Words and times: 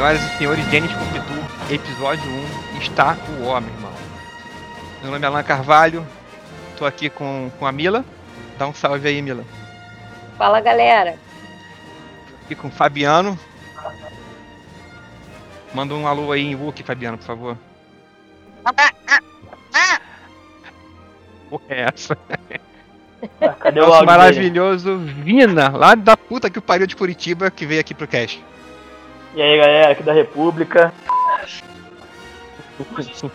Senhoras 0.00 0.22
e 0.22 0.38
senhores, 0.38 0.66
Denis 0.68 0.90
Pompidou, 0.92 1.44
episódio 1.70 2.24
1, 2.74 2.78
está 2.78 3.18
o 3.28 3.60
meu 3.60 3.70
irmão. 3.70 3.92
Meu 5.02 5.10
nome 5.10 5.22
é 5.22 5.28
Alan 5.28 5.42
Carvalho, 5.42 6.06
tô 6.78 6.86
aqui 6.86 7.10
com, 7.10 7.52
com 7.58 7.66
a 7.66 7.70
Mila. 7.70 8.02
Dá 8.58 8.66
um 8.66 8.72
salve 8.72 9.06
aí, 9.06 9.20
Mila. 9.20 9.44
Fala, 10.38 10.58
galera. 10.62 11.16
Aqui 12.42 12.54
com 12.54 12.68
o 12.68 12.70
Fabiano. 12.70 13.38
Manda 15.74 15.92
um 15.92 16.06
alô 16.06 16.32
aí 16.32 16.46
em 16.46 16.54
Wookie, 16.54 16.82
Fabiano, 16.82 17.18
por 17.18 17.26
favor. 17.26 17.58
Porra, 21.50 21.64
é 21.68 21.80
essa? 21.94 22.16
Ah, 23.38 23.50
Cadê 23.50 23.80
o 23.80 23.82
Nosso 23.82 23.96
dele? 23.96 24.06
maravilhoso 24.06 24.96
Vina, 24.96 25.68
lá 25.68 25.94
da 25.94 26.16
puta 26.16 26.48
que 26.48 26.58
o 26.58 26.62
pariu 26.62 26.86
de 26.86 26.96
Curitiba, 26.96 27.50
que 27.50 27.66
veio 27.66 27.82
aqui 27.82 27.92
pro 27.92 28.08
cast. 28.08 28.42
E 29.34 29.40
aí, 29.40 29.56
galera, 29.58 29.92
aqui 29.92 30.02
da 30.02 30.12
República. 30.12 30.92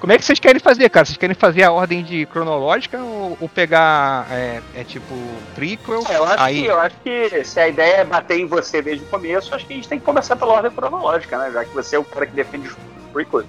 Como 0.00 0.12
é 0.12 0.18
que 0.18 0.24
vocês 0.24 0.38
querem 0.38 0.60
fazer, 0.60 0.90
cara? 0.90 1.06
Vocês 1.06 1.16
querem 1.16 1.34
fazer 1.34 1.62
a 1.62 1.72
ordem 1.72 2.04
de 2.04 2.26
cronológica 2.26 2.98
ou, 2.98 3.38
ou 3.40 3.48
pegar, 3.48 4.26
é, 4.30 4.60
é 4.74 4.84
tipo, 4.84 5.14
prequel? 5.54 6.02
É, 6.08 6.16
eu, 6.16 6.24
acho 6.24 6.42
aí... 6.42 6.62
que, 6.62 6.66
eu 6.66 6.78
acho 6.78 6.96
que 7.02 7.44
se 7.44 7.58
a 7.58 7.68
ideia 7.68 7.96
é 7.96 8.04
bater 8.04 8.38
em 8.38 8.46
você 8.46 8.82
desde 8.82 9.02
o 9.04 9.08
começo, 9.08 9.54
acho 9.54 9.66
que 9.66 9.72
a 9.72 9.76
gente 9.76 9.88
tem 9.88 9.98
que 9.98 10.04
começar 10.04 10.36
pela 10.36 10.52
ordem 10.52 10.70
cronológica, 10.70 11.38
né? 11.38 11.50
Já 11.52 11.64
que 11.64 11.72
você 11.74 11.96
é 11.96 11.98
o 11.98 12.04
cara 12.04 12.26
que 12.26 12.34
defende 12.34 12.68
os 12.68 12.76
prequels. 13.14 13.46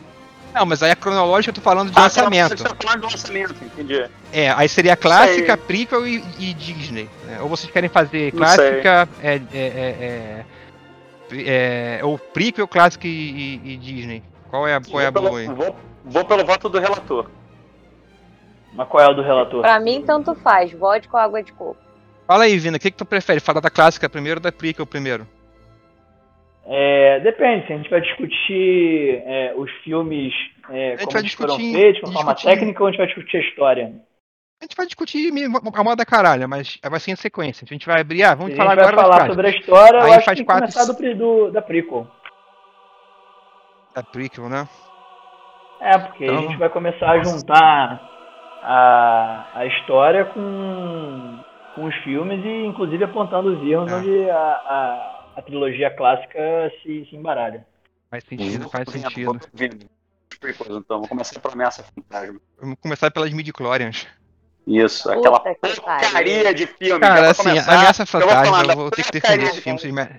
Não, 0.53 0.66
mas 0.66 0.81
aí 0.81 0.91
a 0.91 0.95
cronológica 0.95 1.50
eu 1.50 1.55
tô 1.55 1.59
falando 1.59 1.91
de 1.91 2.00
Ah, 2.00 2.03
lançamento. 2.03 2.58
Você 2.58 2.64
tá 2.64 2.75
falando 2.81 3.02
do 3.02 3.08
lançamento, 3.08 3.55
entendi. 3.62 4.09
É, 4.31 4.50
aí 4.52 4.70
seria 4.70 4.95
clássica, 4.95 5.58
prequel 5.58 6.08
e, 6.08 6.23
e 6.39 6.53
Disney. 6.53 7.09
né? 7.25 7.42
Ou 7.42 7.50
vocês 7.50 7.70
querem 7.70 7.89
fazer 7.89 8.31
clássica, 8.31 9.09
é, 9.22 9.33
é, 9.33 9.42
é, 9.53 10.45
é, 11.31 12.00
ou 12.04 12.18
prequel, 12.18 12.68
clássica 12.68 13.08
e, 13.08 13.12
e- 13.64 13.73
e 13.73 13.78
Disney? 13.78 14.23
Qual 14.50 14.68
é 14.68 14.76
a, 14.76 14.81
qual 14.81 15.02
é 15.02 15.08
a 15.08 15.12
vou, 15.12 15.22
boa 15.23 15.40
aí? 15.40 15.45
pelo, 15.48 15.56
vou, 15.58 15.76
vou 16.06 16.26
pelo 16.26 16.45
voto 16.45 16.70
do 16.70 16.80
relator. 16.80 17.30
Mas 18.73 18.88
qual 18.88 19.04
é 19.04 19.09
o 19.09 19.14
do 19.14 19.22
relator? 19.22 19.62
Pra 19.62 19.80
mim, 19.80 20.04
tanto 20.06 20.36
faz. 20.36 20.72
Vodka 20.73 21.16
ou 21.17 21.23
água 21.23 21.42
de 21.44 21.52
coco. 21.54 21.78
Fala 22.28 22.44
aí, 22.45 22.58
Vina, 22.58 22.78
o 22.78 22.80
que, 22.80 22.92
que 22.92 22.98
tu 22.98 23.06
prefere? 23.06 23.40
Falar 23.40 23.59
da 23.62 23.70
clássica 23.70 24.09
primeiro 24.09 24.40
ou 24.40 24.44
da 24.44 24.52
prequel 24.52 24.86
primeiro? 24.86 25.28
É, 26.67 27.20
depende, 27.20 27.67
se 27.67 27.73
a 27.73 27.78
gente 27.78 27.89
vai 27.89 28.02
discutir 28.02 29.22
é, 29.26 29.54
os 29.56 29.70
filmes 29.84 30.34
é, 30.72 30.94
A 30.94 30.98
gente 30.98 31.00
como 31.02 31.12
vai 31.14 31.22
eles 31.22 31.34
foram 31.34 31.58
discutir- 31.58 31.73
feitos, 31.80 32.10
de 32.10 32.14
forma 32.16 32.34
discutir- 32.34 32.56
técnica, 32.58 32.82
ou 32.84 32.88
a 32.88 32.92
gente 32.92 32.98
vai 32.98 33.08
discutir 33.08 33.38
a 33.38 33.39
história? 33.42 33.94
A 34.66 34.67
gente 34.67 34.75
vai 34.77 34.85
discutir 34.88 35.31
a 35.75 35.83
moda 35.83 36.03
caralho, 36.03 36.49
mas 36.49 36.80
vai 36.89 36.99
ser 36.99 37.11
em 37.11 37.16
sequência. 37.16 37.63
A 37.69 37.71
gente 37.71 37.85
vai 37.85 38.02
abrir, 38.02 38.23
ah, 38.23 38.33
vamos 38.33 38.53
a 38.53 38.55
falar 38.55 38.71
gente 38.71 38.77
vai 38.77 38.85
agora 38.85 38.95
das 38.95 39.17
falar 39.17 39.27
sobre 39.30 39.47
a 39.47 39.49
história, 39.52 40.02
Aí 40.02 40.08
eu 40.09 40.13
acho 40.16 40.25
faz 40.25 40.39
que 40.39 40.45
quatro- 40.45 40.61
começar 40.73 40.85
do, 40.91 41.16
do- 41.16 41.52
da 41.52 41.61
prequel. 41.61 42.08
Da 43.93 44.02
prequel, 44.02 44.49
né? 44.49 44.67
É, 45.81 45.97
porque 45.99 46.25
Então- 46.25 46.38
a 46.39 46.41
gente 46.41 46.58
vai 46.58 46.69
começar 46.69 47.11
a 47.11 47.23
juntar 47.23 48.02
a, 48.63 49.45
a 49.53 49.66
história 49.67 50.25
com, 50.25 51.39
com 51.75 51.86
os 51.86 51.95
filmes 52.03 52.43
e 52.43 52.66
inclusive 52.66 53.03
apontando 53.03 53.49
os 53.55 53.67
erros 53.69 53.91
É. 53.91 53.95
onde 53.97 54.30
a, 54.31 54.36
a, 54.36 55.25
a 55.38 55.41
trilogia 55.43 55.95
clássica 55.95 56.39
se, 56.81 57.05
se 57.08 57.16
embaralha. 57.16 57.67
Faz 58.09 58.23
sentido, 58.23 58.67
faz 58.67 58.89
sentido. 58.89 59.39
então. 60.71 60.99
Vou 60.99 61.08
começar 61.08 61.39
pela 61.39 61.53
ameaça 61.53 61.83
fantasma. 61.83 62.39
Vamos 62.59 62.77
começar 62.81 63.11
pelas 63.11 63.31
midi-chlorians. 63.31 64.08
Isso, 64.67 65.03
Puta 65.03 65.19
aquela 65.19 65.39
que 65.39 65.81
porcaria 65.81 66.53
de 66.53 66.66
filme. 66.67 66.99
Cara, 66.99 67.30
assim, 67.31 67.44
começar, 67.44 67.77
Ameaça 67.77 68.02
eu 68.03 68.05
vou 68.08 68.21
Fantasma, 68.21 68.45
falar 68.58 68.73
eu 68.73 68.77
vou 68.77 68.91
ter 68.91 69.03
que 69.03 69.11
defender 69.11 69.44
esse 69.45 69.61
filme. 69.61 69.80
vocês 69.80 69.93
me- 69.93 70.09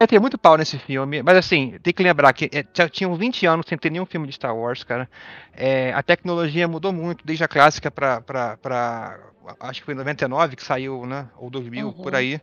É, 0.00 0.06
tem 0.06 0.18
muito 0.18 0.36
pau 0.38 0.56
nesse 0.56 0.78
filme, 0.78 1.22
mas 1.22 1.36
assim, 1.36 1.78
tem 1.82 1.92
que 1.92 2.02
lembrar 2.02 2.32
que 2.32 2.46
é, 2.52 2.64
já 2.74 2.88
tinham 2.88 3.14
20 3.14 3.46
anos 3.46 3.66
sem 3.68 3.78
ter 3.78 3.88
nenhum 3.90 4.06
filme 4.06 4.26
de 4.26 4.32
Star 4.32 4.56
Wars, 4.56 4.82
cara. 4.82 5.08
É, 5.54 5.92
a 5.92 6.02
tecnologia 6.02 6.66
mudou 6.66 6.92
muito, 6.92 7.24
desde 7.24 7.44
a 7.44 7.48
clássica 7.48 7.90
pra, 7.90 8.20
pra, 8.20 8.56
pra. 8.56 9.18
Acho 9.60 9.80
que 9.80 9.84
foi 9.84 9.94
em 9.94 9.98
99 9.98 10.56
que 10.56 10.64
saiu, 10.64 11.04
né? 11.06 11.28
Ou 11.36 11.50
2000, 11.50 11.88
Uhum. 11.88 11.92
por 11.92 12.14
aí. 12.16 12.40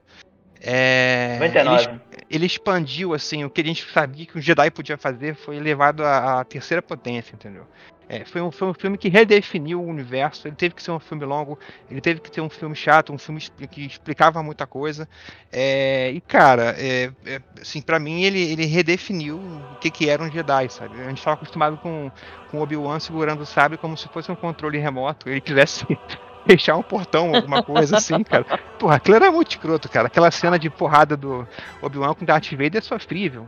É, 0.62 1.38
99. 1.40 1.84
Ele, 1.84 2.00
ele 2.30 2.46
expandiu, 2.46 3.14
assim, 3.14 3.44
o 3.44 3.50
que 3.50 3.62
a 3.62 3.66
gente 3.66 3.86
sabia 3.92 4.26
que 4.26 4.38
o 4.38 4.42
Jedi 4.42 4.70
podia 4.72 4.98
fazer 4.98 5.36
foi 5.36 5.58
elevado 5.58 6.04
à, 6.04 6.42
à 6.42 6.44
terceira 6.44 6.82
potência, 6.82 7.34
entendeu? 7.34 7.66
É, 8.12 8.26
foi, 8.26 8.42
um, 8.42 8.52
foi 8.52 8.68
um 8.68 8.74
filme 8.74 8.98
que 8.98 9.08
redefiniu 9.08 9.80
o 9.80 9.86
universo. 9.86 10.48
Ele 10.48 10.56
teve 10.56 10.74
que 10.74 10.82
ser 10.82 10.90
um 10.90 11.00
filme 11.00 11.24
longo, 11.26 11.60
ele 11.92 12.02
teve 12.02 12.20
que 12.20 12.34
ser 12.34 12.42
um 12.42 12.50
filme 12.50 12.76
chato, 12.76 13.14
um 13.14 13.20
filme 13.20 13.40
que 13.70 13.86
explicava 13.86 14.42
muita 14.42 14.66
coisa. 14.66 15.08
É, 15.52 16.10
e 16.10 16.20
cara, 16.20 16.76
é, 16.76 17.12
é, 17.24 17.40
assim, 17.62 17.84
para 17.84 18.00
mim 18.00 18.24
ele, 18.24 18.42
ele 18.42 18.66
redefiniu 18.66 19.38
o 19.38 19.76
que, 19.80 19.92
que 19.92 20.10
era 20.10 20.24
um 20.24 20.32
Jedi, 20.32 20.70
sabe? 20.70 21.00
A 21.00 21.08
gente 21.08 21.20
estava 21.20 21.36
acostumado 21.36 21.78
com, 21.78 22.12
com 22.50 22.60
Obi-Wan 22.60 23.00
segurando 23.00 23.42
o 23.42 23.46
sabre 23.46 23.78
como 23.78 23.96
se 23.96 24.08
fosse 24.08 24.32
um 24.32 24.36
controle 24.36 24.80
remoto. 24.80 25.30
Ele 25.30 25.40
quisesse 25.40 25.86
fechar 26.50 26.76
um 26.78 26.82
portão, 26.82 27.36
alguma 27.36 27.62
coisa 27.62 27.98
assim, 27.98 28.24
cara. 28.24 28.44
Porra, 28.80 28.96
aquilo 28.96 29.16
era 29.18 29.32
muito 29.32 29.52
escroto, 29.52 29.88
cara. 29.88 30.08
Aquela 30.08 30.32
cena 30.32 30.58
de 30.58 30.70
porrada 30.70 31.16
do 31.16 31.48
Obi-Wan 31.82 32.14
com 32.16 32.26
Darth 32.26 32.50
Vader 32.52 32.78
é 32.78 32.82
sofrível. 32.82 33.48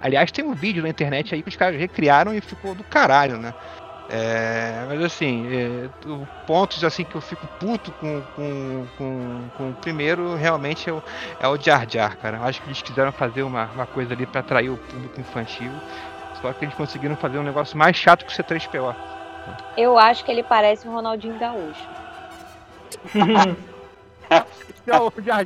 Aliás, 0.00 0.32
tem 0.32 0.44
um 0.44 0.52
vídeo 0.54 0.82
na 0.82 0.88
internet 0.88 1.32
aí 1.34 1.42
que 1.42 1.48
os 1.48 1.54
caras 1.56 1.78
recriaram 1.78 2.34
e 2.34 2.40
ficou 2.40 2.74
do 2.74 2.82
caralho, 2.82 3.36
né? 3.36 3.54
É, 4.10 4.84
mas 4.88 5.02
assim, 5.04 5.46
é, 5.48 5.88
o- 6.08 6.26
pontos 6.46 6.82
assim 6.84 7.04
que 7.04 7.14
eu 7.14 7.20
fico 7.20 7.46
puto 7.60 7.92
com, 7.92 8.20
com, 8.34 8.86
com, 8.98 9.40
com 9.56 9.70
o 9.70 9.74
primeiro 9.74 10.34
realmente 10.34 10.90
é 10.90 10.92
o, 10.92 11.02
é 11.40 11.48
o 11.48 11.56
Jar 11.56 11.86
Jar, 11.88 12.16
cara. 12.18 12.38
Eu 12.38 12.42
acho 12.44 12.60
que 12.60 12.66
eles 12.68 12.82
quiseram 12.82 13.12
fazer 13.12 13.42
uma, 13.44 13.66
uma 13.74 13.86
coisa 13.86 14.12
ali 14.12 14.26
pra 14.26 14.40
atrair 14.40 14.70
o 14.70 14.76
público 14.76 15.20
infantil. 15.20 15.70
Só 16.42 16.52
que 16.52 16.64
eles 16.64 16.74
conseguiram 16.74 17.14
fazer 17.16 17.38
um 17.38 17.42
negócio 17.44 17.78
mais 17.78 17.96
chato 17.96 18.26
que 18.26 18.32
o 18.32 18.44
C3PO. 18.44 18.94
Eu 19.76 19.96
acho 19.96 20.24
que 20.24 20.30
ele 20.30 20.42
parece 20.42 20.86
um 20.86 20.92
Ronaldinho 20.92 21.38
Gaúcho. 21.38 21.88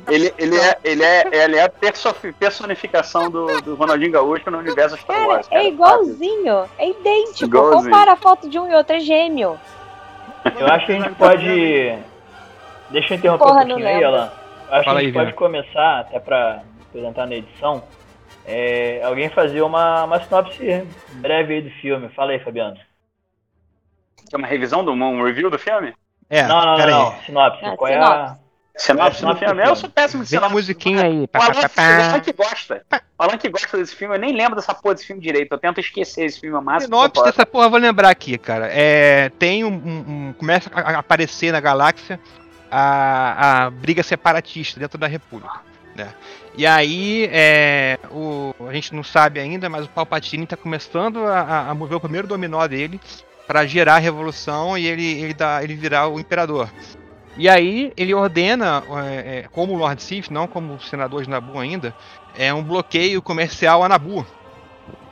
Ele, 0.09 0.33
ele, 0.37 0.57
é, 0.57 0.77
ele, 0.83 1.03
é, 1.03 1.43
ele 1.43 1.55
é 1.57 1.63
a 1.63 1.69
perso- 1.69 2.13
personificação 2.39 3.29
do, 3.29 3.61
do 3.61 3.75
Ronaldinho 3.75 4.11
Gaúcho 4.11 4.49
no 4.49 4.57
universo 4.57 4.97
Star 4.97 5.15
Cara, 5.15 5.27
Wars. 5.27 5.47
cara. 5.47 5.61
é 5.61 5.67
igualzinho. 5.67 6.69
É 6.77 6.89
idêntico. 6.89 7.45
Igualzinho. 7.45 7.83
Compara 7.83 8.13
a 8.13 8.15
foto 8.15 8.49
de 8.49 8.57
um 8.57 8.67
e 8.71 8.73
outro, 8.73 8.95
é 8.95 8.99
gêmeo. 8.99 9.59
Eu 10.57 10.67
acho 10.67 10.85
que 10.87 10.91
a 10.93 10.95
gente 10.95 11.15
pode. 11.15 11.99
Deixa 12.89 13.13
eu 13.13 13.17
interromper 13.17 13.43
Porra, 13.43 13.63
um 13.63 13.67
pouquinho 13.67 13.87
aí. 13.87 14.03
Alan. 14.03 14.31
Eu 14.69 14.73
acho 14.73 14.83
Fala 14.83 14.83
que 14.83 14.89
a 14.89 14.93
aí, 14.93 15.05
gente 15.05 15.13
pode 15.13 15.25
Vina. 15.25 15.37
começar, 15.37 15.99
até 15.99 16.19
pra 16.19 16.63
apresentar 16.89 17.27
na 17.27 17.35
edição, 17.35 17.83
é, 18.45 19.01
alguém 19.03 19.29
fazer 19.29 19.61
uma, 19.61 20.05
uma 20.05 20.23
sinopse 20.23 20.87
breve 21.13 21.53
aí 21.55 21.61
do 21.61 21.69
filme. 21.69 22.09
Fala 22.09 22.31
aí, 22.31 22.39
Fabiano. 22.39 22.77
É 24.33 24.35
uma 24.37 24.47
revisão 24.47 24.83
do 24.83 24.91
um 24.91 25.23
review 25.23 25.49
do 25.49 25.59
filme? 25.59 25.93
É, 26.29 26.43
não, 26.43 26.59
não, 26.59 26.65
não, 26.67 26.75
pera 26.77 26.91
não. 26.91 27.07
aí. 27.09 27.25
Sinopse. 27.25 27.65
Ah, 27.65 27.77
Qual 27.77 27.87
é 27.91 27.95
a. 27.97 28.35
sinopse. 28.77 29.17
Sinopse 29.19 29.25
do 29.25 29.35
filme? 29.35 29.63
Eu 29.67 29.75
sou 29.75 29.89
péssimo 29.89 30.23
de 30.23 30.29
Vem 30.29 30.37
a 30.37 30.41
sinopse. 30.41 30.55
musiquinha 30.55 31.03
aí. 31.03 31.23
O 31.23 31.27
Pá, 31.27 31.39
Alan, 31.45 31.53
pá, 31.61 31.69
pá, 31.69 31.81
o. 31.81 32.03
Alan 32.09 32.19
que 32.19 32.33
gosta. 32.33 32.85
O 33.17 33.23
Alan 33.23 33.37
que 33.37 33.49
gosta 33.49 33.77
desse 33.77 33.95
filme, 33.95 34.15
eu 34.15 34.19
nem 34.19 34.33
lembro 34.35 34.55
dessa 34.55 34.73
porra 34.73 34.93
desse 34.95 35.07
filme 35.07 35.21
direito. 35.21 35.51
Eu 35.51 35.57
tento 35.57 35.79
esquecer 35.79 36.25
esse 36.25 36.39
filme 36.39 36.55
ao 36.55 36.61
máximo. 36.61 36.93
Sinopse 36.95 37.23
dessa 37.23 37.45
porra, 37.45 37.65
eu 37.65 37.69
vou 37.71 37.79
lembrar 37.79 38.09
aqui, 38.09 38.37
cara. 38.37 38.67
É, 38.71 39.29
tem 39.39 39.63
um, 39.63 39.69
um- 39.69 40.05
um- 40.29 40.33
Começa 40.37 40.69
a 40.73 40.81
a 40.95 40.99
aparecer 40.99 41.51
na 41.51 41.59
galáxia 41.59 42.19
a, 42.69 43.65
a 43.65 43.69
briga 43.69 44.03
separatista 44.03 44.79
dentro 44.79 44.97
da 44.97 45.07
República. 45.07 45.61
Né? 45.95 46.09
E 46.55 46.65
aí, 46.67 47.27
é, 47.31 47.97
o, 48.11 48.53
a 48.69 48.73
gente 48.73 48.93
não 48.93 49.03
sabe 49.03 49.39
ainda, 49.39 49.67
mas 49.69 49.85
o 49.85 49.89
Palpatine 49.89 50.43
está 50.43 50.55
começando 50.57 51.25
a, 51.25 51.39
a- 51.41 51.69
a 51.69 51.73
mover 51.73 51.97
o 51.97 51.99
primeiro 51.99 52.27
dominó 52.27 52.67
dele 52.67 52.99
para 53.47 53.65
gerar 53.65 53.95
a 53.95 53.99
revolução 53.99 54.77
e 54.77 54.85
ele, 54.85 55.05
ele, 55.21 55.33
dá, 55.33 55.63
ele 55.63 55.75
virar 55.75 56.07
o 56.07 56.19
imperador. 56.19 56.69
E 57.37 57.47
aí 57.47 57.93
ele 57.95 58.13
ordena, 58.13 58.83
é, 59.05 59.39
é, 59.39 59.45
como 59.51 59.75
Lord 59.75 60.01
Sith, 60.01 60.29
não 60.29 60.47
como 60.47 60.79
senador 60.81 61.23
de 61.23 61.29
Nabu 61.29 61.59
ainda, 61.59 61.95
é 62.37 62.53
um 62.53 62.63
bloqueio 62.63 63.21
comercial 63.21 63.83
a 63.83 63.89
Nabu. 63.89 64.25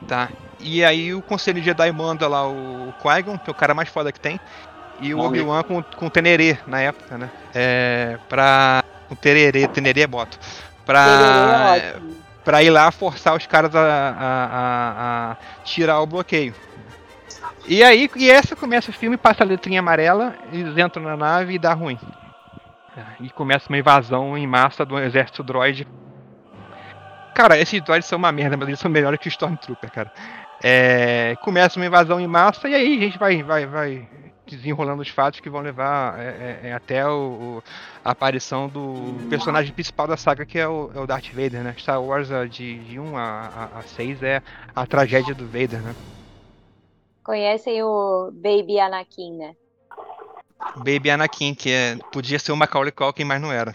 Tá? 0.06 0.28
E 0.60 0.84
aí 0.84 1.14
o 1.14 1.22
Conselho 1.22 1.62
Jedi 1.62 1.90
manda 1.92 2.26
lá 2.28 2.46
o 2.48 2.92
Qui-Gon, 3.00 3.38
que 3.38 3.48
é 3.48 3.52
o 3.52 3.54
cara 3.54 3.74
mais 3.74 3.88
foda 3.88 4.10
que 4.12 4.18
tem, 4.20 4.40
e 5.00 5.14
o 5.14 5.18
Obi-Wan 5.26 5.62
com, 5.62 5.82
com 5.82 6.06
o 6.06 6.10
Tenerê 6.10 6.56
na 6.66 6.80
época, 6.80 7.18
né? 7.18 7.30
É, 7.54 8.18
pra. 8.28 8.82
Com 9.08 9.14
Tererê, 9.14 9.68
Tenerê 9.68 10.00
é 10.00 10.06
boto. 10.06 10.36
Pra, 10.84 11.76
é 11.76 11.96
pra 12.44 12.62
ir 12.62 12.70
lá 12.70 12.90
forçar 12.90 13.36
os 13.36 13.46
caras 13.46 13.74
a, 13.74 13.80
a- 13.80 14.46
a- 14.52 15.30
a 15.32 15.36
tirar 15.64 16.00
o 16.00 16.06
bloqueio. 16.06 16.54
E 17.68 17.82
aí, 17.82 18.08
e 18.16 18.30
essa 18.30 18.54
começa 18.54 18.90
o 18.90 18.94
filme, 18.94 19.16
passa 19.16 19.42
a 19.42 19.46
letrinha 19.46 19.80
amarela, 19.80 20.34
eles 20.52 20.76
entram 20.78 21.02
na 21.02 21.16
nave 21.16 21.54
e 21.54 21.58
dá 21.58 21.72
ruim. 21.72 21.98
E 23.20 23.28
começa 23.30 23.68
uma 23.68 23.78
invasão 23.78 24.36
em 24.38 24.46
massa 24.46 24.84
do 24.84 24.98
exército 24.98 25.42
droid. 25.42 25.86
Cara, 27.34 27.58
esses 27.58 27.82
droids 27.82 28.06
são 28.08 28.18
uma 28.18 28.32
merda, 28.32 28.56
mas 28.56 28.68
eles 28.68 28.80
são 28.80 28.90
melhores 28.90 29.18
que 29.20 29.28
o 29.28 29.30
Stormtrooper, 29.30 29.90
cara. 29.90 30.10
É, 30.62 31.36
começa 31.42 31.78
uma 31.78 31.84
invasão 31.84 32.18
em 32.18 32.26
massa 32.26 32.66
e 32.68 32.74
aí 32.74 32.96
a 32.96 33.00
gente 33.00 33.18
vai, 33.18 33.42
vai, 33.42 33.66
vai 33.66 34.08
desenrolando 34.46 35.02
os 35.02 35.08
fatos 35.08 35.40
que 35.40 35.50
vão 35.50 35.60
levar 35.60 36.18
é, 36.18 36.60
é, 36.64 36.68
é 36.68 36.72
até 36.72 37.06
o, 37.06 37.10
o- 37.58 37.62
a 38.02 38.12
aparição 38.12 38.68
do 38.68 39.12
personagem 39.28 39.72
principal 39.74 40.06
da 40.06 40.16
saga, 40.16 40.46
que 40.46 40.58
é 40.58 40.66
o, 40.66 40.90
é 40.94 41.00
o 41.00 41.06
Darth 41.06 41.28
Vader, 41.30 41.62
né? 41.62 41.74
Star 41.76 42.00
Wars 42.00 42.28
de, 42.50 42.78
de 42.78 42.98
1 42.98 43.16
a, 43.18 43.22
a, 43.74 43.78
a 43.80 43.82
6 43.82 44.22
é 44.22 44.40
a 44.74 44.86
tragédia 44.86 45.34
do 45.34 45.44
Vader, 45.44 45.82
né? 45.82 45.94
Conhecem 47.26 47.82
o 47.82 48.30
Baby 48.32 48.78
Anakin, 48.78 49.36
né? 49.36 49.56
Baby 50.76 51.10
Anakin, 51.10 51.56
que 51.56 51.72
é, 51.72 51.96
podia 52.12 52.38
ser 52.38 52.52
o 52.52 52.56
Macaulay 52.56 52.92
Culkin, 52.92 53.24
mas 53.24 53.42
não 53.42 53.50
era. 53.50 53.74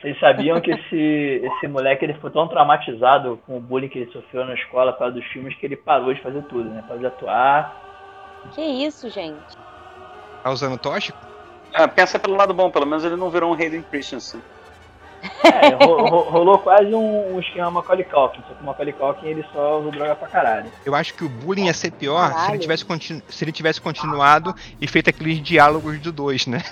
Vocês 0.00 0.18
sabiam 0.18 0.60
que 0.60 0.72
esse, 0.72 1.40
esse 1.44 1.68
moleque 1.68 2.04
ele 2.04 2.14
ficou 2.14 2.30
tão 2.30 2.48
traumatizado 2.48 3.40
com 3.46 3.58
o 3.58 3.60
bullying 3.60 3.88
que 3.88 4.00
ele 4.00 4.10
sofreu 4.10 4.44
na 4.44 4.54
escola 4.54 4.92
por 4.92 4.98
causa 4.98 5.14
dos 5.14 5.24
filmes 5.26 5.54
que 5.54 5.66
ele 5.66 5.76
parou 5.76 6.12
de 6.12 6.20
fazer 6.20 6.42
tudo, 6.46 6.68
né? 6.68 6.82
Parou 6.82 6.98
de 6.98 7.06
atuar. 7.06 7.80
Que 8.52 8.60
isso, 8.60 9.08
gente? 9.08 9.56
Tá 10.42 10.50
usando 10.50 10.76
tóxico? 10.76 11.16
Ah, 11.72 11.86
pensa 11.86 12.18
pelo 12.18 12.34
lado 12.34 12.52
bom, 12.52 12.72
pelo 12.72 12.86
menos 12.86 13.04
ele 13.04 13.14
não 13.14 13.30
virou 13.30 13.52
um 13.52 13.54
Hayden 13.54 13.82
Christensen. 13.82 14.40
É, 15.44 15.84
ro- 15.84 16.06
ro- 16.06 16.30
rolou 16.30 16.58
quase 16.58 16.94
um, 16.94 17.34
um 17.34 17.40
esquema 17.40 17.70
Macaulay 17.70 18.04
Culkin, 18.04 18.40
só 18.46 18.54
que 18.54 18.62
o 18.62 18.66
Macaulay 18.66 18.92
Culkin 18.92 19.26
ele 19.26 19.44
só 19.52 19.80
usa 19.80 19.90
droga 19.90 20.14
pra 20.16 20.28
caralho. 20.28 20.70
Eu 20.84 20.94
acho 20.94 21.14
que 21.14 21.24
o 21.24 21.28
bullying 21.28 21.66
ia 21.66 21.74
ser 21.74 21.90
pior 21.92 22.32
se 22.32 22.50
ele, 22.50 22.58
tivesse 22.58 22.84
se 23.28 23.44
ele 23.44 23.52
tivesse 23.52 23.80
continuado 23.80 24.54
e 24.80 24.86
feito 24.86 25.10
aqueles 25.10 25.40
diálogos 25.42 25.98
do 26.00 26.12
dois, 26.12 26.46
né? 26.46 26.62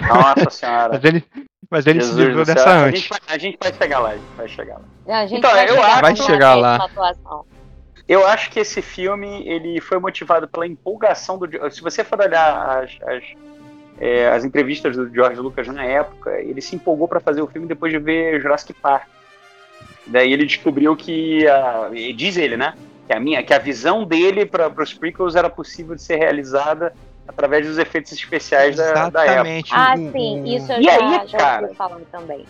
Nossa 0.00 0.50
senhora. 0.50 0.90
Mas 0.92 1.04
ele, 1.04 1.24
mas 1.70 1.86
ele 1.86 2.00
se 2.02 2.14
livrou 2.14 2.44
dessa 2.44 2.68
A 2.70 2.72
antes. 2.84 3.00
gente, 3.00 3.10
vai, 3.10 3.18
a 3.28 3.38
gente 3.38 3.58
vai 3.60 3.72
chegar 3.72 3.98
lá, 3.98 4.08
a 4.10 4.14
gente 4.16 4.36
vai 4.36 4.48
chegar 4.48 4.74
lá. 4.74 4.84
Não, 5.06 5.14
a 5.14 5.26
gente 5.26 5.38
Então, 5.38 5.50
vai 5.50 5.64
eu 5.64 5.68
chegar, 5.74 5.86
acho- 5.88 6.00
Vai 6.02 6.16
chegar 6.16 6.54
lá. 6.54 6.88
Eu 8.08 8.24
acho 8.24 8.50
que 8.50 8.60
esse 8.60 8.80
filme 8.80 9.44
ele 9.48 9.80
foi 9.80 9.98
motivado 9.98 10.46
pela 10.46 10.64
empolgação 10.66 11.36
do. 11.38 11.48
Se 11.72 11.80
você 11.82 12.04
for 12.04 12.20
olhar 12.20 12.84
as, 12.84 12.90
as, 13.02 13.24
é, 13.98 14.28
as 14.28 14.44
entrevistas 14.44 14.96
do 14.96 15.08
George 15.12 15.40
Lucas 15.40 15.66
na 15.68 15.84
época, 15.84 16.38
ele 16.40 16.60
se 16.60 16.76
empolgou 16.76 17.08
para 17.08 17.20
fazer 17.20 17.40
o 17.42 17.46
filme 17.46 17.66
depois 17.66 17.92
de 17.92 17.98
ver 17.98 18.40
Jurassic 18.40 18.72
Park. 18.74 19.06
Daí 20.06 20.32
ele 20.32 20.44
descobriu 20.46 20.94
que, 20.94 21.46
a, 21.48 21.90
e 21.92 22.12
diz 22.12 22.36
ele, 22.36 22.56
né, 22.56 22.74
que 23.06 23.12
a 23.12 23.20
minha, 23.20 23.42
que 23.42 23.52
a 23.54 23.58
visão 23.58 24.04
dele 24.04 24.46
para 24.46 24.68
os 24.82 24.92
prequels 24.92 25.34
era 25.34 25.48
possível 25.50 25.94
de 25.94 26.02
ser 26.02 26.16
realizada 26.16 26.92
através 27.26 27.66
dos 27.66 27.78
efeitos 27.78 28.12
especiais 28.12 28.76
da, 28.76 29.08
da 29.10 29.24
época. 29.24 29.48
Exatamente. 29.48 29.74
Ah, 29.74 29.96
sim, 29.96 30.42
o- 30.42 30.46
isso 30.46 30.72
eu 30.72 30.80
E 30.80 30.84
já, 30.84 30.92
aí, 31.20 31.26
já 31.28 31.38
cara? 31.38 31.74
falando 31.74 32.06
também. 32.10 32.46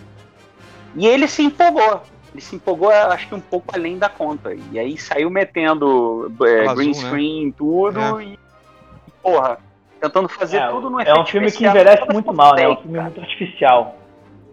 E 0.95 1.07
ele 1.07 1.27
se 1.29 1.43
empolgou. 1.43 2.03
Ele 2.35 2.43
se 2.43 2.57
empolgou, 2.57 2.91
acho 2.91 3.29
que 3.29 3.35
um 3.35 3.41
pouco 3.41 3.67
além 3.75 3.97
da 3.99 4.11
conta. 4.11 4.55
E 4.73 4.79
aí 4.79 4.99
saiu 4.99 5.31
metendo 5.31 6.31
é, 6.43 6.75
green 6.75 6.91
azul, 6.91 7.03
né? 7.03 7.09
screen, 7.09 7.53
tudo, 7.53 8.21
e, 8.21 8.39
porra, 9.23 9.59
tentando 10.01 10.29
fazer 10.29 10.59
É, 10.59 10.69
tudo 10.69 10.91
no 10.91 10.99
é 11.01 11.03
efeito 11.03 11.21
um 11.21 11.27
filme 11.27 11.47
que 11.47 11.53
especial. 11.53 11.75
envelhece 11.75 12.01
Toda 12.01 12.13
muito 12.13 12.33
mal, 12.35 12.55
né? 12.55 12.63
É 12.63 12.69
um 12.69 12.77
filme 12.77 13.01
muito 13.01 13.21
artificial. 13.21 13.97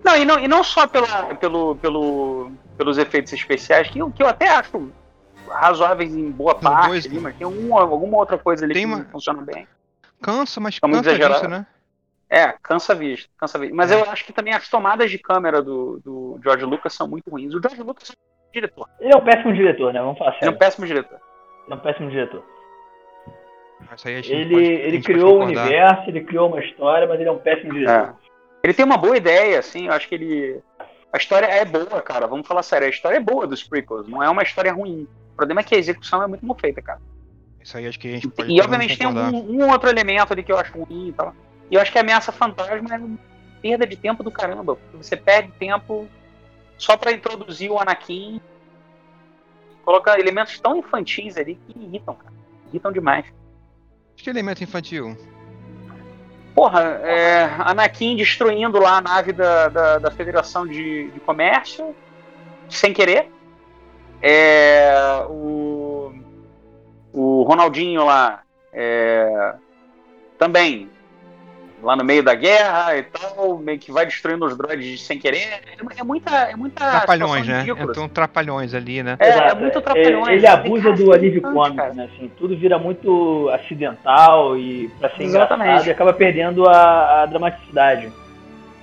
Não, 0.04 0.18
e 0.18 0.26
não, 0.26 0.40
e 0.40 0.48
não 0.48 0.64
só 0.64 0.86
pela, 0.88 1.34
pelo, 1.36 1.76
pelo, 1.78 2.52
pelos 2.78 2.98
efeitos 2.98 3.32
especiais, 3.32 3.90
que, 3.90 4.00
eu- 4.00 4.12
que 4.12 4.22
eu 4.22 4.28
até 4.28 4.50
acho 4.50 4.92
razoáveis 5.50 6.14
em 6.14 6.30
boa 6.32 6.56
parte, 6.56 6.88
dois, 6.90 7.06
ali, 7.06 7.20
mas 7.20 7.36
tem 7.36 7.46
uma, 7.48 7.82
alguma 7.82 8.18
outra 8.18 8.38
coisa 8.38 8.66
ali 8.66 8.74
que 8.74 8.86
uma- 8.86 8.98
não 8.98 9.06
funciona 9.06 9.42
bem. 9.42 9.68
Cansa, 10.22 10.60
mas 10.60 10.80
muito 10.82 10.96
cansa 10.98 11.10
disso, 11.14 11.22
exagerado. 11.22 11.48
né? 11.50 11.66
É, 12.30 12.56
cansa 12.64 12.94
a 12.94 12.96
vista, 12.96 13.30
cansa 13.38 13.58
a 13.58 13.62
vista. 13.62 13.76
Mas 13.76 13.92
É. 13.92 13.96
eu 13.96 14.10
acho 14.10 14.26
que 14.26 14.34
também 14.34 14.54
as 14.54 14.68
tomadas 14.68 15.12
de 15.12 15.20
câmera 15.20 15.62
do, 15.62 16.00
do 16.04 16.40
George 16.44 16.66
Lucas 16.66 16.94
são 16.94 17.08
muito 17.08 17.30
ruins. 17.30 17.54
O 17.54 17.62
George 17.62 17.82
Lucas 17.84 18.10
é 18.10 18.14
um 18.14 18.52
diretor, 18.54 18.90
Ele 19.00 19.14
é 19.14 19.18
um 19.18 19.22
péssimo 19.24 19.54
diretor, 19.54 19.94
né? 19.94 20.00
Vamos 20.02 20.18
falar 20.18 20.32
ele 20.32 20.38
é 20.38 20.40
sério. 20.42 20.56
um 20.56 20.58
péssimo 20.58 20.88
diretor. 20.88 21.20
Ele 21.66 21.74
é 21.74 21.76
um 21.76 21.80
péssimo 21.80 22.10
diretor. 22.10 22.44
Ele, 24.32 24.56
pode- 24.56 24.66
a 24.66 24.70
ele 24.70 25.02
criou 25.02 25.36
o 25.36 25.40
concordar. 25.40 25.66
universo, 25.66 26.10
ele 26.10 26.22
criou 26.22 26.48
uma 26.50 26.60
história, 26.64 27.08
mas 27.08 27.20
ele 27.20 27.30
é 27.30 27.32
um 27.32 27.38
péssimo 27.40 27.74
diretor. 27.74 28.16
Ele 28.64 28.74
tem 28.74 28.86
uma 28.86 28.98
boa 28.98 29.18
ideia, 29.18 29.60
assim, 29.60 29.88
eu 29.88 29.94
acho 29.94 30.08
que 30.08 30.16
ele. 30.16 30.62
A 31.12 31.18
história 31.18 31.46
é 31.46 31.64
boa, 31.66 32.02
cara. 32.02 32.26
Vamos 32.28 32.48
falar 32.48 32.64
sério, 32.64 32.88
a 32.88 32.90
história 32.90 33.18
é 33.18 33.20
boa 33.20 33.46
dos 33.46 33.64
prequels, 33.64 34.08
não 34.08 34.24
é 34.24 34.30
uma 34.30 34.42
história 34.42 34.72
ruim. 34.74 35.08
O 35.34 35.36
problema 35.36 35.62
é 35.62 35.64
que 35.64 35.76
a 35.76 35.78
execução 35.78 36.24
é 36.24 36.28
muito 36.28 36.46
mal 36.46 36.58
feita, 36.60 36.82
cara. 36.82 37.00
Isso 37.62 37.78
aí 37.78 37.88
acho 37.88 38.00
que 38.00 38.08
a 38.08 38.12
gente 38.12 38.28
pode 38.28 38.52
E 38.52 38.60
obviamente 38.62 38.98
tem 38.98 39.08
um, 39.08 39.64
um 39.64 39.70
outro 39.72 39.90
elemento 39.90 40.34
ali 40.34 40.44
que 40.44 40.52
eu 40.52 40.58
acho 40.58 40.74
ruim 40.78 41.10
e 41.10 41.14
tal. 41.14 41.34
E 41.72 41.76
eu 41.76 41.82
acho 41.82 41.92
que 41.92 41.98
a 41.98 42.02
ameaça 42.02 42.32
fantasma 42.32 42.94
é 42.94 42.98
uma 42.98 43.18
perda 43.62 43.88
de 43.88 43.96
tempo 43.96 44.24
do 44.24 44.32
caramba. 44.32 44.76
Porque 44.76 44.98
você 44.98 45.16
perde 45.16 45.52
tempo 45.54 46.08
só 46.78 46.98
pra 46.98 47.12
introduzir 47.12 47.72
o 47.72 47.80
Anakin. 47.80 48.42
Colocar 49.86 50.20
elementos 50.20 50.60
tão 50.60 50.78
infantis 50.78 51.38
ali 51.38 51.56
que 51.56 51.78
irritam, 51.80 52.16
cara. 52.16 52.34
Irritam 52.70 52.92
demais. 52.92 53.26
Que 54.16 54.30
elemento 54.30 54.64
infantil? 54.64 55.18
Porra, 56.54 56.82
é, 57.04 57.50
Anakin 57.60 58.16
destruindo 58.16 58.80
lá 58.80 58.98
a 58.98 59.02
nave 59.02 59.34
da, 59.34 59.70
da, 59.70 59.98
da 59.98 60.12
Federação 60.12 60.68
de, 60.68 61.10
de 61.10 61.20
Comércio, 61.20 61.96
sem 62.70 62.94
querer. 62.94 63.32
É, 64.22 65.26
o, 65.30 66.14
o 67.12 67.44
Ronaldinho 67.44 68.06
lá, 68.06 68.44
é, 68.72 69.56
também, 70.38 70.90
lá 71.84 71.96
no 71.96 72.04
meio 72.04 72.24
da 72.24 72.34
guerra 72.34 72.98
e 72.98 73.04
tal, 73.04 73.58
meio 73.58 73.78
que 73.78 73.92
vai 73.92 74.06
destruindo 74.06 74.46
os 74.46 74.58
droids 74.58 75.02
sem 75.02 75.20
querer. 75.20 75.40
É, 75.40 75.62
é 75.98 76.04
muita, 76.04 76.32
é 76.32 76.56
muita 76.56 76.90
Trapalhões, 76.90 77.48
né? 77.48 77.60
ridícula. 77.60 77.92
Então 77.92 78.10
trapalhões 78.10 78.74
ali, 78.74 79.04
né? 79.04 79.18
É, 79.20 79.28
é 79.28 79.30
Exato, 79.30 79.56
muito 79.58 79.78
é, 79.78 79.82
trapalhões. 79.82 80.28
Ele 80.30 80.42
Tem 80.42 80.50
abusa 80.50 80.92
do 80.94 81.14
é 81.14 81.16
alívio 81.16 81.42
cômico, 81.42 81.94
né? 81.94 82.10
Assim, 82.14 82.32
tudo 82.38 82.58
vira 82.58 82.80
muito 82.80 83.50
acidental 83.50 84.58
e 84.58 84.90
pra 85.00 85.10
ser 85.10 85.24
Exatamente. 85.24 85.68
engraçado 85.68 85.88
e 85.88 85.92
acaba 85.92 86.14
perdendo 86.14 86.68
a, 86.68 87.24
a 87.24 87.26
dramaticidade. 87.26 88.12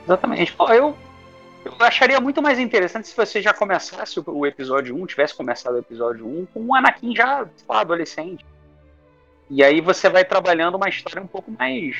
Exatamente. 0.04 0.52
Pô, 0.52 0.68
eu, 0.72 0.96
eu 1.64 1.74
acharia 1.80 2.20
muito 2.20 2.42
mais 2.42 2.58
interessante 2.58 3.08
se 3.08 3.16
você 3.16 3.40
já 3.40 3.54
começasse 3.54 4.18
o, 4.20 4.24
o 4.26 4.46
episódio 4.46 4.94
1, 4.96 5.06
tivesse 5.06 5.34
começado 5.34 5.74
o 5.74 5.78
episódio 5.78 6.26
1 6.26 6.46
com 6.52 6.66
o 6.66 6.74
Anakin 6.74 7.14
já, 7.14 7.46
sei 7.56 7.66
lá, 7.68 7.80
adolescente. 7.80 8.44
E 9.48 9.64
aí 9.64 9.80
você 9.80 10.08
vai 10.08 10.24
trabalhando 10.24 10.76
uma 10.76 10.88
história 10.88 11.20
um 11.20 11.26
pouco 11.26 11.50
mais, 11.50 11.96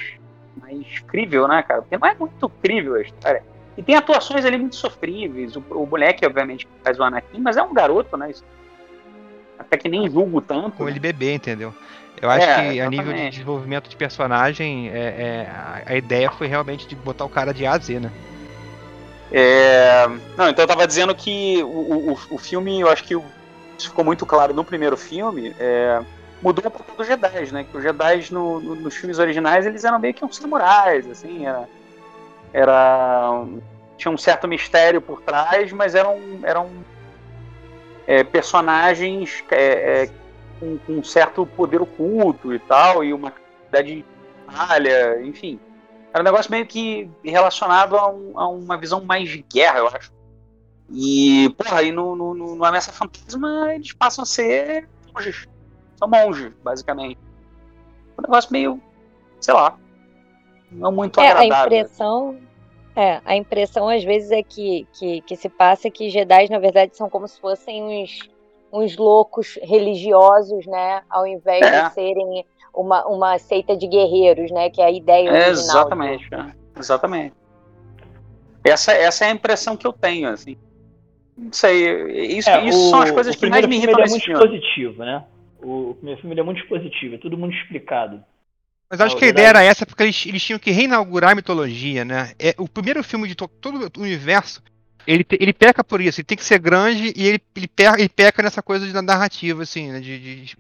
mais 0.57 0.99
crível, 1.07 1.47
né, 1.47 1.63
cara? 1.63 1.83
Porque 1.83 1.99
não 1.99 2.09
é 2.09 2.15
muito 2.19 2.49
crível 2.49 2.95
a 2.95 3.03
história. 3.03 3.43
E 3.77 3.83
tem 3.83 3.95
atuações 3.95 4.45
ali 4.45 4.59
muito 4.59 4.77
sofríveis. 4.77 5.55
O, 5.57 5.61
o 5.71 5.87
moleque, 5.87 6.27
obviamente, 6.27 6.67
faz 6.85 6.99
o 6.99 7.03
Anakin, 7.03 7.41
mas 7.41 7.57
é 7.57 7.63
um 7.63 7.73
garoto, 7.73 8.17
né? 8.17 8.31
Isso- 8.31 8.45
Até 9.59 9.77
que 9.77 9.89
nem 9.89 10.11
julgo 10.11 10.41
tanto. 10.41 10.73
Com 10.77 10.85
né? 10.85 10.91
ele 10.91 11.01
bebê, 11.01 11.35
entendeu? 11.35 11.73
Eu 12.21 12.29
acho 12.29 12.47
É, 12.47 12.55
que 12.55 12.81
a 12.81 12.91
nível 12.91 13.05
de 13.05 13.11
exatamente. 13.13 13.33
desenvolvimento 13.33 13.89
de 13.89 13.97
personagem, 13.97 14.91
é, 14.91 14.99
é, 14.99 15.51
a- 15.87 15.97
ideia 15.97 16.31
foi 16.31 16.47
realmente 16.47 16.87
de 16.87 16.95
botar 16.95 17.25
o 17.25 17.29
cara 17.31 17.55
de 17.55 17.65
A 17.65 17.73
a 17.73 17.79
Z, 17.79 18.01
né? 18.01 18.11
É, 19.33 20.07
Não, 20.37 20.49
então 20.49 20.65
eu 20.65 20.67
tava 20.67 20.87
dizendo 20.87 21.15
que 21.15 21.63
o, 21.63 22.13
o, 22.13 22.19
o 22.33 22.39
filme, 22.39 22.81
eu 22.81 22.89
acho 22.91 23.05
que 23.05 23.15
isso 23.79 23.89
ficou 23.89 24.05
muito 24.05 24.27
claro 24.27 24.53
no 24.53 24.65
primeiro 24.65 24.97
filme, 24.97 25.55
é, 25.59 26.01
mudou 26.43 26.65
um 26.67 26.71
pouco 26.71 26.97
dos 26.97 27.07
Jedi, 27.07 27.53
né? 27.53 27.65
Que 27.65 27.77
os 27.77 27.83
Jedi 27.83 28.27
no- 28.33 28.61
no- 28.61 28.75
nos 28.77 28.95
filmes 28.97 29.19
originais 29.19 29.67
eles 29.67 29.85
eram 29.85 29.99
meio 29.99 30.15
que 30.15 30.25
uns 30.25 30.37
samurais, 30.37 31.09
assim, 31.11 31.47
era, 31.47 31.69
era 32.53 33.45
tinha 33.97 34.11
um 34.11 34.19
certo 34.19 34.49
mistério 34.49 35.01
por 35.01 35.21
trás, 35.23 35.71
mas 35.73 35.95
eram 35.95 36.19
eram 36.43 36.71
é, 38.07 38.25
personagens 38.25 39.45
é, 39.51 40.03
é, 40.05 40.11
com, 40.59 40.79
com 40.79 40.93
um 40.95 41.05
certo 41.05 41.47
poder 41.47 41.81
oculto 41.81 42.53
e 42.53 42.59
tal, 42.59 43.05
e 43.05 43.13
uma 43.13 43.31
capacidade 43.31 43.97
de 43.97 44.05
falha, 44.47 45.23
enfim. 45.23 45.61
Era 46.13 46.23
um 46.23 46.25
negócio 46.25 46.51
meio 46.51 46.67
que 46.67 47.09
relacionado 47.23 47.97
a, 47.97 48.09
um- 48.11 48.39
a 48.39 48.49
uma 48.49 48.77
visão 48.77 49.05
mais 49.05 49.29
de 49.29 49.43
guerra, 49.43 49.79
eu 49.79 49.89
acho. 49.89 50.11
E, 50.93 51.55
porra, 51.57 51.79
aí 51.79 51.93
no, 51.93 52.17
no, 52.17 52.35
no, 52.35 52.65
Ameaça 52.65 52.91
Fantasma 52.91 53.73
eles 53.75 53.93
passam 53.93 54.25
a 54.25 54.27
ser. 54.27 54.89
São 56.01 56.09
monges, 56.09 56.53
basicamente. 56.65 57.19
Um 58.19 58.23
negócio 58.23 58.51
meio, 58.53 58.81
sei 59.41 59.55
lá, 59.55 59.77
não 60.73 60.91
muito 60.91 61.21
É, 61.21 61.29
a 61.29 61.31
agradável. 61.41 61.67
impressão. 61.79 62.37
É, 62.97 63.21
a 63.25 63.37
impressão 63.37 63.89
às 63.89 64.03
vezes 64.03 64.31
é 64.33 64.43
que, 64.43 64.87
que, 64.99 65.21
que 65.23 65.37
se 65.37 65.49
passa 65.49 65.87
é 65.89 65.91
que 65.91 66.11
Jedi, 66.11 66.49
na 66.51 66.59
verdade, 66.59 66.97
são 66.97 67.09
como 67.09 67.29
se 67.29 67.41
fossem 67.41 67.83
uns, 67.83 68.19
uns 68.73 68.97
loucos 68.97 69.59
religiosos, 69.63 70.67
né? 70.67 71.03
Ao 71.09 71.27
invés 71.27 71.63
É. 71.63 71.89
de 71.89 71.95
serem 71.95 72.45
uma, 72.75 73.07
uma 73.07 73.39
seita 73.39 73.77
de 73.77 73.87
guerreiros, 73.87 74.51
né? 74.51 74.71
Que 74.71 74.83
é 74.83 74.87
a 74.87 74.91
ideia 74.91 75.29
É, 75.29 75.33
original. 75.49 75.53
exatamente, 75.53 76.35
é, 76.35 76.53
exatamente. 76.79 77.35
Essa, 78.65 78.93
essa 78.93 79.25
é 79.25 79.29
a 79.29 79.33
impressão 79.33 79.77
que 79.77 79.87
eu 79.87 79.93
tenho, 79.93 80.29
assim. 80.29 80.57
Não 81.37 81.53
sei, 81.53 82.37
isso, 82.37 82.51
É, 82.51 82.65
isso 82.69 82.79
o- 82.87 82.91
são 82.91 83.01
as 83.01 83.11
coisas 83.11 83.35
que 83.37 83.49
mais 83.49 83.67
me 83.67 83.77
irritam 83.77 83.99
é 83.99 84.03
nesse 84.03 84.13
muito 84.15 84.25
filme. 84.25 84.45
expositivo, 84.59 85.03
né? 85.05 85.25
O, 85.63 85.95
primeiro 85.95 86.21
filme 86.21 86.39
é 86.39 86.43
muito 86.43 86.61
expositivo, 86.61 87.15
é 87.15 87.19
tudo 87.19 87.37
muito 87.37 87.57
explicado. 87.57 88.23
Mas 88.91 89.01
acho 89.01 89.17
que 89.17 89.25
a 89.25 89.29
ideia 89.29 89.49
era 89.49 89.63
essa 89.63 89.87
porque 89.87 90.03
eles, 90.03 90.27
eles 90.27 90.43
tinham 90.43 90.59
que 90.59 90.73
reinaugurar 90.73 91.31
a 91.31 91.35
mitologia, 91.35 92.05
né? 92.05 92.33
É, 92.39 92.55
o 92.59 92.69
primeiro 92.69 93.05
filme 93.05 93.29
de 93.29 93.37
to- 93.37 93.47
todo 93.47 93.91
o 93.97 94.03
universo 94.03 94.61
ele, 95.07 95.25
ele 95.39 95.53
peca 95.53 95.83
por 95.83 96.01
isso, 96.01 96.21
ele 96.21 96.27
tem 96.27 96.37
que 96.37 96.45
ser 96.45 96.59
grande 96.59 97.13
e 97.17 97.27
ele, 97.27 97.41
ele, 97.57 97.69
peca, 97.69 97.99
ele 97.99 98.09
peca 98.09 98.43
nessa 98.43 98.63
coisa 98.63 98.87
de 98.87 98.93
narrativa, 99.03 99.63
assim, 99.63 99.91
né? 99.91 100.01
De, 100.01 100.19
de, 100.19 100.45
de, 100.45 100.57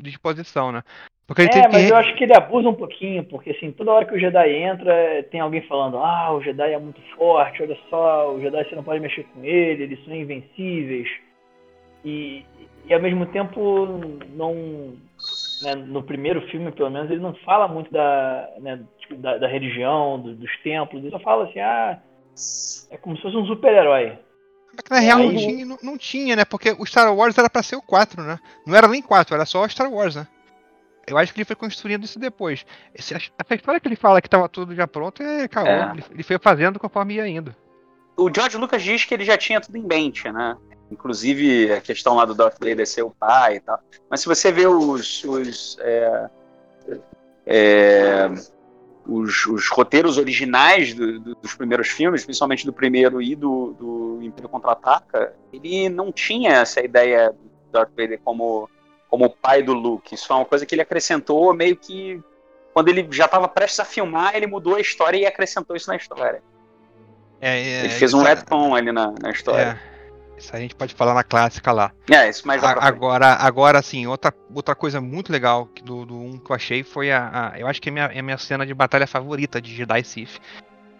de 0.00 0.10
exposição, 0.10 0.72
né? 0.72 0.82
Porque 1.26 1.42
ele 1.42 1.50
é, 1.52 1.68
mas 1.70 1.86
que... 1.86 1.92
eu 1.92 1.96
acho 1.96 2.14
que 2.16 2.24
ele 2.24 2.34
abusa 2.34 2.68
um 2.68 2.74
pouquinho, 2.74 3.24
porque 3.24 3.50
assim, 3.50 3.70
toda 3.70 3.92
hora 3.92 4.06
que 4.06 4.14
o 4.14 4.18
Jedi 4.18 4.50
entra, 4.50 5.22
tem 5.30 5.40
alguém 5.40 5.62
falando, 5.62 5.98
ah, 5.98 6.32
o 6.32 6.42
Jedi 6.42 6.72
é 6.72 6.78
muito 6.78 7.00
forte, 7.16 7.62
olha 7.62 7.76
só, 7.90 8.34
o 8.34 8.40
Jedi 8.40 8.64
você 8.64 8.74
não 8.74 8.82
pode 8.82 9.00
mexer 9.00 9.24
com 9.24 9.44
ele, 9.44 9.82
eles 9.82 10.02
são 10.04 10.14
invencíveis. 10.14 11.08
E, 12.04 12.44
e 12.86 12.94
ao 12.94 13.00
mesmo 13.00 13.26
tempo, 13.26 13.88
não. 14.34 14.96
Né, 15.62 15.74
no 15.74 16.02
primeiro 16.02 16.40
filme, 16.48 16.70
pelo 16.70 16.90
menos, 16.90 17.10
ele 17.10 17.20
não 17.20 17.34
fala 17.34 17.66
muito 17.66 17.92
da, 17.92 18.48
né, 18.60 18.80
tipo, 19.00 19.16
da, 19.16 19.38
da, 19.38 19.48
religião, 19.48 20.20
do, 20.20 20.34
dos 20.36 20.56
templos, 20.62 21.02
ele 21.02 21.10
só 21.10 21.18
fala 21.18 21.44
assim, 21.44 21.58
ah, 21.58 21.98
é 22.90 22.96
como 22.96 23.16
se 23.16 23.22
fosse 23.22 23.36
um 23.36 23.44
super-herói. 23.46 24.16
Na 24.88 25.00
real, 25.00 25.18
não, 25.18 25.36
tinha, 25.36 25.66
não, 25.66 25.78
não, 25.82 25.98
tinha, 25.98 26.36
né? 26.36 26.44
Porque 26.44 26.70
o 26.78 26.86
Star 26.86 27.12
Wars 27.12 27.36
era 27.36 27.50
pra 27.50 27.62
ser 27.62 27.74
o 27.74 27.82
4, 27.82 28.22
né? 28.22 28.38
Não 28.64 28.76
era 28.76 28.86
nem 28.86 29.02
4, 29.02 29.34
era 29.34 29.44
só 29.44 29.64
o 29.64 29.68
Star 29.68 29.92
Wars, 29.92 30.14
né? 30.14 30.26
Eu 31.06 31.16
acho 31.16 31.32
que 31.32 31.40
ele 31.40 31.46
foi 31.46 31.56
construindo 31.56 32.04
isso 32.04 32.18
depois. 32.18 32.64
Esse, 32.94 33.14
essa 33.14 33.54
história 33.54 33.80
que 33.80 33.88
ele 33.88 33.96
fala 33.96 34.20
que 34.20 34.28
estava 34.28 34.48
tudo 34.48 34.74
já 34.74 34.86
pronto 34.86 35.22
é 35.22 35.48
caô. 35.48 35.66
É. 35.66 35.90
Ele, 35.92 36.04
ele, 36.12 36.22
foi 36.22 36.38
fazendo 36.38 36.78
conforme 36.78 37.14
ia 37.14 37.26
indo. 37.26 37.54
O 38.16 38.30
George 38.32 38.56
Lucas 38.58 38.82
diz 38.82 39.04
que 39.04 39.14
ele 39.14 39.24
já 39.24 39.36
tinha 39.36 39.60
tudo 39.60 39.76
em 39.76 39.82
mente, 39.82 40.30
né? 40.30 40.56
Inclusive 40.90 41.72
a 41.72 41.80
questão 41.80 42.16
lá 42.16 42.24
do 42.24 42.34
Darth 42.34 42.58
Vader 42.58 42.86
ser 42.86 43.02
o 43.02 43.10
pai 43.10 43.56
e 43.56 43.60
tal. 43.60 43.78
Mas 44.08 44.20
se 44.20 44.26
você 44.26 44.50
vê 44.50 44.66
os. 44.66 45.22
os 45.24 45.76
é, 45.80 46.30
é, 47.46 48.30
os, 49.06 49.46
os, 49.46 49.68
roteiros 49.68 50.18
originais 50.18 50.92
do, 50.92 51.18
do, 51.18 51.34
dos 51.36 51.54
primeiros 51.54 51.88
filmes, 51.88 52.24
principalmente 52.24 52.66
do 52.66 52.72
primeiro 52.74 53.22
e 53.22 53.34
do, 53.34 53.72
do 53.72 54.18
Império 54.22 54.50
Contra-Ataca, 54.50 55.32
ele 55.50 55.88
não 55.88 56.12
tinha 56.12 56.52
essa 56.52 56.82
ideia 56.82 57.30
do 57.30 57.72
Darth 57.72 57.90
Vader 57.96 58.20
como 58.22 58.68
como 59.08 59.24
o 59.24 59.30
pai 59.30 59.62
do 59.62 59.72
Luke. 59.72 60.14
Isso 60.14 60.30
é 60.32 60.36
uma 60.36 60.44
coisa 60.44 60.66
que 60.66 60.74
ele 60.74 60.82
acrescentou 60.82 61.54
meio 61.54 61.74
que 61.76 62.22
quando 62.72 62.88
ele 62.88 63.08
já 63.10 63.24
estava 63.24 63.48
prestes 63.48 63.80
a 63.80 63.84
filmar, 63.84 64.36
ele 64.36 64.46
mudou 64.46 64.76
a 64.76 64.80
história 64.80 65.18
e 65.18 65.26
acrescentou 65.26 65.74
isso 65.74 65.88
na 65.88 65.96
história. 65.96 66.42
É, 67.40 67.58
é, 67.58 67.80
ele 67.80 67.88
fez 67.88 68.14
um 68.14 68.22
é- 68.22 68.34
retcon 68.34 68.74
ali 68.74 68.92
na, 68.92 69.12
na 69.20 69.30
história. 69.30 69.80
É. 69.94 69.97
Isso 70.38 70.54
a 70.54 70.60
gente 70.60 70.74
pode 70.74 70.94
falar 70.94 71.14
na 71.14 71.24
clássica 71.24 71.72
lá. 71.72 71.92
É, 72.10 72.28
isso 72.28 72.46
mais 72.46 72.62
a, 72.62 72.70
Agora, 72.70 73.34
agora 73.34 73.82
sim, 73.82 74.06
outra, 74.06 74.32
outra 74.54 74.74
coisa 74.74 75.00
muito 75.00 75.32
legal 75.32 75.68
do, 75.84 76.06
do 76.06 76.16
um 76.18 76.38
que 76.38 76.50
eu 76.50 76.56
achei 76.56 76.82
foi 76.82 77.10
a, 77.10 77.50
a 77.52 77.58
Eu 77.58 77.66
acho 77.66 77.80
que 77.82 77.88
é 77.88 77.90
a 77.90 77.92
minha, 77.92 78.04
é 78.06 78.22
minha 78.22 78.38
cena 78.38 78.64
de 78.64 78.72
batalha 78.72 79.06
favorita 79.06 79.60
de 79.60 79.74
Jedi 79.74 80.04
Sith 80.04 80.40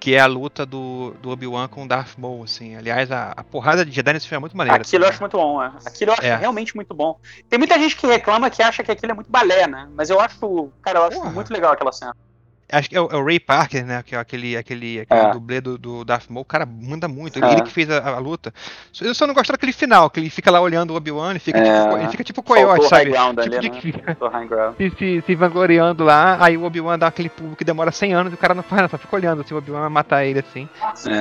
que 0.01 0.15
é 0.15 0.21
a 0.21 0.27
luta 0.27 0.65
do, 0.65 1.13
do 1.21 1.31
Obi-Wan 1.31 1.69
com 1.69 1.85
o 1.85 1.89
Darth 1.89 2.17
Maul, 2.17 2.45
assim. 2.45 2.77
Aliás, 2.77 3.11
a, 3.11 3.33
a 3.37 3.43
porrada 3.43 3.85
de 3.85 3.91
Jedi 3.91 4.13
nesse 4.13 4.29
filme 4.29 4.39
é 4.39 4.41
muito 4.41 4.57
maneira. 4.57 4.81
Aquilo 4.81 5.05
assim, 5.05 5.05
eu 5.05 5.11
acho 5.11 5.21
muito 5.21 5.37
bom, 5.37 5.63
é. 5.63 5.73
Aquilo 5.85 6.11
eu 6.11 6.15
acho 6.15 6.25
é. 6.25 6.37
realmente 6.37 6.77
muito 6.77 6.95
bom. 6.95 7.19
Tem 7.49 7.59
muita 7.59 7.79
gente 7.79 7.97
que 7.97 8.07
reclama 8.07 8.49
que 8.49 8.63
acha 8.63 8.83
que 8.83 8.93
aquilo 8.93 9.13
é 9.13 9.15
muito 9.15 9.31
balé, 9.31 9.67
né? 9.67 9.89
Mas 9.95 10.09
eu 10.09 10.21
acho, 10.21 10.71
cara, 10.83 11.01
eu 11.01 11.05
acho 11.05 11.17
Porra. 11.19 11.31
muito 11.31 11.53
legal 11.53 11.73
aquela 11.73 11.93
cena. 11.93 12.15
Acho 12.71 12.91
que 12.91 12.97
é 12.97 13.01
o, 13.01 13.09
é 13.11 13.17
o, 13.17 13.25
Ray 13.25 13.41
Parker, 13.41 13.85
né? 13.85 14.03
Que 14.03 14.15
é 14.15 14.19
aquele, 14.19 14.57
aquele, 14.57 15.01
aquele 15.01 15.21
é. 15.21 15.33
dublê 15.33 15.61
do, 15.61 15.79
do 15.79 16.05
Darth 16.05 16.29
Maul. 16.29 16.43
O 16.43 16.45
cara 16.45 16.67
manda 16.67 17.09
muito. 17.09 17.39
Ele, 17.39 17.47
é. 17.47 17.53
ele 17.53 17.63
que 17.63 17.71
fez 17.71 17.91
a, 17.91 18.17
a, 18.17 18.19
luta. 18.19 18.53
Eu 19.01 19.15
só 19.15 19.27
não 19.27 19.33
gosto 19.33 19.53
daquele 19.53 19.73
final, 19.73 20.11
que 20.11 20.21
ele 20.21 20.29
fica 20.29 20.51
lá 20.51 20.61
olhando 20.61 20.93
o 20.93 20.97
Obi-Wan 20.97 21.35
e 21.35 21.39
fica, 21.39 21.59
é. 21.59 21.83
tipo, 21.83 21.97
ele 21.97 22.09
fica 22.09 22.25
tipo 22.25 22.43
coiote, 22.43 22.87
sabe? 22.87 23.13
Tipo, 23.13 23.41
ali, 23.41 23.71
né? 23.71 23.81
fica, 23.81 24.17
se, 24.77 24.91
se, 24.99 25.23
se, 25.27 25.35
vangloriando 25.35 26.05
lá, 26.05 26.37
aí 26.45 26.59
o 26.59 26.65
Obi-Wan 26.65 26.99
dá 26.99 27.07
aquele 27.07 27.31
pulo 27.31 27.57
que 27.57 27.65
demora 27.65 27.91
100 27.91 28.13
anos 28.13 28.33
e 28.33 28.35
o 28.35 28.39
cara 28.39 28.55
não 28.55 28.63
faz, 28.63 28.91
só 28.91 28.99
fica 28.99 29.17
olhando 29.17 29.41
assim, 29.41 29.55
o 29.55 29.59
Obi-Wan 29.59 29.81
vai 29.81 29.89
matar 29.89 30.25
ele 30.25 30.41
assim. 30.41 30.69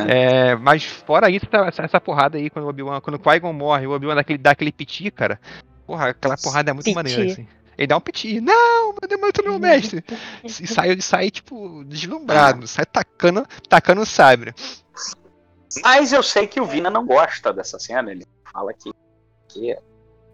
É. 0.10 0.56
mas 0.56 0.84
fora 0.84 1.30
isso, 1.30 1.46
tá, 1.46 1.66
essa, 1.68 1.84
essa, 1.84 2.02
porrada 2.02 2.38
aí, 2.38 2.50
quando 2.50 2.66
o 2.66 2.70
Obi-Wan, 2.70 3.00
quando 3.00 3.16
o 3.16 3.20
Qui-Gon 3.20 3.54
morre, 3.54 3.88
o 3.88 3.92
Obi-Wan 3.92 4.16
dá 4.16 4.22
aquele, 4.22 4.38
dá 4.38 4.52
aquele 4.52 4.72
piti, 4.72 5.10
cara. 5.12 5.40
Porra, 5.86 6.10
aquela 6.10 6.36
porrada 6.36 6.72
é 6.72 6.74
muito 6.74 6.84
piti. 6.84 6.96
maneira, 6.96 7.24
assim. 7.24 7.48
Ele 7.78 7.88
dá 7.88 7.98
um 7.98 8.02
piti. 8.02 8.42
Não, 8.42 8.94
meu 9.20 9.32
tu 9.32 9.44
meu 9.44 9.60
mestre. 9.60 10.04
E 10.44 10.50
sai, 10.50 11.00
sai, 11.00 11.30
tipo, 11.30 11.84
deslumbrado. 11.86 12.66
Sai 12.68 12.86
tacando, 12.86 13.46
tacando 13.70 14.02
o 14.02 14.06
sabre. 14.06 14.54
Mas 15.84 16.12
eu 16.12 16.24
sei 16.24 16.48
que 16.48 16.60
o 16.60 16.66
Vina 16.66 16.90
não 16.90 17.06
gosta 17.06 17.54
dessa 17.54 17.78
cena. 17.78 18.12
Ele 18.12 18.26
fala 18.52 18.74
que. 18.74 18.92
que... 19.48 19.78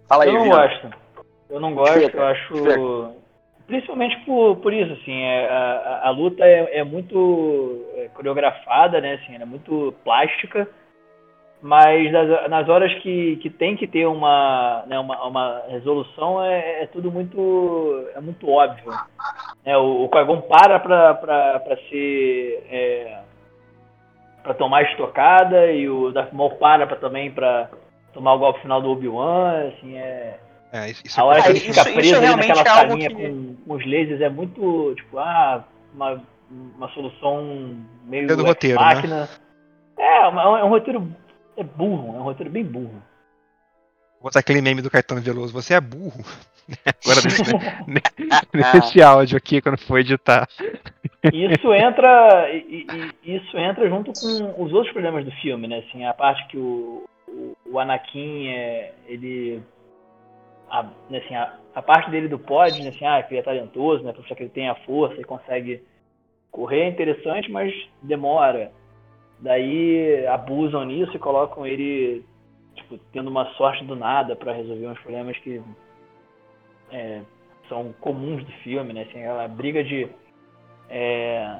Fala 0.07 0.23
aí, 0.23 0.29
Eu 0.29 0.35
não 0.35 0.43
Vina. 0.43 0.55
gosto. 0.55 1.03
Eu 1.49 1.59
não 1.59 1.75
gosto, 1.75 2.17
eu 2.17 2.23
acho. 2.23 3.23
Principalmente 3.67 4.25
por, 4.25 4.57
por 4.57 4.73
isso, 4.73 4.91
assim, 4.93 5.21
é, 5.21 5.49
a, 5.49 6.07
a, 6.07 6.09
luta 6.09 6.43
é, 6.43 6.79
é 6.79 6.83
muito 6.83 7.85
é, 7.95 8.09
coreografada, 8.09 8.99
né? 8.99 9.13
Assim, 9.15 9.35
é 9.35 9.45
muito 9.45 9.93
plástica 10.03 10.67
mas 11.63 12.11
nas, 12.11 12.49
nas, 12.49 12.67
horas 12.67 12.93
que, 12.95 13.37
que 13.37 13.49
tem 13.49 13.77
que 13.77 13.87
ter 13.87 14.05
uma, 14.05 14.83
né, 14.85 14.99
uma, 14.99 15.25
uma 15.25 15.61
resolução 15.69 16.43
é, 16.43 16.83
é, 16.83 16.87
tudo 16.87 17.09
muito 17.09 18.05
é 18.13 18.19
muito 18.19 18.49
óbvio 18.49 18.91
é, 19.63 19.77
o, 19.77 20.03
o 20.03 20.09
para 20.09 20.77
para 20.81 21.77
ser 21.89 22.67
é, 22.69 23.19
para 24.43 24.53
tomar 24.55 24.83
estocada 24.83 25.71
e 25.71 25.87
o 25.87 26.11
Darth 26.11 26.33
Maul 26.33 26.51
para 26.57 26.85
pra, 26.85 26.97
também 26.97 27.31
para 27.31 27.69
tomar 28.13 28.33
o 28.33 28.39
golpe 28.39 28.59
final 28.59 28.81
do 28.81 28.91
Obi-Wan 28.91 29.69
assim 29.69 29.97
é, 29.97 30.37
é 30.73 30.89
isso, 30.89 31.01
isso 31.05 31.21
a 31.21 31.23
hora 31.23 31.41
que 31.43 31.49
ele 31.49 31.59
fica 31.61 31.79
isso, 31.79 31.93
preso 31.93 32.23
isso 32.23 32.35
naquela 32.35 32.65
salinha 32.65 33.07
que... 33.07 33.15
com, 33.15 33.55
com, 33.65 33.73
os 33.73 33.85
lasers 33.85 34.19
é 34.19 34.29
muito 34.29 34.93
tipo 34.97 35.17
ah 35.17 35.63
uma, 35.95 36.21
uma 36.75 36.89
solução 36.89 37.77
meio 38.03 38.29
é 38.29 38.35
do 38.35 38.43
roteiro, 38.43 38.77
né? 38.81 38.85
máquina 38.85 39.21
né? 39.21 39.29
é, 39.97 40.17
é 40.23 40.27
um, 40.27 40.57
é 40.57 40.63
um 40.65 40.69
roteiro 40.69 41.22
é 41.57 41.63
burro, 41.63 42.15
é 42.15 42.19
um 42.19 42.23
roteiro 42.23 42.51
bem 42.51 42.63
burro. 42.63 43.01
Vou 44.13 44.29
botar 44.29 44.39
aquele 44.39 44.61
meme 44.61 44.81
do 44.81 44.89
Caetano 44.89 45.21
Veloso, 45.21 45.53
você 45.53 45.73
é 45.73 45.81
burro. 45.81 46.23
Agora 47.03 47.19
nesse, 47.23 48.53
nesse 48.77 49.03
áudio 49.03 49.37
aqui, 49.37 49.61
quando 49.61 49.77
for 49.77 49.99
editar. 49.99 50.47
Isso 51.31 51.73
entra, 51.73 52.49
isso 53.23 53.57
entra 53.57 53.89
junto 53.89 54.11
com 54.13 54.63
os 54.63 54.71
outros 54.73 54.91
problemas 54.91 55.25
do 55.25 55.31
filme, 55.31 55.67
né? 55.67 55.83
Assim, 55.87 56.05
a 56.05 56.13
parte 56.13 56.47
que 56.47 56.57
o, 56.57 57.05
o, 57.65 57.79
Anakin 57.79 58.47
é, 58.47 58.93
ele 59.07 59.61
a, 60.69 60.83
né, 61.09 61.19
assim, 61.19 61.35
a, 61.35 61.57
a, 61.75 61.81
parte 61.81 62.09
dele 62.09 62.27
do 62.27 62.39
pod, 62.39 62.81
né, 62.81 62.89
assim, 62.89 63.05
ah, 63.05 63.21
que 63.23 63.33
ele 63.33 63.41
é 63.41 63.43
talentoso, 63.43 64.03
né, 64.03 64.11
para 64.11 64.35
que 64.35 64.43
ele 64.43 64.49
tem 64.49 64.69
a 64.69 64.75
força 64.75 65.19
e 65.19 65.23
consegue 65.23 65.83
correr 66.51 66.81
é 66.81 66.89
interessante, 66.89 67.51
mas 67.51 67.73
demora. 68.01 68.71
Daí 69.43 70.25
abusam 70.27 70.85
nisso 70.85 71.13
e 71.17 71.19
colocam 71.19 71.67
ele 71.67 72.23
tipo, 72.75 72.97
tendo 73.11 73.29
uma 73.29 73.45
sorte 73.55 73.83
do 73.83 73.93
nada 73.93 74.37
para 74.37 74.53
resolver 74.53 74.87
uns 74.87 74.99
problemas 74.99 75.37
que 75.39 75.61
é, 76.89 77.21
são 77.67 77.93
comuns 77.99 78.41
do 78.45 78.51
filme, 78.63 78.93
né? 78.93 79.01
Assim, 79.01 79.19
aquela 79.19 79.45
briga 79.49 79.83
de 79.83 80.07
é, 80.89 81.59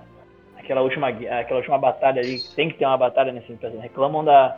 aquela 0.58 0.82
última 0.82 1.10
aquela 1.10 1.60
última 1.60 1.78
batalha 1.78 2.22
ali, 2.22 2.38
tem 2.56 2.70
que 2.70 2.78
ter 2.78 2.86
uma 2.86 2.98
batalha 2.98 3.34
nesse 3.34 3.52
né? 3.52 3.60
reclamam 3.82 4.24
da 4.24 4.58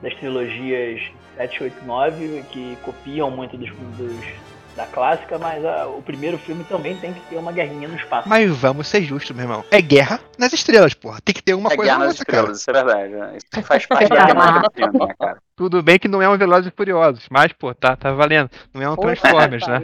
das 0.00 0.14
trilogias 0.14 1.02
7, 1.36 1.64
8, 1.64 1.84
9 1.84 2.42
que 2.52 2.76
copiam 2.84 3.32
muito 3.32 3.56
dos, 3.56 3.68
dos 3.96 4.55
da 4.76 4.86
clássica, 4.86 5.38
mas 5.38 5.64
a, 5.64 5.86
o 5.86 6.02
primeiro 6.02 6.36
filme 6.38 6.62
também 6.64 6.96
tem 6.98 7.14
que 7.14 7.20
ter 7.20 7.36
uma 7.36 7.50
guerrinha 7.50 7.88
no 7.88 7.96
espaço. 7.96 8.28
Mas 8.28 8.54
vamos 8.54 8.86
ser 8.86 9.02
justos, 9.02 9.34
meu 9.34 9.44
irmão. 9.44 9.64
É 9.70 9.80
guerra 9.80 10.20
nas 10.38 10.52
estrelas, 10.52 10.92
porra. 10.92 11.18
Tem 11.24 11.34
que 11.34 11.42
ter 11.42 11.54
uma 11.54 11.72
é 11.72 11.76
coisa 11.76 11.92
guerra 11.92 12.04
nas 12.04 12.14
estrelas, 12.14 12.60
isso 12.60 12.70
é 12.70 12.72
verdade. 12.74 13.12
Né? 13.14 13.36
Isso 13.38 13.62
faz 13.66 13.86
parte 13.86 14.08
da 14.10 14.26
temática 14.26 14.60
do 14.60 14.74
filme, 14.74 15.06
né, 15.06 15.14
cara? 15.18 15.38
Tudo 15.56 15.82
bem 15.82 15.98
que 15.98 16.06
não 16.06 16.20
é 16.20 16.28
um 16.28 16.36
Velozes 16.36 16.70
e 16.70 16.76
Furiosos, 16.76 17.26
mas, 17.30 17.52
pô, 17.54 17.74
tá, 17.74 17.96
tá 17.96 18.12
valendo. 18.12 18.50
Não 18.74 18.82
é 18.82 18.90
um 18.90 18.96
Transformers, 18.96 19.66
né? 19.66 19.80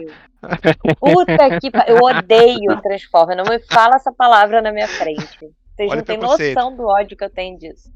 Puta 0.99 1.59
que 1.59 1.71
Eu 1.87 1.97
odeio 1.97 2.81
Transformers. 2.81 3.37
Não 3.37 3.51
me 3.51 3.59
fala 3.59 3.95
essa 3.95 4.11
palavra 4.11 4.61
na 4.61 4.71
minha 4.71 4.87
frente. 4.87 5.39
Vocês 5.75 5.89
Olha 5.89 5.95
não 5.95 6.03
têm 6.03 6.17
noção 6.17 6.75
do 6.75 6.85
ódio 6.85 7.17
que 7.17 7.23
eu 7.23 7.29
tenho 7.29 7.57
disso. 7.57 7.91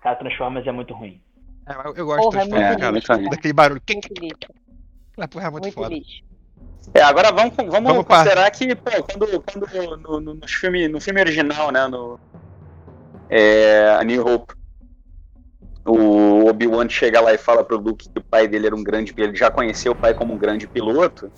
Cara, 0.00 0.14
Transformers 0.16 0.66
é 0.66 0.72
muito 0.72 0.94
ruim. 0.94 1.20
É, 1.66 2.00
eu, 2.00 2.06
gosto 2.06 2.22
Porra, 2.22 2.42
é 2.42 2.46
Transformers, 2.46 3.10
é, 3.10 3.30
daquele 3.30 3.52
barulho. 3.52 3.82
Muito 3.88 4.69
Ah, 5.18 5.28
porra, 5.28 5.46
é 5.46 5.50
muito, 5.50 5.64
muito 5.64 5.74
foda. 5.74 5.88
Lixo. 5.88 6.22
É, 6.94 7.02
agora 7.02 7.30
vamos, 7.30 7.54
vamos, 7.56 7.70
vamos 7.70 8.06
considerar 8.06 8.50
que, 8.50 8.74
pô, 8.74 8.90
quando, 9.02 9.42
quando 9.42 9.98
no, 9.98 10.20
no, 10.20 10.34
no, 10.34 10.48
filme, 10.48 10.88
no 10.88 11.00
filme 11.00 11.20
original, 11.20 11.70
né, 11.70 11.86
no 11.86 12.18
é, 13.28 13.96
A 13.98 14.02
New 14.02 14.26
Hope, 14.26 14.54
o 15.84 16.46
Obi-Wan 16.48 16.88
chega 16.88 17.20
lá 17.20 17.32
e 17.32 17.38
fala 17.38 17.62
pro 17.62 17.76
Luke 17.78 18.08
que 18.08 18.18
o 18.18 18.22
pai 18.22 18.48
dele 18.48 18.66
era 18.66 18.74
um 18.74 18.82
grande, 18.82 19.14
ele 19.16 19.36
já 19.36 19.50
conheceu 19.50 19.92
o 19.92 19.94
pai 19.94 20.14
como 20.14 20.34
um 20.34 20.38
grande 20.38 20.66
piloto. 20.66 21.30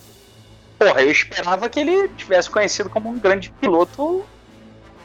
Porra, 0.79 1.03
eu 1.03 1.11
esperava 1.11 1.69
que 1.69 1.81
ele 1.81 2.09
tivesse 2.11 2.51
conhecido 2.51 2.89
como 2.89 3.09
um 3.09 3.19
grande 3.19 3.51
piloto 3.61 4.25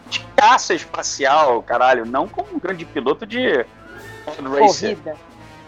de 0.10 0.22
caça 0.36 0.74
espacial, 0.74 1.62
caralho, 1.62 2.06
não 2.06 2.28
como 2.28 2.56
um 2.56 2.60
grande 2.60 2.86
piloto 2.86 3.26
de 3.26 3.66
Corrida. 4.36 5.16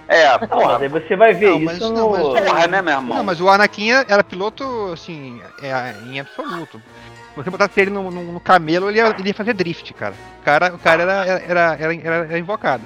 É, 0.10 0.36
porra. 0.40 0.74
Não, 0.74 0.76
aí 0.78 0.88
você 0.88 1.16
vai 1.16 1.34
ver 1.36 1.52
não, 1.52 1.72
isso 1.72 1.94
não, 1.94 2.12
no... 2.12 2.34
Mas, 2.34 2.44
porra, 2.44 2.68
né, 2.68 2.82
meu 2.82 2.94
irmão? 2.96 3.18
Não, 3.18 3.24
mas 3.24 3.40
o 3.40 3.48
Anakin 3.48 3.92
era 3.92 4.24
piloto, 4.24 4.90
assim, 4.92 5.40
é, 5.62 5.94
em 6.08 6.20
absoluto. 6.20 6.82
Se 7.30 7.36
você 7.36 7.50
botasse 7.52 7.80
ele 7.80 7.92
no, 7.92 8.10
no, 8.10 8.24
no 8.34 8.40
camelo, 8.40 8.90
ele 8.90 8.98
ia, 8.98 9.16
ele 9.20 9.28
ia, 9.28 9.34
fazer 9.36 9.54
drift, 9.54 9.94
cara. 9.94 10.16
O 10.42 10.44
cara, 10.44 10.74
o 10.74 10.80
cara 10.80 11.04
era, 11.04 11.26
era, 11.26 11.44
era, 11.78 11.96
era, 11.96 12.16
era 12.26 12.40
invocado. 12.40 12.84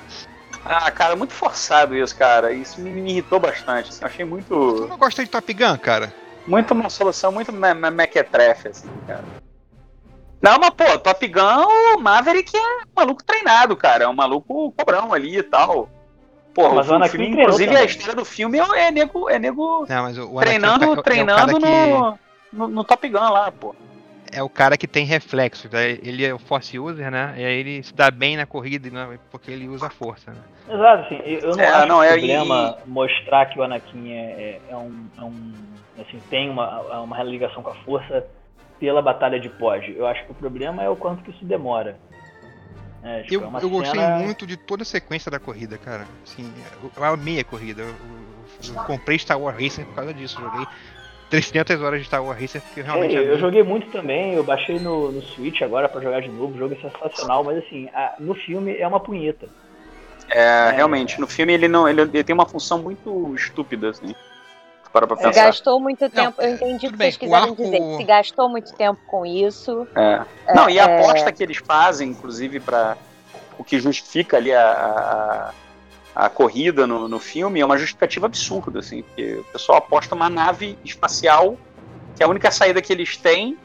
Ah, 0.65 0.91
cara, 0.91 1.15
muito 1.15 1.33
forçado 1.33 1.95
isso, 1.95 2.13
cara. 2.15 2.51
Isso 2.51 2.81
me, 2.81 2.89
me 2.89 3.09
irritou 3.11 3.39
bastante. 3.39 3.89
Assim, 3.89 4.01
eu 4.01 4.07
achei 4.07 4.25
muito. 4.25 4.85
não 4.87 4.97
gosta 4.97 5.23
de 5.23 5.29
Top 5.29 5.53
Gun, 5.53 5.77
cara? 5.77 6.13
Muito 6.45 6.73
uma 6.73 6.89
solução 6.89 7.31
muito 7.31 7.53
me- 7.53 7.73
me- 7.73 7.89
mequetrefe, 7.89 8.67
assim, 8.67 8.89
cara. 9.07 9.23
Não, 10.41 10.59
mas, 10.59 10.71
pô, 10.71 10.99
Top 10.99 11.25
Gun, 11.25 11.95
o 11.95 11.99
Maverick 12.01 12.55
é 12.55 12.59
um 12.59 12.81
maluco 12.93 13.23
treinado, 13.23 13.77
cara. 13.77 14.03
É 14.03 14.07
um 14.09 14.13
maluco 14.13 14.73
cobrão 14.73 15.13
ali 15.13 15.37
e 15.37 15.43
tal. 15.43 15.89
Porra, 16.53 16.75
Mas 16.75 16.87
o 16.87 16.91
o, 16.91 16.95
Anakin 16.95 17.11
filme, 17.11 17.25
treinou 17.31 17.43
inclusive, 17.45 17.69
a 17.69 17.73
também. 17.73 17.85
história 17.87 18.15
do 18.15 18.25
filme 18.25 18.59
é, 18.59 18.87
é 18.87 18.91
nego, 18.91 19.29
é 19.29 19.39
nego 19.39 19.85
Não, 19.89 20.03
mas 20.03 20.17
o 20.17 20.21
o 20.31 20.39
Anakin 20.39 20.45
treinando, 20.45 20.83
é 20.85 20.87
o 20.87 20.99
é 20.99 21.01
treinando 21.03 21.35
cara 21.35 21.53
que- 21.53 21.59
no, 21.59 22.19
no, 22.53 22.67
no 22.67 22.83
Top 22.83 23.09
Gun 23.09 23.19
lá, 23.19 23.51
pô. 23.51 23.75
é 24.31 24.41
o 24.43 24.49
cara 24.49 24.77
que 24.77 24.87
tem 24.87 25.05
reflexos. 25.05 25.69
né? 25.71 25.91
Ele 26.03 26.23
é 26.25 26.33
o 26.33 26.37
Force 26.39 26.77
User, 26.77 27.09
né? 27.09 27.33
E 27.37 27.43
aí 27.45 27.53
ele 27.55 27.83
se 27.83 27.93
dá 27.95 28.11
bem 28.11 28.37
na 28.37 28.45
corrida 28.45 28.89
né? 28.89 29.17
porque 29.31 29.49
ele 29.51 29.67
usa 29.67 29.87
a 29.87 29.89
força, 29.89 30.31
né? 30.31 30.37
Exato, 30.71 31.03
assim, 31.05 31.21
eu 31.25 31.55
não 31.57 31.63
É, 31.63 31.67
acho 31.69 31.87
não, 31.87 32.03
é- 32.03 32.13
problema 32.13 32.77
mostrar 32.85 33.47
que 33.47 33.59
o 33.59 33.63
Anakin 33.63 34.11
é, 34.13 34.17
é, 34.17 34.61
é 34.69 34.77
um, 34.77 35.05
é 35.17 35.21
um- 35.21 35.53
assim, 35.99 36.19
tem 36.29 36.49
uma, 36.49 36.99
uma 37.01 37.23
ligação 37.23 37.61
com 37.63 37.69
a 37.71 37.75
força 37.83 38.25
pela 38.79 39.01
batalha 39.01 39.39
de 39.39 39.49
Pós. 39.49 39.83
Eu 39.95 40.05
acho 40.07 40.23
que 40.25 40.31
o 40.31 40.35
problema 40.35 40.83
é 40.83 40.89
o 40.89 40.95
quanto 40.95 41.23
que 41.23 41.31
isso 41.31 41.43
demora. 41.45 41.97
É, 43.03 43.23
tipo, 43.23 43.33
Eu, 43.43 43.57
é 43.57 43.61
eu 43.63 43.69
gostei 43.69 43.99
cena- 43.99 44.17
muito 44.17 44.47
de 44.47 44.55
toda 44.55 44.83
a 44.83 44.85
sequência 44.85 45.29
da 45.29 45.39
corrida, 45.39 45.77
cara. 45.77 46.07
Assim, 46.23 46.51
eu, 46.97 47.03
amei 47.03 47.39
a 47.39 47.43
corrida. 47.43 47.81
Eu, 47.81 47.87
eu- 47.89 48.75
eu 48.75 48.83
comprei 48.85 49.19
Star 49.19 49.39
Wars 49.39 49.61
Racing 49.61 49.83
por 49.85 49.95
causa 49.95 50.13
disso. 50.13 50.39
Joguei 50.41 50.67
300 51.29 51.81
horas 51.81 51.99
de 51.99 52.05
Star 52.05 52.23
Wars 52.23 52.39
Racing 52.39 52.59
porque 52.61 52.79
eu 52.79 52.85
realmente 52.85 53.15
É, 53.17 53.19
eu 53.19 53.39
joguei 53.39 53.63
muito 53.63 53.89
também, 53.91 54.33
eu 54.35 54.43
baixei 54.43 54.79
no, 54.79 55.11
no 55.11 55.21
Switch 55.21 55.61
agora 55.61 55.89
pra 55.89 55.99
jogar 56.01 56.21
de 56.21 56.29
novo, 56.29 56.53
o 56.53 56.57
jogo 56.57 56.75
é 56.75 56.77
sensacional, 56.77 57.43
mas 57.43 57.57
assim, 57.57 57.89
a- 57.89 58.15
no 58.19 58.33
filme 58.35 58.77
é 58.77 58.87
uma 58.87 58.99
punheta. 58.99 59.47
É, 60.29 60.39
É, 60.69 60.71
realmente, 60.71 61.19
no 61.19 61.27
filme 61.27 61.53
ele 61.53 61.67
não. 61.67 61.87
Ele, 61.87 62.01
ele 62.01 62.23
tem 62.23 62.33
uma 62.33 62.45
função 62.47 62.81
muito 62.81 63.35
estúpida, 63.35 63.89
assim. 63.89 64.15
Para 64.93 65.07
pra 65.07 65.17
Se 65.17 65.23
pensar. 65.23 65.45
gastou 65.45 65.79
muito 65.79 66.07
tempo, 66.07 66.39
eu 66.39 66.47
é, 66.47 66.51
entendi 66.51 66.87
o 66.87 66.91
que 66.91 66.97
vocês 66.97 66.97
bem, 66.97 67.09
o 67.09 67.19
quiseram 67.31 67.43
arco- 67.51 67.55
dizer. 67.63 67.97
Se 67.97 68.03
gastou 68.03 68.47
muito 68.47 68.73
tempo 68.75 68.99
com 69.07 69.25
isso. 69.25 69.87
É. 69.95 70.21
Não, 70.53 70.69
e 70.69 70.79
a 70.79 70.85
aposta 70.85 71.31
que 71.31 71.41
eles 71.41 71.57
fazem, 71.57 72.11
inclusive, 72.11 72.59
para 72.59 72.95
o 73.57 73.63
que 73.63 73.79
justifica 73.79 74.37
ali 74.37 74.53
a, 74.53 75.51
a, 76.15 76.25
a 76.25 76.29
corrida 76.29 76.85
no, 76.85 77.07
no 77.07 77.19
filme, 77.19 77.59
é 77.59 77.65
uma 77.65 77.77
justificativa 77.77 78.27
absurda, 78.27 78.79
assim, 78.79 79.01
porque 79.01 79.33
o 79.37 79.43
pessoal 79.45 79.79
aposta 79.79 80.13
uma 80.13 80.29
nave 80.29 80.77
espacial, 80.85 81.57
que 82.15 82.21
é 82.21 82.25
a 82.27 82.29
única 82.29 82.51
saída 82.51 82.79
que 82.79 82.93
eles 82.93 83.17
têm, 83.17 83.57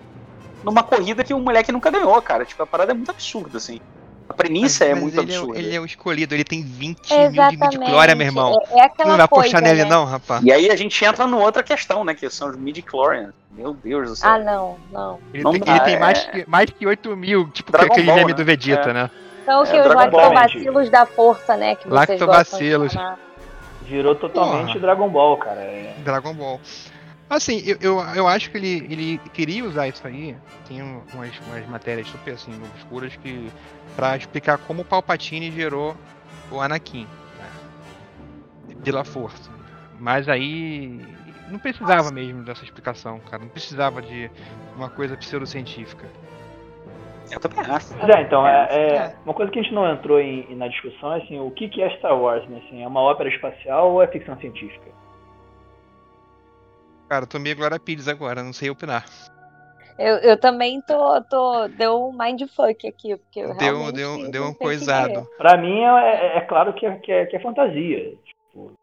numa 0.64 0.82
corrida 0.82 1.22
que 1.22 1.34
o 1.34 1.38
moleque 1.38 1.70
nunca 1.70 1.90
ganhou, 1.90 2.20
cara. 2.22 2.46
Tipo, 2.46 2.62
a 2.62 2.66
parada 2.66 2.92
é 2.92 2.94
muito 2.94 3.10
absurda, 3.10 3.58
assim. 3.58 3.80
A 4.28 4.34
premissa 4.34 4.84
é 4.84 4.92
Mas 4.94 5.02
muito 5.02 5.20
ele, 5.20 5.34
absurda. 5.34 5.58
É, 5.58 5.62
ele 5.62 5.74
é 5.76 5.80
o 5.80 5.86
escolhido, 5.86 6.34
ele 6.34 6.44
tem 6.44 6.62
20 6.62 7.10
mil 7.10 7.18
de 7.18 7.24
Exatamente. 7.38 7.78
midi-chlória, 7.78 8.14
meu 8.14 8.26
irmão. 8.26 8.54
É, 8.70 8.78
é 8.80 8.84
aquela 8.84 9.10
não 9.10 9.16
vai 9.16 9.28
coisa, 9.28 9.48
apostar 9.48 9.62
nele, 9.62 9.84
né? 9.84 9.88
não, 9.90 10.04
rapaz. 10.04 10.44
E 10.44 10.52
aí 10.52 10.70
a 10.70 10.76
gente 10.76 11.02
entra 11.04 11.26
numa 11.26 11.42
outra 11.42 11.62
questão, 11.62 12.04
né? 12.04 12.14
Que 12.14 12.28
são 12.28 12.50
os 12.50 12.56
midi-chlorians. 12.56 13.32
Meu 13.50 13.72
Deus 13.74 14.08
do 14.10 14.16
céu. 14.16 14.30
Ah, 14.30 14.38
não, 14.38 14.76
não. 14.92 15.18
Ele 15.32 15.42
Não 15.42 15.52
tem, 15.52 15.60
dá, 15.62 15.72
ele 15.76 15.80
tem 15.84 15.94
é- 15.94 15.98
mais, 15.98 16.24
que, 16.24 16.44
mais 16.48 16.70
que 16.70 16.86
8 16.86 17.16
mil, 17.16 17.48
tipo 17.50 17.72
Dragon 17.72 17.86
aquele 17.92 18.06
Ball, 18.06 18.16
meme 18.16 18.28
né? 18.32 18.34
do 18.36 18.44
Vegeta, 18.44 18.90
É. 18.90 18.92
né? 18.92 19.10
São 19.44 19.64
É, 19.64 19.66
que 19.70 19.80
os 19.80 19.94
lactobacilos 19.94 20.90
da 20.90 21.06
força, 21.06 21.56
né? 21.56 21.74
Que 21.74 21.88
Lactobacilos. 21.88 22.94
Virou 23.82 24.14
totalmente 24.14 24.66
Porra. 24.66 24.80
Dragon 24.80 25.08
Ball, 25.08 25.36
cara. 25.38 25.60
É- 25.62 25.94
Dragon 26.04 26.34
Ball. 26.34 26.60
Assim, 27.30 27.62
eu, 27.66 27.76
eu, 27.80 28.00
eu 28.14 28.26
acho 28.26 28.50
que 28.50 28.56
ele, 28.56 28.86
ele 28.90 29.18
queria 29.34 29.64
usar 29.64 29.86
isso 29.86 30.06
aí. 30.06 30.34
Tem 30.66 30.82
um- 30.82 31.02
umas, 31.12 31.38
umas 31.46 31.66
matérias 31.68 32.08
super 32.08 32.34
assim, 32.34 32.52
obscuras 32.72 33.14
que. 33.16 33.50
pra 33.94 34.16
explicar 34.16 34.56
como 34.58 34.82
o 34.82 34.84
Palpatine 34.84 35.50
gerou 35.50 35.94
o 36.50 36.60
Anakin. 36.60 37.06
Né? 37.38 38.74
Pela 38.82 39.04
força. 39.04 39.50
Mas 39.98 40.28
aí. 40.28 41.00
Não 41.50 41.58
precisava 41.58 42.10
mesmo 42.10 42.42
dessa 42.44 42.62
explicação, 42.64 43.20
cara. 43.20 43.42
Não 43.42 43.48
precisava 43.50 44.02
de 44.02 44.30
uma 44.76 44.90
coisa 44.90 45.16
pseudocientífica. 45.16 46.06
Eu 47.30 47.40
também 47.40 47.60
acho. 47.60 47.86
Mas 47.98 48.08
é, 48.16 48.22
então, 48.22 48.46
é, 48.46 48.68
é- 48.70 48.96
É. 48.96 49.16
uma 49.24 49.34
coisa 49.34 49.50
que 49.52 49.58
a 49.58 49.62
gente 49.62 49.74
não 49.74 49.90
entrou 49.90 50.18
em, 50.20 50.54
na 50.56 50.68
discussão 50.68 51.12
é 51.12 51.22
assim, 51.22 51.38
o 51.38 51.50
que, 51.50 51.68
que 51.68 51.82
é 51.82 51.90
Star 51.98 52.18
Wars, 52.18 52.46
né? 52.48 52.60
Assim, 52.66 52.82
é 52.82 52.86
uma 52.88 53.00
ópera 53.00 53.28
espacial 53.28 53.92
ou 53.92 54.02
é 54.02 54.06
ficção 54.06 54.38
científica? 54.38 54.88
Cara, 57.08 57.24
eu 57.24 57.28
tomei 57.28 57.54
Glória 57.54 57.78
Pires 57.80 58.06
agora, 58.06 58.42
não 58.42 58.52
sei 58.52 58.68
opinar. 58.68 59.06
Eu, 59.98 60.16
eu 60.18 60.38
também 60.38 60.80
tô, 60.82 61.20
tô. 61.24 61.66
Deu 61.68 62.08
um 62.08 62.12
mindfuck 62.16 62.86
aqui, 62.86 63.16
porque 63.16 63.40
eu 63.40 63.54
Deu, 63.54 63.78
realmente 63.78 63.94
deu, 63.94 64.30
deu 64.30 64.44
um 64.44 64.52
que 64.52 64.58
coisado. 64.58 65.26
Pra 65.36 65.56
mim 65.56 65.80
é, 65.82 65.86
é- 65.86 66.36
é 66.38 66.40
claro 66.42 66.72
que 66.74 66.86
é, 66.86 66.96
que, 66.98 67.10
é, 67.10 67.26
que 67.26 67.36
é 67.36 67.40
fantasia. 67.40 68.14
Tipo, 68.24 68.74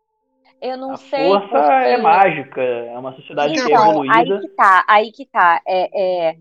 Eu 0.62 0.76
não 0.78 0.92
a 0.94 0.98
sei. 0.98 1.30
força 1.30 1.48
porque- 1.48 1.64
é 1.70 1.98
mágica, 1.98 2.62
é 2.62 2.98
uma 2.98 3.14
sociedade 3.16 3.54
que 3.54 3.60
é 3.60 3.64
Então, 3.64 3.84
aí 3.84 3.90
evoluída. 3.92 4.40
que 4.42 4.48
tá, 4.56 4.86
aí 4.90 5.12
que 5.12 5.26
tá. 5.28 5.62
É, 5.66 6.30
é, 6.32 6.36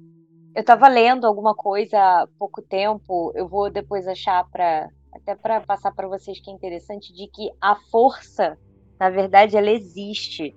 eu 0.56 0.64
tava 0.64 0.88
lendo 0.88 1.26
alguma 1.26 1.54
coisa 1.54 1.98
há 1.98 2.26
pouco 2.38 2.60
tempo, 2.62 3.30
eu 3.36 3.46
vou 3.46 3.70
depois 3.70 4.08
achar 4.08 4.44
para 4.50 4.88
até 5.14 5.36
para 5.36 5.60
passar 5.60 5.92
para 5.92 6.08
vocês 6.08 6.40
que 6.40 6.50
é 6.50 6.54
interessante, 6.54 7.12
de 7.14 7.28
que 7.28 7.48
a 7.60 7.76
força, 7.92 8.58
na 8.98 9.08
verdade, 9.08 9.56
ela 9.56 9.70
existe. 9.70 10.52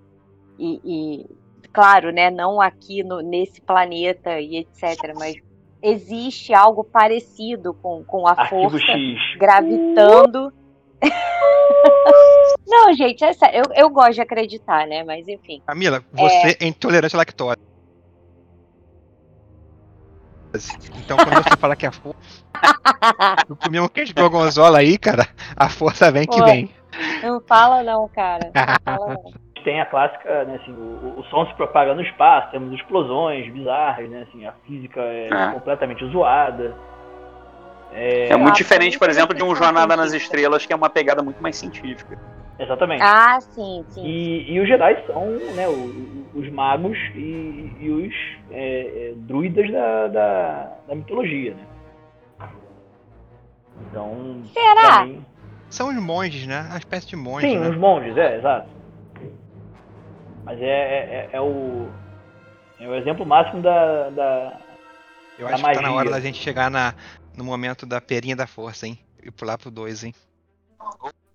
E, 0.60 0.82
e, 0.84 1.26
claro, 1.72 2.12
né, 2.12 2.30
não 2.32 2.60
aqui 2.60 3.04
no, 3.04 3.22
nesse 3.22 3.62
planeta 3.62 4.40
e 4.40 4.58
etc, 4.58 5.14
mas 5.18 5.36
existe 5.82 6.54
algo 6.54 6.84
parecido 6.84 7.74
com, 7.74 8.04
com 8.04 8.28
a 8.28 8.32
Arquivo 8.32 8.72
força 8.72 8.92
X. 8.92 9.38
gravitando. 9.38 10.52
Não, 12.68 12.94
gente, 12.94 13.24
é 13.24 13.34
sério. 13.34 13.64
Eu, 13.76 13.84
eu 13.84 13.90
gosto 13.90 14.16
de 14.16 14.22
acreditar, 14.22 14.88
né? 14.88 15.04
Mas 15.04 15.28
enfim. 15.28 15.62
Camila, 15.66 16.04
você 16.12 16.58
é, 16.60 16.68
intolerante 16.68 17.16
à 17.16 17.20
lactose. 17.20 17.58
Então 20.98 21.18
quando 21.18 21.44
você 21.44 21.58
fala 21.58 21.76
que 21.76 21.86
a 21.86 21.92
força. 21.92 22.20
Eu 23.48 23.56
comi 23.56 23.80
um 23.80 23.88
queijo 23.88 24.14
de 24.14 24.20
gorgonzola 24.20 24.80
aí, 24.80 24.98
cara. 24.98 25.28
A 25.56 25.70
força 25.70 26.12
vem 26.12 26.26
que 26.26 26.38
Pô. 26.38 26.46
vem. 26.46 26.74
Não 27.22 27.40
fala 27.42 27.84
não, 27.84 28.08
cara. 28.10 28.52
Não 28.54 28.98
fala 28.98 29.14
não. 29.24 29.34
Tem 29.68 29.82
a 29.82 29.86
clássica, 29.86 30.46
né, 30.46 30.62
assim, 30.64 30.72
o, 30.72 31.20
o 31.20 31.24
som 31.26 31.46
se 31.46 31.54
propaga 31.56 31.94
no 31.94 32.02
espaço, 32.02 32.52
temos 32.52 32.72
explosões 32.74 33.52
bizarras, 33.52 34.10
né, 34.10 34.26
assim, 34.26 34.46
a 34.46 34.54
física 34.66 35.02
é 35.02 35.28
É. 35.30 35.52
completamente 35.52 36.06
zoada. 36.08 36.74
É, 37.92 38.30
É 38.30 38.38
muito 38.38 38.54
Ah, 38.54 38.56
diferente, 38.56 38.98
por 38.98 39.10
exemplo, 39.10 39.36
de 39.36 39.44
um 39.44 39.54
Jornada 39.54 39.98
nas. 39.98 40.14
Estrelas, 40.14 40.66
que 40.66 40.72
é 40.72 40.76
uma 40.78 40.90
pegada 40.90 41.22
muito 41.22 41.44
mais 41.44 41.58
científica. 41.58 42.18
Exatamente. 42.58 43.04
Ah, 43.04 43.42
sim, 43.42 43.84
sim. 43.90 44.06
E, 44.08 44.54
e 44.54 44.60
os 44.62 44.70
Jedi 44.70 45.04
são 45.06 45.26
né, 45.54 45.68
o- 45.68 45.74
o- 45.74 46.26
os 46.36 46.50
magos 46.50 46.98
e, 47.14 47.70
e 47.82 47.90
os 47.92 48.14
é, 48.52 49.10
é, 49.10 49.14
druidas 49.18 49.70
da, 49.70 50.08
da, 50.08 50.72
da 50.88 50.96
mitologia, 50.96 51.54
né? 51.56 52.48
Então, 53.90 54.44
Será? 54.54 55.04
mim- 55.04 55.26
São 55.70 55.90
os 55.90 55.96
monges, 56.02 56.48
né? 56.48 56.62
Uma 56.70 56.78
espécie 56.78 57.08
de 57.08 57.18
monge. 57.18 57.50
sim, 57.50 57.58
né? 57.58 57.68
uns 57.68 57.76
monges, 57.78 58.16
é, 58.16 58.38
exato. 58.38 58.77
Mas 60.48 60.62
é, 60.62 60.66
é, 60.66 61.30
é 61.34 61.42
o, 61.42 61.90
é 62.80 62.88
o 62.88 62.96
exemplo 62.96 63.26
máximo 63.26 63.62
da, 63.62 64.10
da, 64.12 64.58
Eu 65.38 65.46
da 65.46 65.56
acho 65.56 65.64
que 65.66 65.74
tá 65.74 65.82
na 65.82 65.90
hora 65.92 66.06
magia. 66.06 66.12
da 66.12 66.20
gente 66.22 66.42
chegar 66.42 66.72
na, 66.72 66.94
no 67.36 67.44
momento 67.44 67.86
da 67.86 68.00
perinha 68.00 68.34
da 68.34 68.48
força, 68.48 68.88
hein? 68.88 68.98
E 69.22 69.30
pular 69.30 69.58
pro 69.58 69.70
2, 69.70 70.06
hein? 70.06 70.16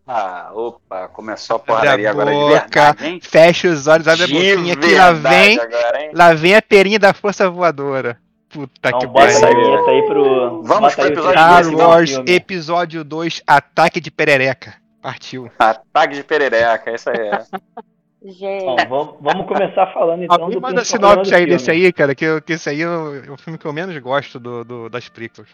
Ah, 0.07 0.51
opa, 0.55 1.09
começou 1.09 1.57
a 1.57 1.59
Abre 1.59 1.73
a 1.73 1.77
porradaria 1.77 2.11
agora 2.11 2.31
de 2.33 2.45
verdade, 2.49 3.07
hein? 3.07 3.21
Fecha 3.23 3.69
os 3.69 3.87
olhos, 3.87 4.09
abre 4.09 4.25
a 4.25 4.27
De 4.27 4.33
boquinha 4.33 4.73
aqui, 4.73 4.95
lá 4.95 5.13
vem. 5.13 5.61
agora? 5.61 6.11
Lá 6.15 6.33
vem 6.35 6.57
a 6.57 6.63
perinha 6.63 6.99
da 6.99 7.13
força 7.13 7.51
voadora. 7.51 8.19
Puta 8.49 8.89
Então 8.89 8.99
que 8.99 9.07
pariu. 9.09 9.39
vinheta 9.39 9.91
aí 9.91 10.03
pro. 10.07 10.63
Vamos 10.63 10.95
pro 10.95 11.05
o 11.05 11.07
episódio 11.07 11.33
trecho 11.33 11.33
Star 11.33 11.59
desse 11.59 11.71
dois, 11.71 11.83
Wars 11.89 12.11
filme. 12.11 12.31
Episódio 12.33 13.05
2, 13.05 13.43
Ataque 13.47 14.01
de 14.01 14.11
Perereca. 14.11 14.75
Partiu. 15.03 15.51
Ataque 15.59 16.15
de 16.15 16.25
perereca, 16.25 16.91
essa 16.91 17.11
é. 17.11 17.31
Bom, 18.25 18.31
Gente. 18.31 18.89
vamos, 18.89 19.17
vamos 19.21 19.47
começar 19.49 19.93
falando 19.93 20.23
então 20.23 20.37
Alguém 20.41 20.57
do 20.59 20.63
manda 20.63 20.85
sinopse 20.85 21.35
aí 21.35 21.45
desse 21.45 21.71
aí, 21.71 21.93
cara, 21.93 22.15
que, 22.15 22.41
que 22.43 22.53
esse 22.53 22.71
aí 22.71 22.81
é 22.83 22.89
o, 22.89 23.25
é 23.25 23.31
o 23.31 23.37
filme 23.37 23.59
que 23.59 23.67
eu 23.67 23.73
menos 23.73 23.97
gosto 23.99 24.39
do, 24.39 24.65
do- 24.65 24.89
das 24.89 25.09
prequels. 25.09 25.49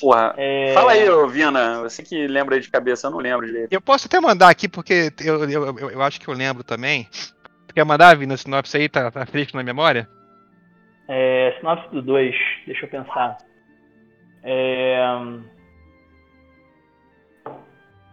Porra. 0.00 0.34
É, 0.36 0.72
Fala 0.74 0.92
aí, 0.92 1.06
Vina. 1.30 1.80
Você 1.80 2.02
que 2.02 2.26
lembra 2.26 2.54
aí 2.54 2.60
de 2.60 2.70
cabeça, 2.70 3.06
eu 3.06 3.10
não 3.10 3.18
lembro 3.18 3.46
direito. 3.46 3.72
Eu 3.72 3.80
posso 3.80 4.06
até 4.06 4.20
mandar 4.20 4.48
aqui, 4.48 4.68
porque 4.68 5.12
eu, 5.22 5.44
eu, 5.48 5.76
eu, 5.78 5.90
eu 5.90 6.02
acho 6.02 6.20
que 6.20 6.28
eu 6.28 6.34
lembro 6.34 6.62
também. 6.64 7.08
Tu 7.66 7.74
quer 7.74 7.84
mandar, 7.84 8.16
Vina, 8.16 8.34
a 8.34 8.36
sinopse 8.36 8.76
aí? 8.76 8.88
Tá, 8.88 9.10
tá 9.10 9.24
fresco 9.26 9.56
na 9.56 9.62
memória? 9.62 10.08
É, 11.08 11.54
sinopse 11.58 11.88
do 11.90 12.02
2, 12.02 12.34
deixa 12.66 12.84
eu 12.86 12.90
pensar. 12.90 13.38
É, 14.42 14.98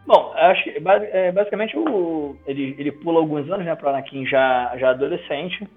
Bom, 0.06 0.34
acho 0.36 0.64
que 0.64 0.82
é, 1.12 1.32
basicamente 1.32 1.78
o, 1.78 2.36
ele, 2.46 2.76
ele 2.78 2.92
pula 2.92 3.20
alguns 3.20 3.50
anos, 3.50 3.66
né, 3.66 3.76
para 3.76 3.90
Anakin 3.90 4.26
já, 4.28 4.76
já 4.78 4.92
adolescente. 4.92 5.68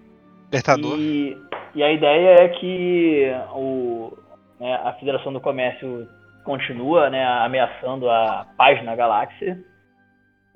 Libertador. 0.45 0.99
E, 0.99 1.37
e 1.75 1.83
a 1.83 1.91
ideia 1.91 2.43
é 2.43 2.49
que 2.49 3.33
o, 3.55 4.13
né, 4.61 4.75
a 4.85 4.93
Federação 4.95 5.33
do 5.33 5.41
Comércio 5.41 6.07
continua 6.45 7.09
né, 7.09 7.25
ameaçando 7.25 8.09
a 8.11 8.47
paz 8.57 8.83
na 8.85 8.95
galáxia. 8.95 9.59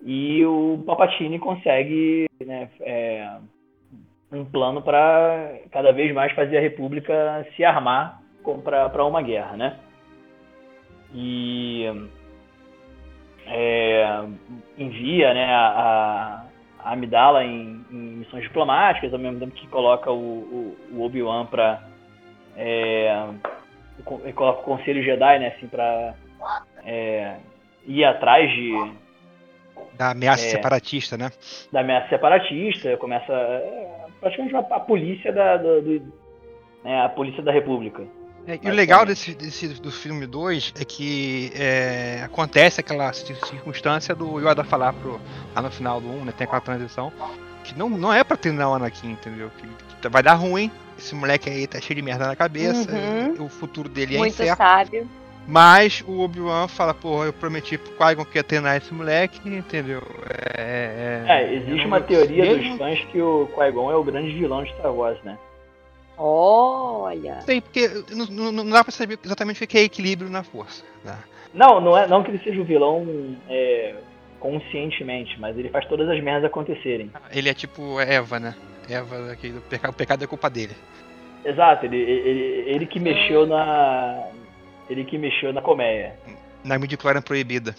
E 0.04 0.44
o 0.44 0.82
Palpatine 0.84 1.38
consegue 1.38 2.26
né, 2.44 2.68
é, 2.80 3.36
um 4.32 4.44
plano 4.44 4.82
para 4.82 5.60
cada 5.70 5.92
vez 5.92 6.12
mais 6.12 6.32
fazer 6.32 6.58
a 6.58 6.60
República 6.60 7.46
se 7.54 7.64
armar 7.64 8.20
para 8.64 9.04
uma 9.04 9.22
guerra, 9.22 9.56
né? 9.56 9.78
E 11.14 11.86
é, 13.46 14.24
envia 14.78 15.34
né, 15.34 15.52
a, 15.52 16.44
a 16.78 16.92
Amidala 16.92 17.44
em, 17.44 17.84
em, 17.90 17.96
missões 18.18 18.42
diplomáticas, 18.44 19.12
ao 19.12 19.18
mesmo 19.18 19.40
tempo 19.40 19.54
que 19.54 19.66
coloca 19.68 20.10
o, 20.10 20.16
o, 20.16 20.76
o 20.92 21.02
Obi-Wan 21.02 21.46
para 21.46 21.82
é, 22.56 23.26
coloca 24.34 24.60
o 24.60 24.64
Conselho 24.64 25.02
Jedi, 25.02 25.38
né, 25.38 25.54
assim, 25.56 25.66
para 25.68 26.14
é, 26.84 27.36
ir 27.86 28.04
atrás 28.04 28.50
de 28.50 29.02
da 29.94 30.10
ameaça 30.10 30.46
é, 30.46 30.50
separatista, 30.50 31.16
né? 31.16 31.30
Da 31.70 31.80
ameaça 31.80 32.08
separatista, 32.08 32.96
começa 32.96 33.32
é, 33.32 34.06
praticamente 34.20 34.56
a, 34.56 34.60
a 34.60 34.80
polícia 34.80 35.32
da, 35.32 35.56
do, 35.56 35.82
do 35.82 36.12
né, 36.82 37.04
a 37.04 37.08
polícia 37.08 37.42
da 37.42 37.52
República. 37.52 38.02
É, 38.46 38.58
e 38.60 38.68
o 38.68 38.72
legal 38.72 39.06
desse, 39.06 39.34
desse, 39.34 39.68
do 39.68 39.90
filme 39.90 40.26
2 40.26 40.74
é 40.80 40.84
que 40.84 41.52
é, 41.54 42.22
acontece 42.24 42.80
aquela 42.80 43.12
circunstância 43.12 44.14
do 44.14 44.40
Yoda 44.40 44.64
falar 44.64 44.92
pro, 44.92 45.20
lá 45.54 45.62
no 45.62 45.70
final 45.70 46.00
do 46.00 46.08
1, 46.08 46.20
um, 46.20 46.24
né? 46.24 46.32
Tem 46.36 46.44
aquela 46.44 46.60
transição. 46.60 47.12
Que 47.62 47.78
não, 47.78 47.88
não 47.88 48.12
é 48.12 48.24
pra 48.24 48.36
treinar 48.36 48.70
o 48.70 48.74
Anakin, 48.74 49.12
entendeu? 49.12 49.50
Que, 49.56 49.68
que 50.00 50.08
vai 50.08 50.22
dar 50.22 50.34
ruim. 50.34 50.70
Esse 50.98 51.14
moleque 51.14 51.48
aí 51.48 51.66
tá 51.66 51.80
cheio 51.80 51.96
de 51.96 52.02
merda 52.02 52.26
na 52.26 52.34
cabeça. 52.34 52.90
Uhum. 52.90 53.46
O 53.46 53.48
futuro 53.48 53.88
dele 53.88 54.16
é 54.16 54.18
Muito 54.18 54.32
incerto. 54.32 54.58
sábio. 54.58 55.08
Mas 55.46 56.04
o 56.06 56.20
Obi-Wan 56.20 56.68
fala, 56.68 56.94
porra, 56.94 57.26
eu 57.26 57.32
prometi 57.32 57.76
pro 57.76 57.92
Qui-Gon 57.92 58.24
que 58.24 58.38
ia 58.38 58.44
treinar 58.44 58.76
esse 58.76 58.94
moleque, 58.94 59.40
entendeu? 59.48 60.02
É, 60.56 61.24
é, 61.26 61.32
é 61.32 61.54
existe 61.54 61.86
uma 61.86 62.00
teoria 62.00 62.44
mesmo... 62.44 62.70
dos 62.70 62.78
fãs 62.78 63.04
que 63.10 63.20
o 63.20 63.48
Qui-Gon 63.48 63.90
é 63.90 63.96
o 63.96 64.04
grande 64.04 64.32
vilão 64.32 64.62
de 64.62 64.70
Star 64.70 64.94
Wars, 64.94 65.18
né? 65.24 65.36
Olha! 66.16 67.40
Sei, 67.42 67.60
porque 67.60 67.88
não, 68.10 68.52
não, 68.52 68.70
dá 68.70 68.84
pra 68.84 68.92
saber 68.92 69.18
exatamente 69.24 69.62
o 69.62 69.66
que 69.66 69.78
é 69.78 69.82
equilíbrio 69.82 70.30
na 70.30 70.42
força. 70.42 70.84
Né? 71.04 71.18
Não, 71.54 71.80
não 71.80 71.96
é 71.96 72.06
não 72.06 72.22
que 72.22 72.30
ele 72.30 72.38
seja 72.38 72.60
o 72.60 72.64
vilão 72.64 73.06
é, 73.48 73.94
conscientemente, 74.38 75.38
mas 75.38 75.56
ele 75.56 75.68
faz 75.68 75.86
todas 75.86 76.08
as 76.08 76.22
merdas 76.22 76.44
acontecerem. 76.44 77.10
Ele 77.30 77.48
é 77.48 77.54
tipo 77.54 78.00
Eva, 78.00 78.38
né? 78.38 78.54
Eva, 78.88 79.32
aquele, 79.32 79.58
o, 79.58 79.60
pecado, 79.62 79.90
o 79.90 79.94
pecado 79.94 80.24
é 80.24 80.26
culpa 80.26 80.50
dele. 80.50 80.74
Exato, 81.44 81.86
ele, 81.86 81.96
ele, 81.96 82.64
ele 82.66 82.86
que 82.86 83.00
mexeu 83.00 83.46
na. 83.46 84.28
Ele 84.88 85.04
que 85.04 85.18
mexeu 85.18 85.52
na 85.52 85.62
colmeia. 85.62 86.14
Na 86.64 86.78
midi-clorian 86.78 87.22
proibida. 87.22 87.74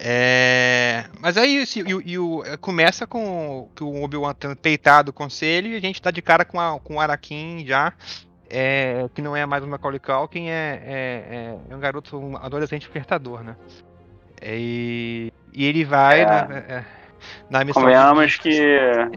É... 0.00 1.06
Mas 1.20 1.36
aí 1.36 1.64
e, 1.64 1.80
e, 1.80 2.14
e, 2.14 2.56
começa 2.58 3.04
com 3.04 3.68
o 3.80 4.04
Obi-Wan 4.04 4.32
tendo 4.32 4.54
peitado 4.54 5.10
o 5.10 5.12
conselho 5.12 5.72
e 5.72 5.76
a 5.76 5.80
gente 5.80 6.00
tá 6.00 6.12
de 6.12 6.22
cara 6.22 6.44
com, 6.44 6.60
a, 6.60 6.78
com 6.78 6.94
o 6.94 7.00
Arakin 7.00 7.64
já, 7.66 7.92
é, 8.48 9.08
que 9.12 9.20
não 9.20 9.34
é 9.34 9.44
mais 9.44 9.64
o 9.64 9.66
Macaulay 9.66 9.98
Culkin, 9.98 10.48
é, 10.48 10.82
é, 10.84 11.58
é 11.68 11.74
um 11.74 11.80
garoto, 11.80 12.16
um 12.16 12.36
adolescente 12.36 12.86
flertador, 12.86 13.42
né? 13.42 13.56
É, 14.40 14.56
e, 14.56 15.32
e 15.52 15.64
ele 15.64 15.84
vai 15.84 16.24
na, 16.24 16.38
é. 16.38 16.64
É, 16.68 16.84
na 17.50 17.64
missão... 17.64 17.82
Convenhamos 17.82 18.36
que 18.36 19.10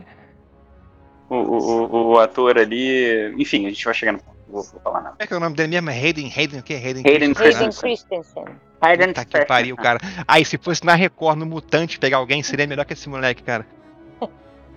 o, 1.35 1.91
o, 1.91 2.11
o 2.13 2.19
ator 2.19 2.57
ali... 2.57 3.33
Enfim, 3.37 3.65
a 3.65 3.69
gente 3.69 3.85
vai 3.85 3.93
chegar 3.93 4.13
no 4.13 4.19
vou, 4.51 4.63
vou 4.63 4.81
falar 4.81 5.01
nada. 5.01 5.15
Como 5.15 5.23
é 5.23 5.27
que 5.27 5.33
é 5.33 5.37
o 5.37 5.39
nome 5.39 5.55
dele 5.55 5.69
mesmo? 5.69 5.89
É 5.89 5.93
Hayden? 5.93 6.31
Hayden 6.35 6.59
o 6.59 6.63
quê? 6.63 6.75
Hayden, 6.75 7.03
Hayden 7.05 7.33
Christensen. 7.33 7.81
Christensen. 7.81 8.45
Hayden 8.81 9.07
Puta 9.13 9.25
que 9.25 9.45
pariu, 9.45 9.75
cara. 9.75 9.99
Aí, 10.27 10.43
se 10.43 10.57
fosse 10.57 10.85
na 10.85 10.95
Record, 10.95 11.37
no 11.37 11.45
Mutante, 11.45 11.99
pegar 11.99 12.17
alguém, 12.17 12.43
seria 12.43 12.67
melhor 12.67 12.85
que 12.85 12.93
esse 12.93 13.07
moleque, 13.07 13.43
cara. 13.43 13.65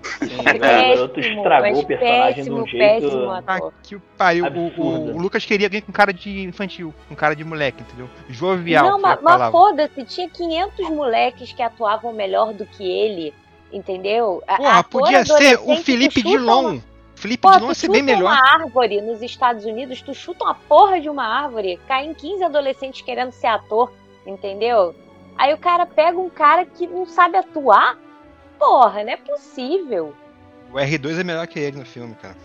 Sim, 0.05 0.39
o 0.39 0.59
garoto 0.59 1.19
estragou 1.19 1.81
o 1.81 1.87
personagem 1.87 2.45
de 2.45 2.53
um 2.53 2.67
jeito. 2.67 3.31
Ah, 3.47 3.71
que 3.83 3.99
pariu. 4.19 4.45
O, 4.45 4.81
o, 4.81 5.15
o, 5.15 5.19
Lucas 5.19 5.47
queria 5.47 5.67
alguém 5.67 5.81
com 5.81 5.91
cara 5.91 6.13
de 6.13 6.43
infantil, 6.43 6.93
com 7.09 7.15
cara 7.15 7.35
de 7.35 7.43
moleque, 7.43 7.83
entendeu? 7.83 8.09
Jovial. 8.29 8.87
Não, 8.87 9.01
mas, 9.01 9.19
mas 9.23 9.51
foda-se, 9.51 10.05
tinha 10.05 10.29
500 10.29 10.91
moleques 10.91 11.55
que 11.55 11.63
atuavam 11.63 12.13
melhor 12.13 12.53
do 12.53 12.67
que 12.67 12.85
ele, 12.85 13.33
entendeu? 13.73 14.43
Porra, 14.57 14.85
podia 14.85 15.25
ser 15.25 15.59
o 15.61 15.77
Felipe 15.77 16.23
Dilon. 16.23 16.75
Uma... 16.75 16.85
Felipe 17.15 17.43
Pô, 17.43 17.53
Dilon 17.53 17.75
ser 17.75 17.91
bem 17.91 18.03
melhor. 18.03 18.33
uma 18.33 18.55
árvore 18.55 19.01
nos 19.01 19.23
Estados 19.23 19.65
Unidos, 19.65 20.03
tu 20.03 20.13
chuta 20.13 20.45
uma 20.45 20.55
porra 20.55 21.01
de 21.01 21.09
uma 21.09 21.25
árvore, 21.25 21.81
caem 21.87 22.13
15 22.13 22.45
adolescentes 22.45 23.03
querendo 23.03 23.33
ser 23.33 23.47
ator, 23.47 23.93
entendeu? 24.27 24.95
Aí 25.37 25.53
o 25.53 25.59
cara 25.59 25.87
pega 25.87 26.19
um 26.19 26.31
cara 26.31 26.65
que 26.65 26.87
não 26.87 27.07
sabe 27.07 27.37
atuar. 27.37 27.99
Porra, 28.59 29.03
não 29.03 29.13
é 29.13 29.17
possível. 29.17 30.15
O 30.73 30.77
R2 30.77 31.21
é 31.21 31.25
melhor 31.25 31.47
que 31.47 31.59
ele 31.59 31.79
no 31.79 31.85
filme, 31.85 32.15
cara. 32.15 32.37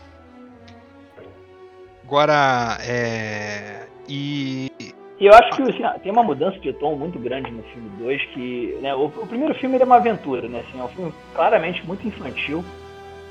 Agora, 2.04 2.78
é. 2.82 3.88
E. 4.08 4.72
E 5.20 5.26
eu 5.26 5.34
acho 5.34 5.52
que 5.52 5.62
assim, 5.64 6.00
tem 6.02 6.12
uma 6.12 6.24
mudança 6.24 6.58
de 6.60 6.72
tom 6.72 6.96
muito 6.96 7.20
grande 7.20 7.52
no 7.52 7.62
filme 7.64 7.90
2, 8.00 8.26
que. 8.28 8.78
Né, 8.82 8.96
o, 8.96 9.06
o, 9.06 9.28
primeiro 9.28 9.54
filme 9.56 9.78
é 9.78 9.84
uma 9.84 9.98
aventura, 9.98 10.48
né? 10.48 10.64
Assim, 10.68 10.80
é 10.80 10.84
um 10.84 10.88
filme 10.88 11.14
claramente 11.36 11.86
muito 11.86 12.08
infantil. 12.08 12.64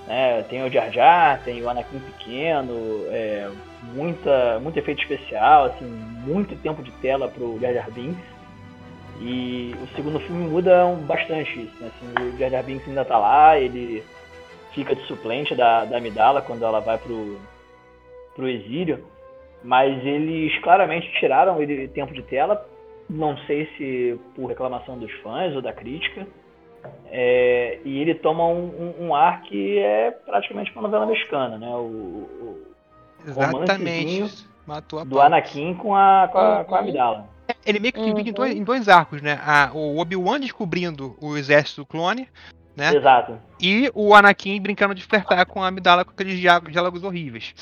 Né? 0.07 0.43
Tem 0.51 0.63
o 0.63 0.71
Jar 0.71 0.93
Jar, 0.93 1.43
tem 1.43 1.63
o 1.63 1.69
Anakin 1.69 1.99
pequeno, 2.01 2.75
é, 3.09 3.51
muita, 3.95 4.59
muito 4.61 4.79
efeito 4.79 5.01
especial, 5.01 5.65
assim, 5.65 5.87
muito 5.87 6.55
tempo 6.57 6.83
de 6.83 6.91
tela 6.93 7.29
pro 7.29 7.59
Jar 7.59 7.73
Jar 7.73 7.91
Binks. 7.91 8.39
E 9.21 9.75
o 9.83 9.97
segundo 9.97 10.21
filme 10.21 10.47
muda 10.47 10.87
bastante 11.07 11.59
isso, 11.59 11.75
né? 11.81 11.91
Assim, 11.91 12.29
o 12.29 12.39
Jar 12.39 12.51
Jar 12.51 12.65
Binks 12.65 12.87
ainda 12.87 13.05
tá 13.05 13.17
lá, 13.17 13.59
ele 13.59 14.05
fica 14.75 14.95
de 14.95 15.03
suplente 15.07 15.55
da, 15.55 15.87
da 15.87 15.97
Amidala 15.97 16.43
quando 16.43 16.65
ela 16.65 16.81
vai 16.81 16.99
pro, 16.99 17.41
pro 18.37 18.47
exílio, 18.47 19.05
mas 19.63 20.05
eles 20.05 20.57
claramente 20.63 21.11
tiraram 21.19 21.61
ele 21.61 21.89
tempo 21.89 22.13
de 22.13 22.23
tela, 22.23 22.67
não 23.09 23.37
sei 23.39 23.69
se 23.77 24.19
por 24.35 24.47
reclamação 24.47 24.99
dos 24.99 25.13
fãs 25.21 25.55
ou 25.55 25.63
da 25.63 25.73
crítica, 25.73 26.27
é, 27.11 27.81
e 27.85 27.99
ele 28.01 28.15
toma 28.15 28.47
um, 28.47 28.95
um, 29.01 29.07
um, 29.07 29.15
ar 29.15 29.43
que 29.43 29.79
é 29.79 30.11
praticamente 30.11 30.71
uma 30.73 30.83
novela 30.83 31.07
mexicana, 31.07 31.59
né? 31.59 31.69
O, 31.69 31.81
o 31.81 32.67
Exatamente. 33.27 34.47
Matou 34.67 34.99
a 35.01 35.05
do 35.05 35.19
Anakin 35.19 35.75
com 35.75 35.95
a, 35.95 36.29
com 36.31 36.39
a, 36.39 36.65
com 36.65 36.75
a 36.75 36.79
Amidala. 36.81 37.27
É, 37.49 37.55
ele 37.65 37.81
meio 37.81 37.95
que 37.95 38.01
divide 38.01 38.21
uhum. 38.21 38.29
em, 38.29 38.33
dois, 38.33 38.57
em 38.57 38.65
dois 38.65 38.89
arcos, 38.89 39.23
né? 39.23 39.41
A, 39.43 39.71
o 39.73 39.99
Obi-Wan 39.99 40.39
descobrindo 40.39 41.17
o 41.21 41.37
exército 41.39 41.87
clone, 41.87 42.29
né? 42.77 42.95
Exato. 42.95 43.39
E 43.59 43.91
o 43.95 44.15
Anakin 44.15 44.61
brincando 44.61 44.95
de 44.95 45.03
flertar 45.03 45.47
com 45.47 45.63
a 45.63 45.69
Amidala 45.69 46.05
com 46.05 46.11
aqueles 46.11 46.39
diálogos 46.39 47.03
horríveis. 47.03 47.55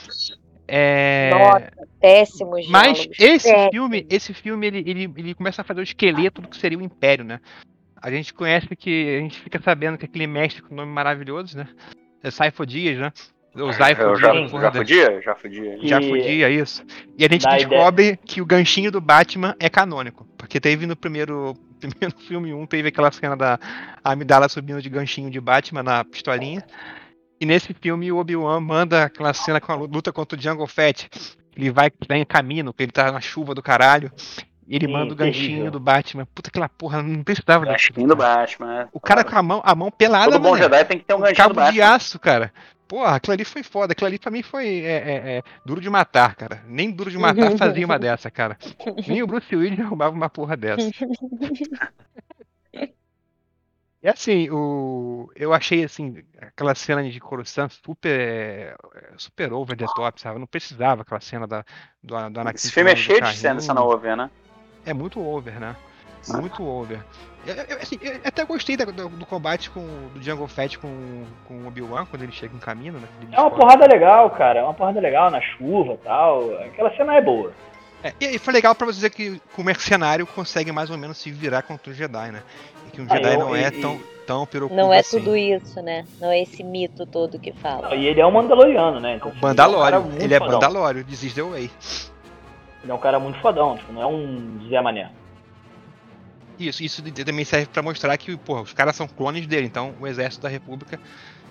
É... 0.69 1.31
Nossa, 1.31 1.71
péssimos 2.01 2.69
Mas 2.69 3.09
esse 3.19 3.49
péssimos. 3.49 3.69
filme, 3.71 4.07
esse 4.11 4.35
filme 4.35 4.67
ele, 4.67 4.79
ele, 4.87 5.13
ele 5.17 5.35
começa 5.35 5.63
a 5.63 5.65
fazer 5.65 5.81
o 5.81 5.85
esqueleto 5.85 6.43
do 6.43 6.49
que 6.49 6.57
seria 6.57 6.79
o 6.79 6.83
Império, 6.83 7.25
né? 7.25 7.41
A 8.01 8.11
gente 8.11 8.33
conhece 8.35 8.75
que. 8.77 9.17
A 9.17 9.21
gente 9.21 9.41
fica 9.41 9.61
sabendo 9.61 9.99
que 9.99 10.05
aquele 10.05 10.27
mestre 10.27 10.63
com 10.63 10.75
nome 10.75 10.93
maravilhoso, 10.93 11.57
né? 11.57 11.69
É 12.23 12.31
Saifo 12.31 12.67
Dias, 12.67 12.99
né? 12.99 13.13
O 13.55 13.73
Zaifo 13.73 14.03
é, 14.03 14.17
já, 14.17 14.33
Dias. 14.33 14.51
Já? 14.51 15.21
Já 15.21 15.35
podia. 15.35 15.79
Já 15.83 16.01
podia, 16.01 16.51
isso. 16.51 16.85
E 17.17 17.25
a 17.25 17.29
gente 17.29 17.47
descobre 17.47 18.05
ideia. 18.05 18.19
que 18.25 18.43
o 18.43 18.47
ganchinho 18.47 18.93
do 18.93 19.01
Batman 19.01 19.57
é 19.59 19.71
canônico. 19.71 20.27
Porque 20.37 20.61
teve 20.61 20.87
no 20.87 20.95
primeiro, 20.95 21.55
primeiro 21.81 22.15
filme 22.19 22.53
1, 22.53 22.67
teve 22.67 22.89
aquela 22.89 23.11
cena 23.11 23.35
da 23.35 23.59
Amidala 24.05 24.49
subindo 24.49 24.83
de 24.83 24.91
ganchinho 24.91 25.31
de 25.31 25.41
Batman 25.41 25.83
na 25.83 26.05
pistolinha. 26.05 26.63
E 27.41 27.45
nesse 27.47 27.75
filme 27.75 28.11
o 28.11 28.17
Obi-Wan 28.17 28.61
manda 28.61 29.05
aquela 29.05 29.33
cena 29.35 29.61
com 29.61 29.73
a 29.73 29.77
luta 29.77 30.13
contra 30.13 30.39
o 30.39 30.43
Jungle 30.43 30.67
Fett. 30.67 31.09
Ele 31.57 31.71
vai 31.71 31.91
tá 31.91 32.17
em 32.17 32.25
caminho, 32.25 32.67
porque 32.67 32.83
ele 32.83 32.93
tá 32.93 33.11
na 33.13 33.21
chuva 33.21 33.55
do 33.55 33.63
caralho. 33.63 34.11
E 34.69 34.75
ele 34.75 34.87
Sim, 34.87 34.93
manda 34.93 35.13
o 35.13 35.17
ganchinho 35.17 35.49
terrível. 35.49 35.71
do 35.71 35.81
Batman. 35.81 36.27
Puta 36.35 36.49
aquela 36.49 36.69
porra, 36.69 37.03
não 37.03 37.23
precisava 37.23 37.65
o 37.65 37.69
Ganchinho 37.69 38.09
do 38.09 38.17
Batman, 38.17 38.83
é. 38.83 38.89
O 38.93 38.99
cara 38.99 39.23
com 39.23 39.37
a 39.37 39.43
mão, 39.43 39.63
a 39.65 39.75
mão 39.77 39.91
pelada, 39.93 40.33
Todo 40.33 40.43
bom 40.43 40.57
Jedi 40.57 40.85
tem 40.85 40.99
que 40.99 41.05
ter 41.05 41.15
um 41.15 41.21
ganchinho 41.21 41.37
cabo 41.37 41.55
do 41.55 41.57
Batman. 41.57 41.73
de 41.73 41.83
aço, 41.83 42.19
cara. 42.19 42.53
Porra, 42.89 43.17
aquilo 43.17 43.35
ali 43.35 43.45
foi 43.45 43.63
foda. 43.63 43.93
Aquilo 43.93 44.07
ali 44.09 44.19
pra 44.19 44.31
mim 44.31 44.43
foi 44.43 44.67
é, 44.81 44.97
é, 44.97 45.37
é, 45.39 45.43
duro 45.65 45.81
de 45.81 45.89
matar, 45.91 46.35
cara. 46.35 46.63
Nem 46.67 46.91
duro 46.91 47.11
de 47.11 47.19
matar 47.19 47.57
fazia 47.57 47.85
uma 47.87 47.99
dessa, 47.99 48.31
cara. 48.31 48.57
Nem 49.07 49.23
o 49.23 49.27
Bruce 49.27 49.55
Willis 49.55 49.79
arrumava 49.81 50.15
uma 50.15 50.29
porra 50.31 50.57
dessa. 50.57 50.91
E 54.07 54.09
assim, 54.09 54.49
o... 54.51 55.29
eu 55.35 55.53
achei 55.53 55.83
assim, 55.83 56.23
aquela 56.41 56.77
cena 56.77 57.03
de 57.03 57.19
Coruscant 57.19 57.73
super 57.85 58.77
super 59.17 59.53
over 59.53 59.77
the 59.77 59.85
top, 59.97 60.21
sabe? 60.21 60.39
Não 60.39 60.47
precisava 60.47 61.03
aquela 61.03 61.21
cena 61.21 61.45
da, 61.45 61.65
do, 62.01 62.15
do 62.31 62.41
Anakin. 62.41 62.55
Esse 62.55 62.71
filme 62.71 62.93
é 62.93 62.95
cheio 62.95 63.21
de 63.21 63.35
cena 63.35 63.57
dessa 63.57 63.75
over, 63.83 64.17
né? 64.17 64.31
É 64.85 64.95
muito 64.95 65.21
over, 65.21 65.59
né? 65.59 65.75
Muito 66.29 66.65
over. 66.65 67.05
Eu, 67.45 67.55
eu, 67.57 67.79
assim, 67.79 67.99
eu 68.01 68.21
até 68.25 68.45
gostei 68.45 68.77
do, 68.77 68.93
do, 68.93 69.27
combate 69.27 69.71
com 69.71 69.85
do 70.15 70.23
Jungle 70.23 70.47
Fett 70.47 70.79
com, 70.79 71.25
com 71.49 71.55
o 71.63 71.67
Obi-Wan 71.67 72.07
quando 72.07 72.23
ele 72.23 72.31
chega 72.31 72.55
em 72.55 72.61
caminho, 72.61 72.93
né? 72.93 73.09
É 73.33 73.41
uma 73.41 73.51
porrada 73.51 73.89
legal, 73.89 74.31
cara. 74.31 74.61
É 74.61 74.63
uma 74.63 74.75
porrada 74.75 75.01
legal 75.01 75.33
na 75.33 75.41
chuva 75.41 75.95
e 75.95 75.99
tal. 75.99 76.55
Aquela 76.61 76.97
cena 76.97 77.17
é 77.17 77.21
boa. 77.21 77.53
É, 78.03 78.13
e 78.21 78.27
aí 78.27 78.39
foi 78.39 78.53
legal 78.53 78.75
pra 78.75 78.87
você 78.87 78.95
dizer 78.97 79.11
que 79.11 79.41
o 79.57 79.63
mercenário 79.63 80.27
consegue 80.27 80.71
mais 80.71 80.91
ou 80.91 80.99
menos 80.99 81.17
se 81.19 81.31
virar 81.31 81.63
contra 81.63 81.91
o 81.91 81.95
Jedi, 81.95 82.31
né? 82.31 82.43
E 82.87 82.91
que 82.91 83.01
um 83.01 83.07
Ah, 83.09 83.15
Jedi 83.17 83.35
eu- 83.35 83.39
não 83.41 83.57
é 83.57 83.69
e- 83.69 83.81
tão, 83.81 84.01
tão 84.27 84.47
pirocudo 84.47 84.81
Não 84.81 84.93
é 84.93 84.99
assim. 85.01 85.19
tudo 85.19 85.37
isso, 85.37 85.81
né? 85.83 86.05
Não 86.21 86.31
é 86.31 86.41
esse 86.43 86.63
mito 86.63 87.07
todo 87.07 87.39
que 87.39 87.53
fala. 87.53 87.95
E 87.97 88.07
ele 88.07 88.21
é 88.21 88.27
um 88.27 88.31
Mandaloriano, 88.31 89.01
né? 89.01 89.17
Então, 89.17 89.31
assim, 89.31 89.41
Bandalório, 89.41 89.99
Ele 89.99 90.07
é, 90.07 90.09
um 90.09 90.23
ele 90.23 91.01
é 91.01 91.05
This 91.05 91.23
is 91.25 91.35
the 91.35 91.43
way. 91.43 91.71
Ele 92.83 92.93
é 92.93 92.95
um 92.95 92.99
cara 92.99 93.19
muito 93.19 93.39
fodão, 93.41 93.77
tipo, 93.77 93.93
não 93.93 94.03
é 94.03 94.07
um 94.07 94.61
Zé 94.69 94.81
Mané. 94.81 95.11
Isso, 96.59 96.83
isso 96.83 97.03
também 97.03 97.45
serve 97.45 97.67
pra 97.67 97.83
mostrar 97.83 98.17
que, 98.17 98.37
porra, 98.37 98.63
os 98.63 98.73
caras 98.73 98.95
são 98.97 99.07
clones 99.09 99.47
dele, 99.47 99.67
então 99.67 99.95
o 100.01 100.07
exército 100.07 100.43
da 100.45 100.49
República 100.49 100.99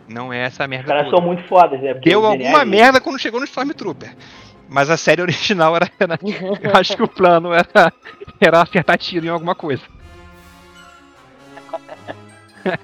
não 0.08 0.32
é 0.34 0.40
essa 0.46 0.64
Os 0.64 0.70
merda 0.70 0.88
caras 0.88 1.06
toda. 1.06 1.18
são 1.18 1.26
muito 1.26 1.44
fodas, 1.48 1.80
né? 1.82 1.94
Porque 1.94 2.10
Deu 2.10 2.22
o 2.22 2.26
alguma 2.26 2.64
merda 2.66 3.02
quando 3.02 3.20
chegou 3.20 3.40
no 3.40 3.46
Stormtrooper. 3.46 4.16
Mas 4.68 4.90
a 4.90 4.98
série 4.98 5.22
original 5.22 5.76
era. 5.78 5.90
eu 6.62 6.76
acho 6.76 6.96
que 6.96 7.04
o 7.04 7.08
plano 7.08 7.54
era, 7.54 7.94
era 8.40 8.62
acertar 8.62 8.98
tiro 8.98 9.26
em 9.26 9.30
alguma 9.30 9.56
coisa. 9.56 9.84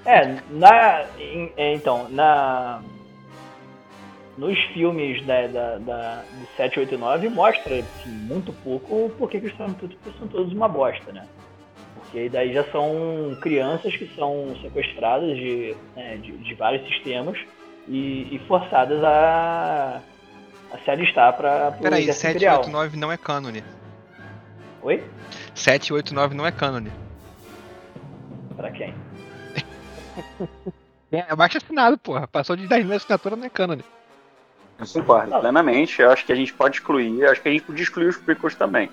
É, 0.06 0.38
na. 0.52 1.06
em- 1.20 1.52
é, 1.58 1.74
então, 1.74 2.08
na. 2.10 2.82
Nos 4.38 4.58
filmes 4.74 5.24
da, 5.26 5.46
da, 5.48 5.78
da, 5.78 6.16
do 6.32 6.48
7, 6.56 6.80
8 6.80 6.96
e 6.96 6.98
9 6.98 7.30
mostra 7.30 7.80
assim, 7.80 8.10
muito 8.10 8.54
pouco 8.64 9.12
porque 9.18 9.40
que 9.40 9.48
os 9.48 9.52
Stormtroopers 9.52 10.18
são 10.18 10.28
todos 10.28 10.54
uma 10.54 10.68
bosta, 10.70 11.12
né? 11.12 11.28
Porque 11.96 12.30
daí 12.30 12.54
já 12.54 12.64
são 12.72 13.38
crianças 13.42 13.96
que 13.96 14.10
são 14.16 14.56
sequestradas 14.62 15.36
de, 15.36 15.76
né, 15.96 16.18
de, 16.18 16.32
de 16.32 16.54
vários 16.56 16.88
sistemas 16.88 17.38
e, 17.88 18.28
e 18.34 18.40
forçadas 18.48 19.04
a, 19.04 20.02
a 20.74 20.78
se 20.78 20.90
alistar 20.92 21.36
para 21.36 21.72
Peraí, 21.74 22.04
exército 22.04 22.28
imperial. 22.30 22.64
789 22.64 22.98
não 22.98 23.12
é 23.12 23.18
cânone. 23.18 23.64
Oi? 24.82 25.04
789 25.54 26.36
não 26.36 26.46
é 26.46 26.52
cânone. 26.52 26.92
Pra 28.56 28.72
quem? 28.72 28.94
É 31.14 31.26
abaixo 31.30 31.58
assinado, 31.58 31.98
porra. 31.98 32.26
Passou 32.26 32.56
de 32.56 32.68
10 32.68 32.86
mil 32.86 32.96
assinatura 32.96 33.36
não 33.36 33.44
é 33.44 33.50
cânone. 33.50 33.84
Eu 34.80 34.88
concordo 34.88 35.38
plenamente. 35.42 36.02
Eu 36.02 36.10
acho 36.10 36.26
que 36.26 36.32
a 36.32 36.36
gente 36.36 36.54
pode 36.54 36.78
excluir. 36.78 37.20
Eu 37.20 37.30
acho 37.30 37.42
que 37.42 37.50
a 37.50 37.52
gente 37.52 37.64
podia 37.64 37.84
excluir 37.84 38.08
os 38.08 38.16
prequels 38.16 38.56
também. 38.56 38.90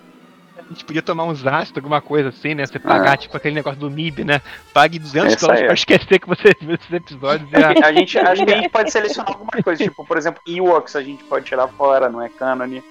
A 0.59 0.69
gente 0.73 0.85
podia 0.85 1.01
tomar 1.03 1.25
uns 1.25 1.47
ácidos, 1.47 1.79
alguma 1.79 2.01
coisa 2.01 2.29
assim, 2.29 2.55
né? 2.55 2.67
Você 2.67 2.79
pagar, 2.79 3.13
Ah. 3.13 3.17
tipo, 3.17 3.37
aquele 3.37 3.55
negócio 3.55 3.79
do 3.81 3.91
MIB, 3.91 4.25
né? 4.25 4.41
Pague 4.75 4.99
200 4.99 5.33
É 5.33 5.37
isso 5.37 5.41
dólares 5.41 5.61
aí. 5.63 5.67
pra 5.67 5.75
esquecer 5.75 6.19
que 6.19 6.29
você 6.29 6.55
viu 6.61 6.75
esses 6.75 6.93
episódios. 6.93 7.49
E 7.53 7.57
a... 7.85 7.87
A 7.89 7.93
gente, 7.93 8.19
acho 8.19 8.45
que 8.45 8.53
a 8.53 8.57
gente 8.57 8.69
pode 8.69 8.91
selecionar 8.91 9.33
algumas 9.33 9.63
coisas. 9.65 9.85
Tipo, 9.87 10.05
por 10.05 10.17
exemplo, 10.19 10.43
Ewoks 10.47 10.95
a 10.97 11.03
gente 11.03 11.25
pode 11.25 11.47
tirar 11.47 11.69
fora, 11.69 12.09
não 12.09 12.21
é 12.21 12.29
cânone. 12.29 12.83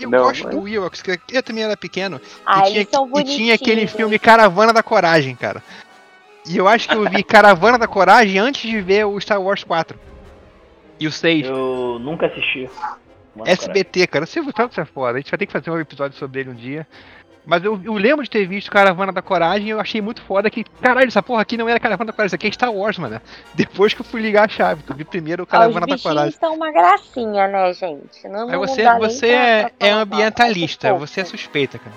Eu 0.00 0.08
Não, 0.10 0.18
gosto 0.24 0.44
mas- 0.44 0.54
do 0.56 0.66
Ewoks, 0.66 1.02
que 1.02 1.18
eu 1.30 1.42
também 1.42 1.62
era 1.62 1.76
pequeno. 1.76 2.20
Ah, 2.44 2.68
e, 2.70 2.84
tinha, 2.84 2.98
e 3.20 3.24
tinha 3.24 3.54
aquele 3.54 3.86
filme 3.86 4.18
Caravana 4.18 4.72
da 4.72 4.82
Coragem, 4.82 5.36
cara. 5.36 5.62
E 6.48 6.56
eu 6.56 6.66
acho 6.66 6.88
que 6.88 6.94
eu 6.96 7.08
vi 7.10 7.22
Caravana 7.22 7.76
da 7.78 7.86
Coragem 7.86 8.38
antes 8.38 8.62
de 8.68 8.80
ver 8.80 9.04
o 9.04 9.20
Star 9.20 9.40
Wars 9.40 9.62
4. 9.62 9.98
E 10.98 11.06
o 11.06 11.12
6. 11.12 11.46
Eu 11.46 11.98
nunca 12.00 12.26
assisti. 12.26 12.68
Mano, 13.34 13.50
SBT, 13.50 14.06
cara. 14.06 14.26
Você 14.26 14.42
tanto 14.52 14.72
isso 14.72 14.80
é 14.80 14.84
foda. 14.84 15.18
A 15.18 15.20
gente 15.20 15.30
vai 15.30 15.38
ter 15.38 15.46
que 15.46 15.52
fazer 15.52 15.70
um 15.70 15.78
episódio 15.78 16.16
sobre 16.18 16.40
ele 16.40 16.50
um 16.50 16.54
dia. 16.54 16.86
Mas 17.48 17.64
eu, 17.64 17.80
eu 17.82 17.94
lembro 17.94 18.22
de 18.22 18.28
ter 18.28 18.46
visto 18.46 18.70
Caravana 18.70 19.10
da 19.10 19.22
Coragem 19.22 19.68
e 19.68 19.70
eu 19.70 19.80
achei 19.80 20.02
muito 20.02 20.20
foda 20.20 20.50
que, 20.50 20.62
caralho, 20.82 21.08
essa 21.08 21.22
porra 21.22 21.40
aqui 21.40 21.56
não 21.56 21.66
era 21.66 21.80
Caravana 21.80 22.08
da 22.08 22.12
Coragem, 22.12 22.26
isso 22.26 22.34
aqui 22.34 22.46
é 22.48 22.52
Star 22.52 22.70
Wars, 22.70 22.98
mano. 22.98 23.18
Depois 23.54 23.94
que 23.94 24.02
eu 24.02 24.04
fui 24.04 24.20
ligar 24.20 24.44
a 24.44 24.48
chave, 24.48 24.82
que 24.82 24.92
eu 24.92 24.96
vi 24.96 25.02
primeiro 25.04 25.44
o 25.44 25.46
Ah, 25.48 25.52
Caravana 25.52 25.86
os 25.88 26.02
da 26.02 26.10
Coragem. 26.10 26.32
são 26.32 26.54
uma 26.54 26.70
gracinha, 26.70 27.48
né, 27.48 27.72
gente? 27.72 28.28
Não, 28.28 28.46
não 28.48 28.58
você, 28.58 28.82
dá 28.82 28.98
nem 28.98 29.00
você 29.00 29.28
é, 29.28 29.70
é 29.80 29.90
ambientalista, 29.90 30.92
você 30.92 31.22
é 31.22 31.24
suspeita, 31.24 31.78
cara. 31.78 31.96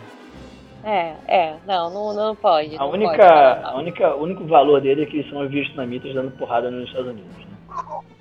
É, 0.85 1.15
é, 1.27 1.55
não, 1.67 1.89
não, 1.91 2.13
não 2.13 2.35
pode. 2.35 2.75
A 2.75 2.79
não 2.79 2.91
única, 2.91 3.09
pode 3.11 3.21
falar 3.21 3.61
a 3.65 3.77
única, 3.77 4.15
o 4.15 4.23
único 4.23 4.45
valor 4.45 4.79
dele 4.79 5.03
é 5.03 5.05
que 5.05 5.17
eles 5.17 5.29
são 5.29 5.41
os 5.43 5.51
vietnamitas 5.51 6.13
dando 6.13 6.31
porrada 6.31 6.71
nos 6.71 6.87
Estados 6.87 7.11
Unidos. 7.11 7.50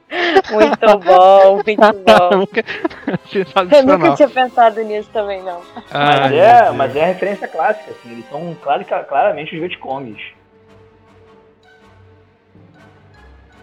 Muito 0.52 1.00
bom, 1.00 1.56
muito 1.56 1.80
bom. 1.80 2.46
Eu 3.72 3.86
nunca 3.86 4.16
tinha 4.16 4.30
pensado 4.30 4.84
nisso 4.84 5.10
também, 5.14 5.42
não. 5.42 5.62
Ai, 5.90 6.20
Mas, 6.20 6.34
é, 6.34 6.72
mas 6.72 6.96
é 6.96 7.04
a 7.04 7.08
referência 7.08 7.48
clássica, 7.48 7.92
assim, 7.92 8.12
eles 8.12 8.30
são 8.30 8.56
claramente 9.08 9.56
os 9.56 9.62
Vietcongs. 9.62 10.22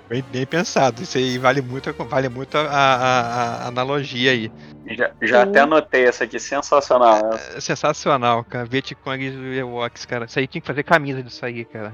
Bem, 0.09 0.25
bem 0.33 0.47
pensado, 0.47 1.03
isso 1.03 1.19
aí 1.19 1.37
vale 1.37 1.61
muito, 1.61 1.91
a- 1.91 2.05
vale 2.05 2.29
muito 2.31 2.57
a, 2.57 2.63
a- 2.63 2.97
a- 3.65 3.67
analogia 3.69 4.31
aí. 4.31 4.51
Já, 4.87 5.11
já 5.21 5.43
até 5.43 5.61
anotei 5.61 6.05
essa 6.07 6.25
aqui, 6.25 6.39
sensacional. 6.41 7.31
É 7.55 7.61
sensacional, 7.61 8.43
cara. 8.43 8.65
Vietcong 8.65 9.23
e 9.23 9.59
Ewoks, 9.59 10.07
cara. 10.07 10.25
Isso 10.25 10.39
aí 10.39 10.47
tinha 10.47 10.63
que 10.63 10.67
fazer 10.67 10.83
camisa 10.83 11.23
disso 11.23 11.45
aí, 11.45 11.63
cara. 11.67 11.93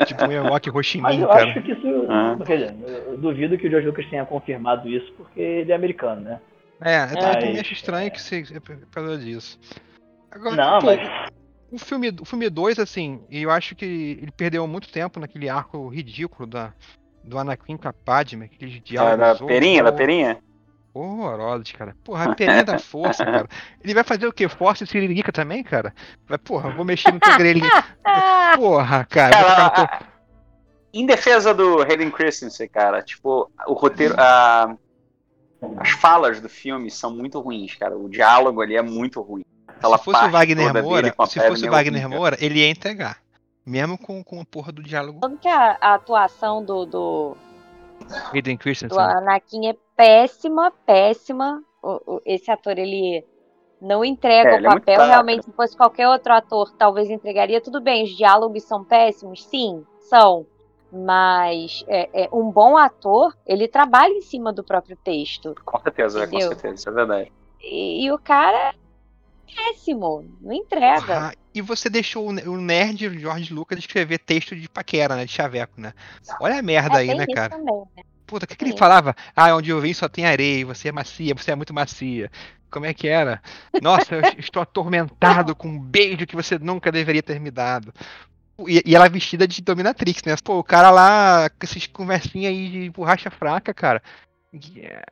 Tipo 0.04 0.26
um 0.26 0.32
Ewok 0.32 0.70
Ho 0.70 0.82
Chi 0.82 0.98
Mas 1.00 1.14
Minh, 1.16 1.22
eu 1.22 1.28
cara. 1.28 1.50
acho 1.50 1.62
que 1.62 1.72
isso. 1.72 2.06
Ah. 2.10 2.36
Quer 2.44 2.56
dizer, 2.58 2.76
eu, 3.08 3.16
duvido 3.16 3.56
que 3.56 3.66
o 3.66 3.70
George 3.70 3.86
Lucas 3.86 4.06
tenha 4.10 4.26
confirmado 4.26 4.86
isso 4.88 5.10
porque 5.16 5.40
ele 5.40 5.72
é 5.72 5.74
americano, 5.74 6.20
né? 6.20 6.40
É, 6.82 7.04
eu 7.04 7.08
também 7.18 7.50
Mas, 7.52 7.60
acho 7.60 7.72
estranho 7.72 8.10
que 8.10 8.20
seja 8.20 8.60
por 8.60 8.76
causa 8.90 9.16
disso. 9.18 9.58
Agora, 10.30 10.56
Não, 10.56 10.78
pô, 10.80 10.86
mas. 10.86 11.00
O 11.70 11.78
filme, 11.78 12.14
o 12.20 12.24
filme 12.24 12.48
2, 12.50 12.78
assim, 12.78 13.20
eu 13.30 13.50
acho 13.50 13.74
que 13.74 13.84
ele 14.20 14.32
perdeu 14.32 14.66
muito 14.66 14.90
tempo 14.90 15.20
naquele 15.20 15.48
arco 15.48 15.88
ridículo 15.88 16.46
da, 16.48 16.72
do 17.24 17.38
Anakin 17.38 17.76
com 17.76 17.88
a 17.88 17.92
Padme, 17.92 18.46
aqueles 18.46 18.74
Da, 18.74 18.80
diálogos 18.80 19.38
da 19.40 19.46
perinha, 19.46 19.82
da 19.82 19.92
perinha? 19.92 20.38
horrorosos, 20.92 21.70
cara. 21.72 21.96
Porra, 22.02 22.24
a 22.32 22.34
perinha 22.34 22.64
da 22.64 22.78
força, 22.78 23.24
cara. 23.24 23.48
Ele 23.82 23.94
vai 23.94 24.02
fazer 24.02 24.26
o 24.26 24.32
quê? 24.32 24.48
Força 24.48 24.82
e 24.84 24.86
siririca 24.86 25.30
também, 25.32 25.62
cara? 25.62 25.94
Vai, 26.28 26.38
porra, 26.38 26.70
vou 26.70 26.84
mexer 26.84 27.12
no 27.12 27.20
grelhinho. 27.20 27.70
Ah, 28.04 28.54
Porra, 28.58 29.04
cara. 29.04 29.36
Cara, 29.36 29.66
a- 29.66 30.02
em 30.92 31.06
defesa 31.06 31.54
do 31.54 31.82
Hayden 31.82 32.10
Christensen, 32.10 32.68
cara, 32.68 33.00
tipo, 33.02 33.48
o 33.68 33.72
roteiro. 33.74 34.14
a- 34.18 34.74
as 35.78 35.90
falas 35.90 36.40
do 36.40 36.48
filme 36.48 36.90
são 36.90 37.14
muito 37.14 37.38
ruins, 37.38 37.74
cara. 37.76 37.96
O 37.96 38.08
diálogo 38.08 38.60
ali 38.60 38.74
é 38.76 38.82
muito 38.82 39.20
ruim. 39.20 39.42
Aquela 39.80 39.96
se 39.98 40.04
fosse 40.04 40.24
o 40.24 40.30
Wagner 40.30 40.82
Moura, 40.82 41.12
com 41.12 41.26
se 41.26 41.40
fosse 41.40 41.64
o 41.64 41.68
é 41.68 41.70
Wagner 41.70 42.02
horrível. 42.02 42.18
Moura, 42.18 42.36
ele 42.38 42.58
ia 42.60 42.68
entregar. 42.68 43.18
Mesmo 43.66 43.96
com, 43.96 44.22
com 44.22 44.40
a 44.40 44.44
porra 44.44 44.72
do 44.72 44.82
diálogo 44.82 45.20
Tanto 45.20 45.38
que 45.38 45.48
a, 45.48 45.76
a 45.80 45.94
atuação 45.94 46.62
do, 46.64 46.84
do, 46.84 47.36
Hayden 48.32 48.56
do 48.56 48.60
Christensen. 48.60 48.98
Anakin 48.98 49.68
é 49.68 49.76
péssima, 49.96 50.70
péssima. 50.84 51.62
O- 51.82 52.16
o- 52.16 52.22
esse 52.26 52.50
ator, 52.50 52.78
ele 52.78 53.24
não 53.80 54.04
entrega 54.04 54.50
É, 54.50 54.54
o 54.54 54.58
é 54.58 54.62
papel. 54.62 54.94
fraco, 54.96 55.10
Realmente, 55.10 55.44
se 55.46 55.52
fosse 55.52 55.76
qualquer 55.76 56.08
outro 56.08 56.32
ator, 56.32 56.70
talvez 56.76 57.08
entregaria. 57.08 57.60
Tudo 57.60 57.80
bem, 57.80 58.04
os 58.04 58.10
diálogos 58.16 58.62
são 58.64 58.84
péssimos? 58.84 59.44
Sim, 59.44 59.84
são. 60.00 60.46
Mas 60.92 61.84
é, 61.86 62.24
é, 62.24 62.28
um 62.32 62.50
bom 62.50 62.76
ator, 62.76 63.34
ele 63.46 63.68
trabalha 63.68 64.12
em 64.12 64.20
cima 64.22 64.52
do 64.52 64.64
próprio 64.64 64.96
texto. 64.96 65.54
Com 65.64 65.80
certeza, 65.80 66.18
com 66.20 66.26
Entendeu? 66.26 66.48
certeza, 66.48 66.74
isso 66.74 66.88
é 66.88 66.92
verdade. 66.92 67.32
E, 67.62 68.04
e 68.04 68.12
o 68.12 68.18
cara 68.18 68.70
é 68.70 68.74
péssimo, 69.56 70.24
não 70.40 70.52
entrega. 70.52 71.06
Porra, 71.06 71.32
e 71.54 71.60
você 71.60 71.88
deixou 71.90 72.28
o 72.28 72.32
ne- 72.32 72.42
o 72.42 72.56
nerd 72.56 73.18
George 73.18 73.52
Lucas 73.52 73.78
escrever 73.78 74.18
texto 74.18 74.54
de 74.56 74.68
paquera, 74.68 75.16
né? 75.16 75.24
De 75.24 75.32
chaveco, 75.32 75.80
né? 75.80 75.92
Olha 76.40 76.58
a 76.58 76.62
merda 76.62 76.96
É, 76.96 77.00
aí, 77.00 77.14
né, 77.14 77.26
cara? 77.26 77.50
também, 77.50 77.82
né? 77.96 78.02
Puta, 78.26 78.44
o 78.44 78.48
que, 78.48 78.54
que 78.56 78.64
ele 78.64 78.76
falava? 78.76 79.14
Ah, 79.34 79.54
onde 79.56 79.70
eu 79.70 79.80
vim 79.80 79.92
só 79.92 80.08
tem 80.08 80.24
areia, 80.24 80.64
você 80.64 80.88
é 80.88 80.92
macia, 80.92 81.34
você 81.34 81.50
é 81.50 81.56
muito 81.56 81.74
macia. 81.74 82.30
Como 82.70 82.86
é 82.86 82.94
que 82.94 83.08
era? 83.08 83.42
Nossa, 83.82 84.14
eu 84.14 84.20
estou 84.38 84.62
atormentado 84.62 85.56
com 85.56 85.66
um 85.68 85.80
beijo 85.80 86.24
que 86.26 86.36
você 86.36 86.56
nunca 86.56 86.92
deveria 86.92 87.22
ter 87.24 87.40
me 87.40 87.50
dado. 87.50 87.92
E, 88.68 88.82
e 88.86 88.94
ela 88.94 89.08
vestida 89.08 89.48
de 89.48 89.60
dominatrix, 89.60 90.22
né? 90.24 90.36
Pô, 90.44 90.58
o 90.60 90.64
cara 90.64 90.90
lá 90.90 91.50
com 91.50 91.56
essas 91.62 91.88
conversinhas 91.88 92.52
aí 92.52 92.68
de 92.70 92.90
borracha 92.90 93.30
fraca, 93.30 93.74
cara. 93.74 94.00
Yeah. 94.54 95.02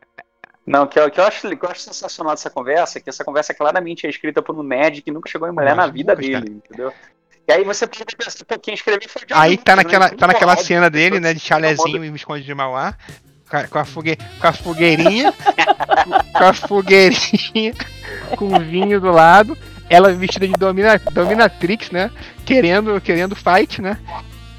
Não, 0.68 0.84
o 0.84 0.86
que, 0.86 1.10
que 1.10 1.18
eu 1.18 1.24
acho, 1.24 1.56
que 1.56 1.64
eu 1.64 1.70
acho 1.70 1.80
sensacional 1.80 2.34
dessa 2.34 2.50
conversa 2.50 2.98
é 2.98 3.00
que 3.00 3.08
essa 3.08 3.24
conversa 3.24 3.54
claramente 3.54 4.06
é 4.06 4.10
escrita 4.10 4.42
por 4.42 4.54
um 4.54 4.62
nerd 4.62 5.00
que 5.00 5.10
nunca 5.10 5.30
chegou 5.30 5.48
em 5.48 5.52
mulher 5.52 5.74
na 5.74 5.86
vida 5.86 6.12
Lucas, 6.12 6.26
dele, 6.26 6.40
cara. 6.40 6.52
entendeu? 6.52 6.92
E 7.48 7.52
aí 7.52 7.64
você 7.64 7.86
pode 7.86 8.14
pensar, 8.14 8.44
pô, 8.44 8.58
quem 8.58 8.74
escreveu 8.74 9.08
foi 9.08 9.22
o 9.22 9.26
Aí 9.32 9.56
tá 9.56 9.74
né? 9.74 9.82
naquela, 9.82 10.10
tá 10.10 10.26
naquela 10.26 10.52
Óbvio, 10.52 10.66
cena 10.66 10.90
dele, 10.90 11.18
né? 11.18 11.32
De 11.32 11.40
chalezinho 11.40 12.04
e 12.04 12.10
Visconde 12.10 12.44
de 12.44 12.54
Mauá. 12.54 12.94
Com 13.48 13.56
a, 13.56 13.66
com 13.66 13.78
a, 13.78 13.84
fogue, 13.86 14.18
com 14.38 14.46
a 14.46 14.52
fogueirinha. 14.52 15.32
com 16.36 16.44
a 16.44 16.52
fogueirinha. 16.52 17.72
Com 18.36 18.54
o 18.54 18.60
vinho 18.60 19.00
do 19.00 19.10
lado. 19.10 19.56
Ela 19.88 20.12
vestida 20.12 20.46
de 20.46 20.52
domina, 20.52 21.00
dominatrix, 21.10 21.90
né? 21.90 22.10
Querendo, 22.44 23.00
querendo 23.00 23.34
fight, 23.34 23.80
né? 23.80 23.98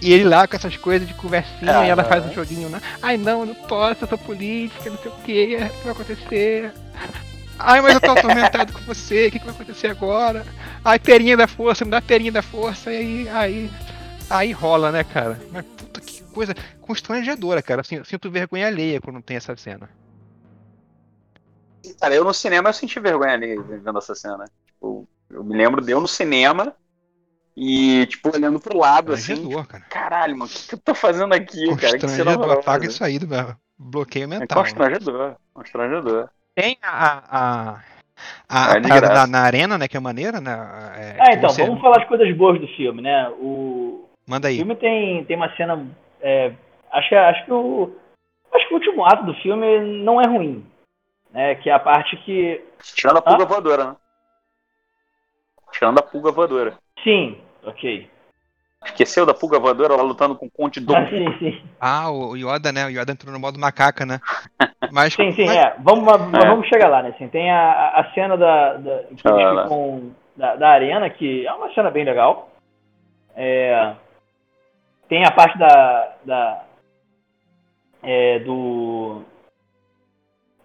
E 0.02 0.14
ele 0.14 0.24
lá 0.24 0.48
com 0.48 0.56
essas 0.56 0.78
coisas 0.78 1.08
de 1.08 1.14
conversinha 1.14 1.86
e 1.86 1.90
ela 1.90 2.04
faz 2.04 2.26
um 2.26 2.34
joguinho, 2.34 2.70
né? 2.70 2.82
Ai 3.02 3.18
não, 3.18 3.42
eu 3.42 3.46
não 3.48 3.56
posso, 3.56 4.04
eu 4.04 4.08
sou 4.08 4.18
política, 4.18 4.90
não 4.90 4.98
sei 4.98 5.12
o 5.12 5.16
que, 5.16 5.56
o 5.56 5.70
que 5.70 5.84
vai 5.84 5.92
acontecer? 5.92 6.74
Ai, 7.58 7.82
mas 7.82 7.94
eu 7.94 8.00
tô 8.00 8.12
atormentado 8.12 8.72
com 8.72 8.80
você, 8.82 9.28
o 9.28 9.32
que, 9.32 9.40
que 9.40 9.46
vai 9.46 9.54
acontecer 9.54 9.88
agora? 9.88 10.46
Ai, 10.84 10.98
perinha 10.98 11.36
da 11.36 11.46
força, 11.46 11.84
me 11.84 11.92
dá 11.92 12.02
perinha 12.02 12.32
da 12.32 12.42
força, 12.42 12.90
e 12.90 12.98
aí, 12.98 13.30
aí, 13.30 13.72
aí 14.30 14.52
rola, 14.54 14.94
né, 14.94 15.04
cara? 15.04 15.38
Mas 15.52 15.66
puta 15.66 16.00
que 16.00 16.24
coisa 16.24 16.56
constrangedora, 16.80 17.62
cara. 17.62 17.82
Assim, 17.82 17.96
eu 17.96 18.06
sinto 18.06 18.32
vergonha 18.32 18.68
alheia 18.68 19.02
quando 19.02 19.22
tem 19.22 19.36
essa 19.36 19.56
cena. 19.58 19.90
Cara, 22.00 22.16
eu 22.16 22.24
no 22.24 22.34
cinema 22.34 22.70
eu 22.70 22.74
senti 22.74 22.98
vergonha 23.00 23.34
ali 23.34 23.58
vendo 23.58 23.98
essa 23.98 24.16
cena. 24.16 24.46
Tipo, 24.66 25.06
eu 25.30 25.44
me 25.44 25.58
lembro 25.58 25.82
de 25.82 25.92
eu 25.92 26.00
no 26.00 26.08
cinema 26.08 26.74
e, 27.62 28.06
tipo, 28.08 28.34
olhando 28.34 28.60
pro 28.60 28.78
lado, 28.78 29.12
assim. 29.12 29.34
Constrangedor, 29.36 29.68
cara. 29.68 29.84
Caralho, 29.90 30.38
mano, 30.38 30.50
o 30.50 30.54
que, 30.54 30.68
que 30.68 30.76
eu 30.76 30.80
tô 30.80 30.96
fazendo 30.96 31.34
aqui, 31.34 31.66
cara? 31.76 31.78
Que 31.78 31.88
cena 31.88 32.00
Constrangedor, 32.00 32.38
horrorosa. 32.38 32.60
apaga 32.62 32.86
isso 32.86 33.04
aí 33.04 33.20
do 33.20 33.28
meu 33.28 33.54
bloqueio 33.78 34.24
É 34.24 34.28
mental. 34.28 34.58
né? 34.58 34.64
constrangedor, 34.64 35.36
constrangedor. 35.54 36.30
Tem 36.56 36.78
a. 36.82 37.24
a... 37.30 37.80
A, 38.50 38.74
a 38.74 38.78
É 38.78 38.82
parada 38.82 39.00
graça. 39.08 39.14
na, 39.14 39.28
na 39.28 39.40
arena, 39.46 39.78
né? 39.78 39.88
Que 39.88 39.96
é 39.96 40.00
maneira, 40.00 40.42
né? 40.42 40.52
É, 40.98 41.18
Ah, 41.22 41.34
então, 41.34 41.50
você- 41.50 41.66
vamos 41.66 41.80
falar 41.80 42.02
as 42.02 42.08
coisas 42.10 42.36
boas 42.36 42.60
do 42.60 42.68
filme, 42.68 43.02
né? 43.02 43.30
O, 43.40 44.10
Manda 44.28 44.48
O 44.48 44.50
aí. 44.50 44.58
filme 44.58 44.76
tem, 44.76 45.24
tem 45.24 45.38
uma 45.38 45.56
cena. 45.56 45.88
é, 46.22 46.52
acho, 46.92 47.08
que- 47.10 47.16
acho 47.16 47.46
que 47.46 47.52
o. 47.54 47.96
Acho 48.54 48.68
que 48.68 48.74
o 48.74 48.78
último 48.78 49.06
ato 49.06 49.24
do 49.26 49.34
filme 49.36 49.80
não 50.04 50.20
é 50.20 50.28
ruim. 50.28 50.66
Né, 51.32 51.56
que 51.56 51.70
é 51.70 51.74
a 51.74 51.80
parte 51.80 52.18
que. 52.18 52.62
Tirando 52.96 53.18
a 53.18 53.22
pulga 53.22 53.46
voadora, 53.46 53.86
né? 53.86 53.96
Tirando 55.72 56.00
a 56.00 56.02
pulga 56.04 56.32
voadora. 56.32 56.78
Sim, 57.04 57.38
ok. 57.64 58.10
Esqueceu 58.86 59.26
da 59.26 59.34
pulga 59.34 59.60
voadora 59.60 59.96
lá 59.96 60.02
lutando 60.04 60.36
com 60.36 60.46
o 60.46 60.52
Conte 60.52 60.80
do. 60.80 60.96
Ah, 60.96 61.06
sim, 61.10 61.38
sim. 61.38 61.62
Ah, 61.82 62.10
o 62.10 62.36
Yoda, 62.38 62.72
né? 62.72 62.86
O 62.86 62.90
Yoda 62.90 63.12
entrou 63.12 63.34
no 63.34 63.40
modo 63.40 63.60
macaca, 63.60 64.06
né? 64.06 64.20
Mas, 64.92 65.14
Sim, 65.14 65.32
sim, 65.34 65.46
mas- 65.46 65.58
é. 65.58 65.76
Vamos, 65.80 66.04
mas 66.32 66.44
É. 66.44 66.48
vamos 66.48 66.68
chegar 66.68 66.88
lá, 66.90 67.04
né? 67.04 67.10
Assim, 67.10 67.28
tem 67.28 67.52
a, 67.52 67.90
a 68.00 68.12
cena 68.14 68.36
da, 68.36 68.74
da, 68.74 68.96
Ah, 69.26 69.64
ficam 69.64 70.16
da, 70.36 70.56
da 70.56 70.70
arena, 70.70 71.08
que 71.12 71.46
é 71.46 71.54
uma 71.54 71.72
cena 71.74 71.92
bem 71.92 72.04
legal. 72.04 72.50
É, 73.36 73.94
tem 75.08 75.24
a 75.26 75.32
parte 75.32 75.58
da. 75.60 76.16
da 76.26 76.64
é, 78.02 78.40
do. 78.40 79.22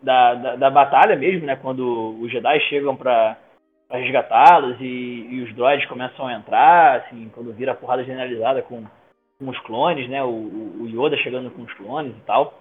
Da, 0.01 0.35
da, 0.35 0.57
da 0.57 0.71
batalha 0.71 1.17
mesmo, 1.17 1.45
né? 1.47 1.57
Quando 1.57 2.17
os 2.21 2.31
Jedi 2.31 2.61
chegam 2.69 2.97
pra, 2.97 3.37
pra 3.89 3.99
resgatá-los 3.99 4.81
e, 4.81 5.29
e 5.31 5.43
os 5.43 5.55
droids 5.55 5.87
começam 5.87 6.27
a 6.27 6.35
entrar, 6.35 7.01
assim, 7.01 7.31
quando 7.35 7.53
vira 7.53 7.73
a 7.73 7.75
porrada 7.75 8.05
generalizada 8.05 8.63
com, 8.63 8.85
com 9.39 9.49
os 9.49 9.59
clones, 9.61 10.09
né? 10.09 10.23
O, 10.23 10.29
o 10.29 10.87
Yoda 10.87 11.17
chegando 11.19 11.51
com 11.51 11.63
os 11.63 11.73
clones 11.75 12.13
e 12.17 12.21
tal. 12.27 12.55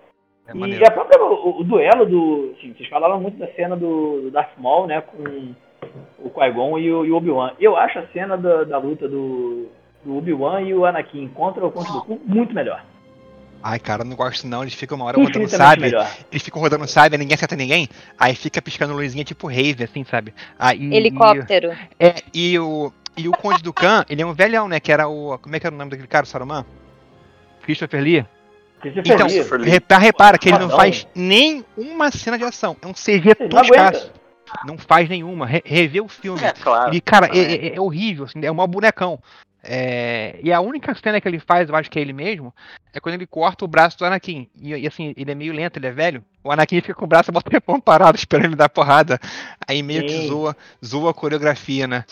é 0.47 0.53
E 0.81 0.85
a 0.85 0.91
própria, 0.91 1.21
o, 1.23 1.61
o 1.61 1.63
duelo 1.63 2.05
do. 2.05 2.53
Assim, 2.57 2.73
vocês 2.73 2.89
falaram 2.89 3.19
muito 3.19 3.37
da 3.37 3.47
cena 3.53 3.75
do, 3.75 4.23
do 4.23 4.31
Darth 4.31 4.57
Maul, 4.57 4.87
né? 4.87 5.01
Com 5.01 5.53
o 6.19 6.29
Qui-Gon 6.29 6.79
e 6.79 6.91
o, 6.91 7.01
o 7.01 7.15
Obi-Wan. 7.15 7.53
Eu 7.59 7.75
acho 7.75 7.99
a 7.99 8.07
cena 8.07 8.37
da, 8.37 8.63
da 8.63 8.77
luta 8.77 9.07
do, 9.07 9.67
do 10.03 10.17
Obi-Wan 10.17 10.61
e 10.61 10.73
o 10.73 10.85
Anakin 10.85 11.29
contra 11.29 11.65
o 11.65 11.71
Conde 11.71 11.91
do 11.91 12.03
Cu 12.03 12.21
muito 12.25 12.53
melhor. 12.53 12.83
Ai, 13.65 13.79
cara, 13.79 14.01
eu 14.01 14.05
não 14.05 14.15
gosto 14.15 14.45
não. 14.45 14.61
Eles 14.61 14.73
ficam 14.73 14.97
uma 14.97 15.05
hora 15.05 15.17
rodando 15.17 15.47
sabe. 15.47 15.81
melhor. 15.83 16.09
Eles 16.29 16.43
ficam 16.43 16.61
rodando 16.61 16.85
sabe, 16.87 17.17
ninguém 17.17 17.33
acerta 17.35 17.55
ninguém. 17.55 17.87
Aí 18.19 18.35
fica 18.35 18.61
piscando 18.61 18.93
luzinha 18.93 19.23
tipo 19.23 19.47
rave, 19.47 19.85
assim, 19.85 20.03
sabe? 20.03 20.33
Aí, 20.59 20.93
Helicóptero. 20.93 21.71
É, 21.97 22.15
e 22.33 22.59
o, 22.59 22.91
e 23.15 23.29
o 23.29 23.31
Conde 23.31 23.63
do 23.63 23.71
Khan, 23.71 24.03
ele 24.09 24.21
é 24.21 24.25
um 24.25 24.33
velhão, 24.33 24.67
né? 24.67 24.79
Que 24.81 24.91
era 24.91 25.07
o. 25.07 25.37
Como 25.39 25.55
é 25.55 25.59
que 25.61 25.65
era 25.65 25.73
o 25.73 25.77
nome 25.77 25.91
daquele 25.91 26.07
cara, 26.09 26.25
o 26.25 26.27
Saruman? 26.27 26.65
Christopher 27.61 28.01
Lee. 28.01 28.25
Christopher 28.81 29.13
Então, 29.13 29.27
Lee, 29.27 29.35
Christopher 29.35 29.59
Lee. 29.61 29.69
repara, 29.69 30.01
repara 30.01 30.37
que 30.37 30.49
ele 30.49 30.57
não 30.57 30.65
Fodão. 30.65 30.77
faz 30.77 31.07
nenhuma 31.15 32.11
cena 32.11 32.37
de 32.37 32.43
ação. 32.43 32.75
É 32.81 32.87
um 32.87 32.93
CG 32.93 33.33
toscaço. 33.49 34.11
Não 34.67 34.77
faz 34.77 35.07
nenhuma. 35.07 35.45
Re 35.47 35.61
rever 35.65 36.03
o 36.03 36.09
filme. 36.09 36.43
É, 36.43 36.51
claro. 36.51 36.93
E, 36.93 36.99
cara, 36.99 37.27
é, 37.27 37.29
também. 37.29 37.45
é- 37.69 37.75
é 37.75 37.79
horrível, 37.81 38.25
assim, 38.25 38.45
é 38.45 38.51
um 38.51 38.55
mau 38.55 38.67
bonecão. 38.67 39.19
É, 39.65 40.37
e 40.43 40.51
a 40.51 40.59
única 40.59 40.93
cena 40.93 41.21
que 41.21 41.27
ele 41.27 41.39
faz, 41.39 41.69
eu 41.69 41.75
acho 41.75 41.89
que 41.89 41.97
é 41.97 42.01
ele 42.01 42.11
mesmo, 42.11 42.53
é 42.93 42.99
quando 42.99 43.15
ele 43.15 43.25
corta 43.25 43.63
o 43.63 43.67
braço 43.67 43.97
do 43.97 44.05
Anakin. 44.05 44.49
E, 44.61 44.73
e, 44.75 44.85
assim, 44.85 45.13
ele 45.15 45.31
é 45.31 45.35
meio 45.35 45.53
lento, 45.53 45.77
ele 45.77 45.87
é 45.87 45.91
velho. 45.91 46.23
O 46.43 46.51
Anakin 46.51 46.81
fica 46.81 46.93
com 46.93 47.05
o 47.05 47.07
braço 47.07 47.31
bota 47.33 47.49
tempão 47.49 47.79
parado, 47.79 48.17
esperando 48.17 48.47
ele 48.47 48.55
dar 48.55 48.67
porrada. 48.67 49.19
Aí 49.65 49.81
meio 49.81 50.05
que 50.05 50.09
Sim. 50.09 50.27
zoa, 50.27 50.57
zoa 50.85 51.11
a 51.11 51.13
coreografia, 51.13 51.87
né? 51.87 52.03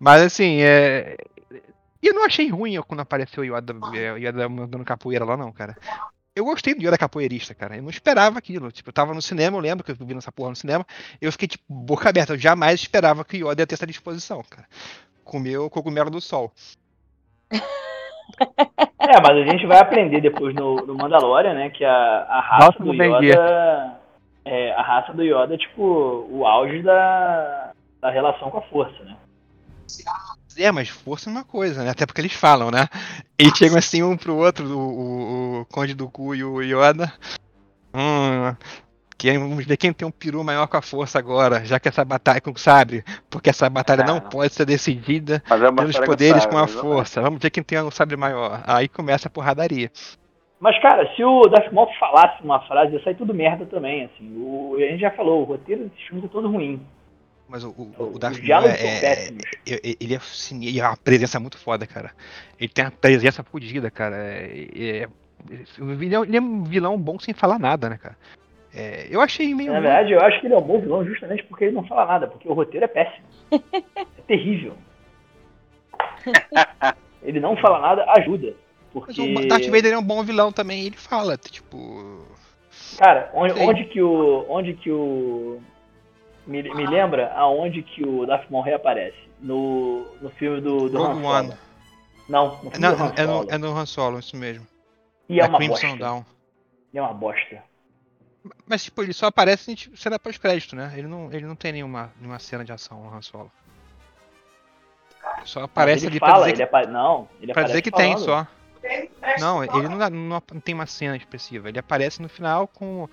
Mas 0.00 0.22
assim, 0.22 0.62
é. 0.62 1.16
E 2.02 2.08
eu 2.08 2.14
não 2.14 2.24
achei 2.24 2.48
ruim 2.50 2.80
quando 2.82 3.00
apareceu 3.00 3.42
o 3.42 3.46
Yoda, 3.46 3.74
Yoda 4.18 4.48
mandando 4.48 4.84
capoeira 4.84 5.24
lá, 5.24 5.36
não, 5.36 5.50
cara. 5.52 5.76
Eu 6.36 6.44
gostei 6.44 6.74
do 6.74 6.82
Yoda 6.82 6.98
capoeirista, 6.98 7.54
cara. 7.54 7.76
Eu 7.76 7.82
não 7.82 7.90
esperava 7.90 8.38
aquilo. 8.38 8.72
Tipo, 8.72 8.90
eu 8.90 8.92
tava 8.92 9.14
no 9.14 9.22
cinema, 9.22 9.56
eu 9.56 9.60
lembro 9.60 9.84
que 9.84 9.92
eu 9.92 9.96
vi 9.96 10.14
essa 10.14 10.32
porra 10.32 10.50
no 10.50 10.56
cinema. 10.56 10.84
Eu 11.20 11.30
fiquei, 11.30 11.48
tipo, 11.48 11.64
boca 11.68 12.08
aberta. 12.08 12.32
Eu 12.32 12.38
jamais 12.38 12.80
esperava 12.80 13.24
que 13.24 13.42
o 13.42 13.50
Yoda 13.50 13.62
ia 13.62 13.66
ter 13.66 13.74
essa 13.74 13.86
disposição, 13.86 14.42
cara. 14.50 14.66
Comeu 15.22 15.64
o 15.64 15.70
cogumelo 15.70 16.10
do 16.10 16.20
sol. 16.20 16.52
É, 19.06 19.20
mas 19.20 19.36
a 19.36 19.50
gente 19.50 19.66
vai 19.66 19.78
aprender 19.78 20.20
depois 20.20 20.54
no, 20.54 20.76
no 20.76 20.94
Mandalorian, 20.94 21.54
né? 21.54 21.70
Que 21.70 21.84
a, 21.84 22.26
a 22.28 22.40
raça 22.40 22.72
Nossa, 22.80 22.84
do. 22.84 22.92
Yoda. 22.92 23.96
É, 24.44 24.72
a 24.72 24.82
raça 24.82 25.12
do 25.12 25.22
Yoda 25.22 25.54
é 25.54 25.58
tipo 25.58 26.26
o 26.30 26.46
auge 26.46 26.82
da, 26.82 27.72
da 28.00 28.10
relação 28.10 28.50
com 28.50 28.58
a 28.58 28.62
força, 28.62 29.04
né? 29.04 29.16
É, 30.56 30.70
mas 30.72 30.88
força 30.88 31.28
é 31.28 31.32
uma 31.32 31.44
coisa, 31.44 31.84
né? 31.84 31.90
Até 31.90 32.06
porque 32.06 32.20
eles 32.20 32.32
falam, 32.32 32.70
né? 32.70 32.88
Eles 33.38 33.56
chegam 33.56 33.78
assim 33.78 34.02
um 34.02 34.16
pro 34.16 34.36
outro, 34.36 34.66
o, 34.66 34.80
o, 34.80 35.60
o 35.60 35.66
Conde 35.66 35.94
do 35.94 36.08
Cu 36.08 36.34
e 36.34 36.44
o 36.44 36.62
Yoda. 36.62 37.12
Hum. 37.94 38.56
Quem, 39.16 39.38
vamos 39.38 39.64
ver 39.64 39.76
quem 39.76 39.92
tem 39.92 40.06
um 40.06 40.10
peru 40.10 40.42
maior 40.42 40.66
com 40.66 40.76
a 40.76 40.82
força 40.82 41.18
agora, 41.18 41.64
já 41.64 41.78
que 41.78 41.88
essa 41.88 42.04
batalha 42.04 42.40
com 42.40 42.50
o 42.50 42.58
sabre, 42.58 43.04
porque 43.30 43.48
essa 43.50 43.70
batalha 43.70 44.02
Ah, 44.02 44.06
não 44.06 44.14
não. 44.16 44.28
pode 44.28 44.52
ser 44.52 44.66
decidida 44.66 45.42
é 45.48 45.72
pelos 45.72 45.98
que 45.98 46.04
poderes 46.04 46.42
sabe, 46.42 46.54
com 46.54 46.58
a 46.58 46.66
força. 46.66 47.22
Vamos 47.22 47.40
ver 47.40 47.50
quem 47.50 47.62
tem 47.62 47.80
um 47.80 47.90
sabre 47.90 48.16
maior. 48.16 48.62
Aí 48.66 48.88
começa 48.88 49.28
a 49.28 49.30
porradaria. 49.30 49.90
Mas, 50.60 50.80
cara, 50.80 51.14
se 51.14 51.22
o 51.22 51.42
Darth 51.42 51.72
Maul 51.72 51.88
falasse 51.98 52.42
uma 52.42 52.60
frase, 52.66 52.94
ia 52.94 53.02
sair 53.02 53.14
tudo 53.16 53.34
merda 53.34 53.66
também, 53.66 54.04
assim. 54.04 54.34
O, 54.36 54.76
a 54.78 54.80
gente 54.80 55.00
já 55.00 55.10
falou, 55.10 55.42
o 55.42 55.44
roteiro 55.44 55.84
desses 55.84 56.06
filmes 56.06 56.24
é 56.24 56.28
todo 56.28 56.50
ruim. 56.50 56.80
Mas 57.48 57.62
o, 57.64 57.70
o, 57.70 58.14
o 58.14 58.18
Darth 58.18 58.40
Maul 58.42 58.66
é, 58.66 58.70
é- 58.70 59.28
é- 59.66 59.96
ele 60.00 60.14
é 60.14 60.20
ele 60.50 60.80
é 60.80 60.86
uma 60.86 60.96
presença 60.96 61.38
muito 61.38 61.58
foda, 61.58 61.86
cara. 61.86 62.12
Ele 62.58 62.68
tem 62.68 62.84
uma 62.84 62.90
presença 62.90 63.42
fodida, 63.42 63.90
cara. 63.90 64.16
É, 64.16 64.68
é- 64.74 65.02
é, 65.02 65.08
ele 66.00 66.36
é 66.36 66.40
um 66.40 66.64
vilão 66.64 66.98
bom 66.98 67.18
sem 67.18 67.34
falar 67.34 67.58
nada, 67.58 67.90
né, 67.90 67.98
cara? 67.98 68.16
É, 68.74 69.06
eu 69.08 69.20
achei 69.20 69.54
meio. 69.54 69.72
Na 69.72 69.80
verdade, 69.80 70.12
eu 70.12 70.20
acho 70.20 70.40
que 70.40 70.46
ele 70.46 70.54
é 70.54 70.58
um 70.58 70.62
bom 70.62 70.80
vilão 70.80 71.04
justamente 71.04 71.44
porque 71.44 71.64
ele 71.64 71.76
não 71.76 71.86
fala 71.86 72.06
nada, 72.06 72.26
porque 72.26 72.48
o 72.48 72.52
roteiro 72.52 72.84
é 72.84 72.88
péssimo. 72.88 73.24
É 73.96 74.22
terrível. 74.26 74.74
Ele 77.22 77.40
não 77.40 77.56
fala 77.56 77.80
nada, 77.80 78.04
ajuda. 78.18 78.54
Mas 78.94 79.04
Porque, 79.04 79.20
o 79.20 79.48
Darth 79.48 79.66
Vader 79.66 79.92
é 79.92 79.98
um 79.98 80.02
bom 80.02 80.22
vilão 80.22 80.52
também, 80.52 80.86
ele 80.86 80.96
fala, 80.96 81.36
tipo. 81.36 82.24
cara, 82.98 83.30
onde, 83.34 83.58
onde 83.60 83.84
que 83.84 84.00
o. 84.00 84.46
Onde 84.48 84.74
que 84.74 84.90
o. 84.90 85.60
Me, 86.46 86.62
me 86.62 86.86
lembra 86.86 87.32
aonde 87.34 87.82
que 87.82 88.06
o 88.06 88.26
Darth 88.26 88.48
Maul 88.50 88.62
reaparece? 88.62 89.16
No, 89.40 90.06
no 90.20 90.30
filme 90.30 90.60
do, 90.60 90.88
do 90.88 91.02
Han 91.02 91.06
Rogue 91.08 91.22
Solo. 91.22 91.34
One. 91.34 91.54
Não, 92.28 92.46
no 92.46 92.70
filme 92.70 92.78
Não, 92.78 92.96
do 92.96 93.02
Han 93.02 93.12
é, 93.16 93.24
Solo. 93.24 93.44
no, 93.44 93.50
é 93.50 93.58
no 93.58 93.78
Han 93.78 93.86
Solo, 93.86 94.18
isso 94.18 94.36
mesmo. 94.36 94.66
E 95.28 95.40
é 95.40 95.42
Na 95.42 95.48
uma 95.48 95.58
Crimson 95.58 95.88
bosta. 95.88 95.96
Dawn. 95.96 96.22
É 96.94 97.02
uma 97.02 97.14
bosta. 97.14 97.62
Mas, 98.66 98.84
tipo, 98.84 99.02
ele 99.02 99.12
só 99.12 99.26
aparece 99.26 99.70
em 99.72 99.74
tipo, 99.74 99.96
cena 99.96 100.18
pós-crédito, 100.18 100.76
né? 100.76 100.92
Ele 100.96 101.06
não, 101.08 101.32
ele 101.32 101.46
não 101.46 101.56
tem 101.56 101.72
nenhuma, 101.72 102.12
nenhuma 102.20 102.38
cena 102.38 102.64
de 102.64 102.72
ação 102.72 103.02
no 103.02 103.14
Han 103.14 103.22
Solo. 103.22 103.50
Só 105.44 105.62
aparece 105.62 106.04
ele 106.06 106.12
ali 106.12 106.18
fala, 106.20 106.32
pra 106.32 106.38
dizer, 106.40 106.48
ele 106.50 106.56
que, 106.56 106.62
apa... 106.62 106.86
Não, 106.86 107.28
ele 107.40 107.52
pra 107.52 107.62
dizer 107.62 107.82
que 107.82 107.90
tem 107.90 108.12
falando. 108.12 108.24
só. 108.24 108.46
Não, 109.40 109.64
ele 109.64 109.88
não, 109.88 110.10
não, 110.10 110.42
não 110.52 110.60
tem 110.60 110.74
uma 110.74 110.86
cena 110.86 111.16
expressiva. 111.16 111.68
Ele 111.68 111.78
aparece 111.78 112.20
no 112.20 112.28
final 112.28 112.68
com. 112.68 113.08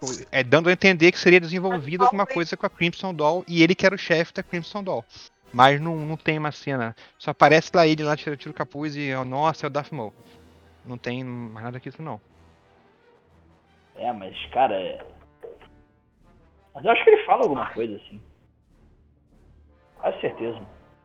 com- 0.00 0.06
É, 0.30 0.44
dando 0.44 0.68
a 0.68 0.72
entender 0.72 1.10
que 1.10 1.18
seria 1.18 1.40
desenvolvido 1.40 2.04
alguma 2.04 2.26
coisa 2.26 2.56
com 2.56 2.64
a 2.66 2.70
Crimson 2.70 3.12
Doll 3.12 3.44
e 3.48 3.62
ele 3.62 3.74
que 3.74 3.84
era 3.84 3.94
o 3.94 3.98
chefe 3.98 4.32
da 4.32 4.42
Crimson 4.42 4.82
Doll. 4.84 5.04
Mas 5.52 5.80
não, 5.80 5.96
não 5.96 6.16
tem 6.16 6.38
uma 6.38 6.52
cena. 6.52 6.94
Só 7.18 7.30
aparece 7.32 7.70
lá 7.74 7.86
ele 7.86 8.04
lá, 8.04 8.16
tira, 8.16 8.36
tira 8.36 8.50
o 8.50 8.54
capuz 8.54 8.94
e, 8.94 9.12
nossa, 9.24 9.66
é 9.66 9.68
o 9.68 9.70
Darth 9.70 9.90
Maul. 9.92 10.14
Não 10.84 10.96
tem 10.96 11.24
mais 11.24 11.64
nada 11.64 11.80
que 11.80 11.88
isso, 11.88 12.02
não. 12.02 12.20
É, 13.98 14.12
mas, 14.12 14.36
cara. 14.46 14.74
é- 14.74 15.04
Mas 16.74 16.84
eu 16.84 16.90
acho 16.90 17.04
que 17.04 17.10
ele 17.10 17.24
fala 17.24 17.42
alguma 17.42 17.70
coisa 17.72 17.96
assim. 17.96 18.20
Quase 19.98 20.20
certeza. 20.20 20.60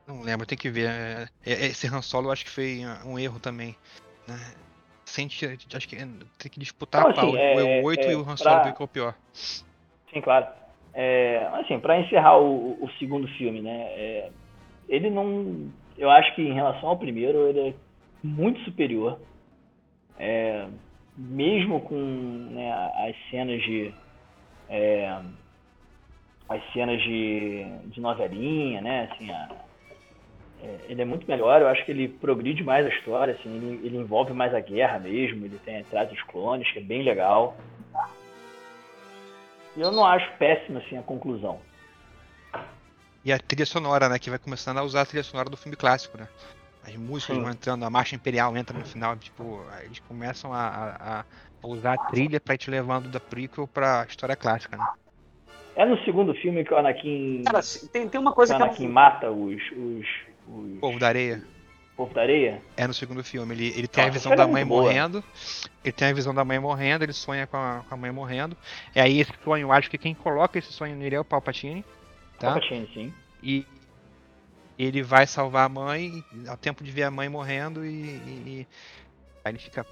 Não 0.08 0.22
lembro, 0.22 0.46
tem 0.46 0.58
que 0.58 0.70
ver. 0.70 0.90
É, 0.90 1.28
é, 1.46 1.66
esse 1.68 1.88
Han 1.88 2.02
Solo 2.02 2.28
eu 2.28 2.32
acho 2.32 2.44
que 2.44 2.52
foi 2.52 2.82
uh, 2.86 3.08
um 3.08 3.18
erro 3.18 3.40
também. 3.40 3.76
Né? 4.28 4.36
Sente, 5.06 5.46
acho 5.74 5.88
que 5.88 5.96
é, 5.96 6.06
tem 6.38 6.52
que 6.52 6.60
disputar 6.60 7.02
pau. 7.04 7.12
assim, 7.12 7.36
o 7.36 7.38
é- 7.38 7.80
EU 7.80 7.86
8 7.86 8.08
é 8.08 8.12
e 8.12 8.16
o 8.16 8.22
Han 8.22 8.36
pra- 8.36 8.38
Solo 8.38 8.64
ficou 8.64 8.88
pior. 8.88 9.16
Sim, 9.34 10.22
claro. 10.22 10.48
É, 10.94 11.48
assim, 11.54 11.80
para 11.80 12.00
encerrar 12.00 12.38
o, 12.38 12.84
o 12.84 12.90
segundo 13.00 13.28
filme, 13.38 13.62
né? 13.62 13.84
é, 13.94 14.32
ele 14.90 15.10
não. 15.10 15.72
Eu 15.98 16.10
acho 16.10 16.36
que 16.36 16.42
em 16.42 16.54
relação 16.54 16.90
ao 16.90 16.98
primeiro, 16.98 17.48
ele 17.48 17.70
é 17.70 17.74
muito 18.22 18.60
superior. 18.66 19.20
É, 20.18 20.68
mesmo 21.22 21.82
com 21.82 21.96
né, 22.52 22.72
as 22.72 23.16
cenas 23.30 23.62
de. 23.62 23.94
é, 24.70 25.22
as 26.50 26.74
cenas 26.74 27.02
de, 27.02 27.64
de 27.88 28.02
novelinha, 28.02 28.82
né? 28.82 29.10
Assim, 29.12 29.32
a- 29.32 29.50
é, 30.64 30.80
ele 30.90 31.02
é 31.02 31.06
muito 31.06 31.28
melhor, 31.28 31.62
eu 31.62 31.68
acho 31.68 31.84
que 31.86 31.92
ele 31.92 32.08
progride 32.08 32.64
mais 32.64 32.86
a 32.86 32.90
história, 32.90 33.34
assim, 33.34 33.50
ele, 33.56 33.88
ele 33.88 33.98
envolve 33.98 34.32
mais 34.34 34.54
a 34.54 34.60
guerra 34.60 35.00
mesmo, 35.00 35.46
ele 35.46 35.58
tem 35.60 35.84
traz 35.86 36.12
os 36.12 36.22
clones, 36.24 36.70
que 36.72 36.80
é 36.80 36.84
bem 36.84 37.02
legal. 37.04 37.58
E 39.76 39.82
eu 39.82 39.92
não 39.92 40.06
acho 40.06 40.30
péssima 40.38 40.80
assim 40.80 40.98
a 40.98 41.02
conclusão. 41.04 41.62
E 43.24 43.32
a 43.32 43.40
trilha 43.40 43.66
sonora, 43.66 44.10
né? 44.10 44.20
Que 44.20 44.30
vai 44.30 44.38
começando 44.40 44.78
a 44.80 44.84
usar 44.84 45.02
a 45.02 45.06
trilha 45.06 45.24
sonora 45.24 45.50
do 45.50 45.56
filme 45.58 45.78
clássico, 45.78 46.18
né? 46.18 46.28
As 46.84 46.96
músicas 46.96 47.36
Sim. 47.36 47.44
vão 47.44 47.52
entrando, 47.52 47.86
a 47.86 47.90
marcha 47.90 48.16
imperial 48.16 48.56
entra 48.58 48.78
no 48.78 48.84
final, 48.86 49.16
tipo, 49.16 49.64
eles 49.84 50.00
começam 50.00 50.52
a, 50.54 50.68
a- 50.68 51.26
a 51.64 51.68
usar 51.68 51.94
a 51.94 51.98
trilha 51.98 52.40
pra 52.40 52.56
ir 52.56 52.58
te 52.58 52.72
levando 52.72 53.08
da 53.10 53.20
prequel 53.20 53.68
pra 53.68 54.06
história 54.10 54.36
clássica, 54.36 54.78
né? 54.78 54.88
É 55.76 55.86
no 55.86 55.98
segundo 56.04 56.34
filme 56.34 56.66
que 56.66 56.74
o 56.74 56.78
Anakin, 56.78 57.44
Cara, 57.46 57.62
tem, 57.94 58.10
tem 58.10 58.20
uma 58.20 58.34
coisa 58.34 58.54
o 58.54 58.58
que 58.58 58.62
eu 58.62 58.66
Anakin 58.66 58.86
não- 58.86 58.92
mata 58.94 59.32
os, 59.32 59.62
os, 59.72 60.06
os 60.48 60.80
Povo 60.80 61.00
da 61.00 61.08
Areia 61.08 61.42
povo 61.96 62.14
da 62.16 62.22
areia? 62.22 62.60
é 62.76 62.88
no 62.88 62.94
segundo 62.96 63.24
filme. 63.24 63.54
Ele, 63.54 63.68
ele 63.78 63.88
tem 63.88 64.06
a 64.06 64.10
visão 64.10 64.36
da 64.36 64.44
é 64.44 64.48
mãe 64.48 64.66
boa. 64.66 64.82
morrendo. 64.86 65.24
Ele 65.84 65.92
tem 65.92 66.08
a 66.08 66.14
visão 66.14 66.34
da 66.34 66.44
mãe 66.44 66.58
morrendo, 66.58 67.04
ele 67.04 67.14
sonha 67.14 67.46
com 67.46 67.58
a, 67.58 67.84
com 67.88 67.94
a 67.94 67.98
mãe 67.98 68.12
morrendo. 68.12 68.58
E 68.96 69.00
aí 69.00 69.20
esse 69.20 69.32
sonho, 69.44 69.66
eu 69.68 69.72
acho 69.72 69.88
que 69.90 69.98
quem 70.00 70.16
coloca 70.16 70.58
esse 70.58 70.72
sonho 70.74 70.96
nele 70.96 71.16
é 71.16 71.20
o 71.20 71.26
Palpatine, 71.26 71.86
tá? 72.40 72.54
Palpatine, 72.54 72.90
sim. 72.94 73.14
E 73.44 73.66
ele 74.84 75.02
vai 75.04 75.28
salvar 75.28 75.66
a 75.66 75.70
mãe 75.70 76.24
ao 76.48 76.58
tempo 76.58 76.84
de 76.84 76.92
ver 76.92 77.04
a 77.04 77.12
mãe 77.12 77.28
morrendo 77.30 77.86
e, 77.86 77.90
e- 77.90 78.44
e- 78.62 78.68
aí 79.44 79.52
ele 79.52 79.60
fica 79.60 79.86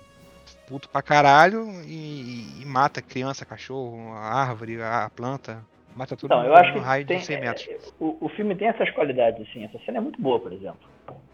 puto 0.68 0.88
pra 0.90 1.02
caralho 1.02 1.68
e, 1.86 2.62
e 2.62 2.66
mata 2.66 3.02
criança, 3.02 3.46
cachorro, 3.46 4.14
a 4.14 4.20
árvore, 4.34 4.82
a 4.82 5.10
planta, 5.16 5.64
mata 5.96 6.16
tudo 6.16 6.34
Então, 6.34 6.46
eu 6.46 6.56
acho 6.56 6.74
que 6.74 6.80
raio 6.80 7.06
tem, 7.06 7.18
de 7.20 7.26
100 7.26 7.40
metros. 7.42 7.68
é, 7.68 7.80
o, 8.00 8.18
o 8.22 8.30
filme 8.30 8.56
tem 8.56 8.68
essas 8.68 8.90
qualidades, 8.92 9.48
assim. 9.48 9.64
Essa 9.66 9.80
cena 9.80 9.98
é 9.98 10.02
muito 10.02 10.22
boa, 10.22 10.40
por 10.40 10.54
exemplo. 10.54 10.88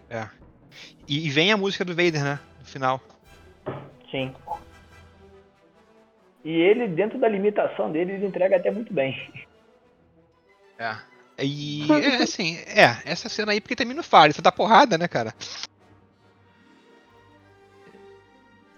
É. 0.10 0.28
E, 1.08 1.28
e 1.28 1.30
vem 1.30 1.52
a 1.52 1.58
música 1.58 1.84
do 1.86 1.96
Vader, 1.96 2.24
né? 2.24 2.40
No 2.60 2.66
final. 2.66 3.02
Sim. 4.10 4.34
E 6.44 6.52
ele, 6.52 6.88
dentro 6.88 7.18
da 7.20 7.28
limitação 7.28 7.92
dele, 7.92 8.14
ele 8.14 8.26
entrega 8.28 8.56
até 8.58 8.70
muito 8.72 8.94
bem. 8.94 9.16
É. 10.78 10.96
E 11.38 11.86
é, 11.92 12.24
assim, 12.24 12.56
é, 12.60 12.98
essa 13.06 13.28
cena 13.28 13.52
aí 13.52 13.60
porque 13.60 13.76
também 13.76 13.96
não 13.96 14.04
fala, 14.04 14.30
isso 14.30 14.42
dá 14.42 14.52
porrada, 14.52 14.98
né, 14.98 15.08
cara? 15.08 15.34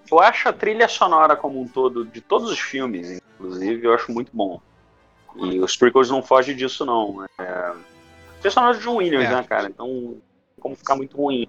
Eu 0.09 0.19
acho 0.19 0.47
a 0.49 0.53
trilha 0.53 0.87
sonora 0.87 1.35
como 1.35 1.61
um 1.61 1.67
todo, 1.67 2.05
de 2.05 2.21
todos 2.21 2.49
os 2.49 2.59
filmes, 2.59 3.19
inclusive, 3.35 3.85
eu 3.85 3.93
acho 3.93 4.11
muito 4.11 4.31
bom. 4.33 4.59
E 5.35 5.59
os 5.59 5.75
prequels 5.75 6.09
não 6.09 6.23
fogem 6.23 6.55
disso, 6.55 6.85
não. 6.85 7.23
É... 7.39 7.43
A 7.43 7.75
trilha 8.39 8.51
sonora 8.51 8.77
de 8.77 8.83
John 8.83 8.95
Williams, 8.95 9.25
É. 9.29 9.35
né, 9.35 9.43
cara? 9.43 9.67
Então, 9.69 9.87
não 9.87 10.11
tem 10.13 10.21
como 10.61 10.75
ficar 10.75 10.95
muito 10.95 11.15
ruim. 11.17 11.45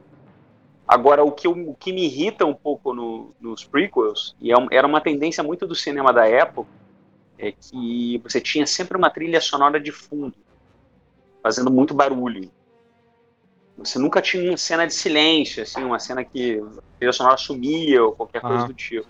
Agora, 0.86 1.22
o 1.22 1.30
que, 1.32 1.46
eu- 1.46 1.52
o 1.70 1.74
que 1.74 1.92
me 1.92 2.04
irrita 2.04 2.44
um 2.44 2.54
pouco 2.54 2.92
no- 2.92 3.34
nos 3.40 3.64
prequels, 3.64 4.34
e 4.40 4.52
é 4.52 4.56
era 4.72 4.86
uma 4.86 5.00
tendência 5.00 5.42
muito 5.42 5.66
do 5.66 5.74
cinema 5.74 6.12
da 6.12 6.26
época, 6.26 6.68
é 7.38 7.52
que 7.52 8.18
você 8.24 8.40
tinha 8.40 8.66
sempre 8.66 8.96
uma 8.98 9.08
trilha 9.10 9.40
sonora 9.40 9.78
de 9.78 9.92
fundo, 9.92 10.34
fazendo 11.42 11.70
muito 11.70 11.94
barulho. 11.94 12.50
Você 13.76 13.98
nunca 13.98 14.20
tinha 14.20 14.50
uma 14.50 14.56
cena 14.56 14.86
de 14.86 14.94
silêncio, 14.94 15.62
assim, 15.62 15.82
uma 15.84 15.98
cena 15.98 16.24
que 16.24 16.58
a 16.60 16.98
trilha 16.98 17.12
sonora 17.12 17.36
sumia 17.36 18.02
ou 18.02 18.12
qualquer 18.12 18.40
coisa 18.40 18.64
Aham. 18.64 18.66
do 18.66 18.74
tipo. 18.74 19.06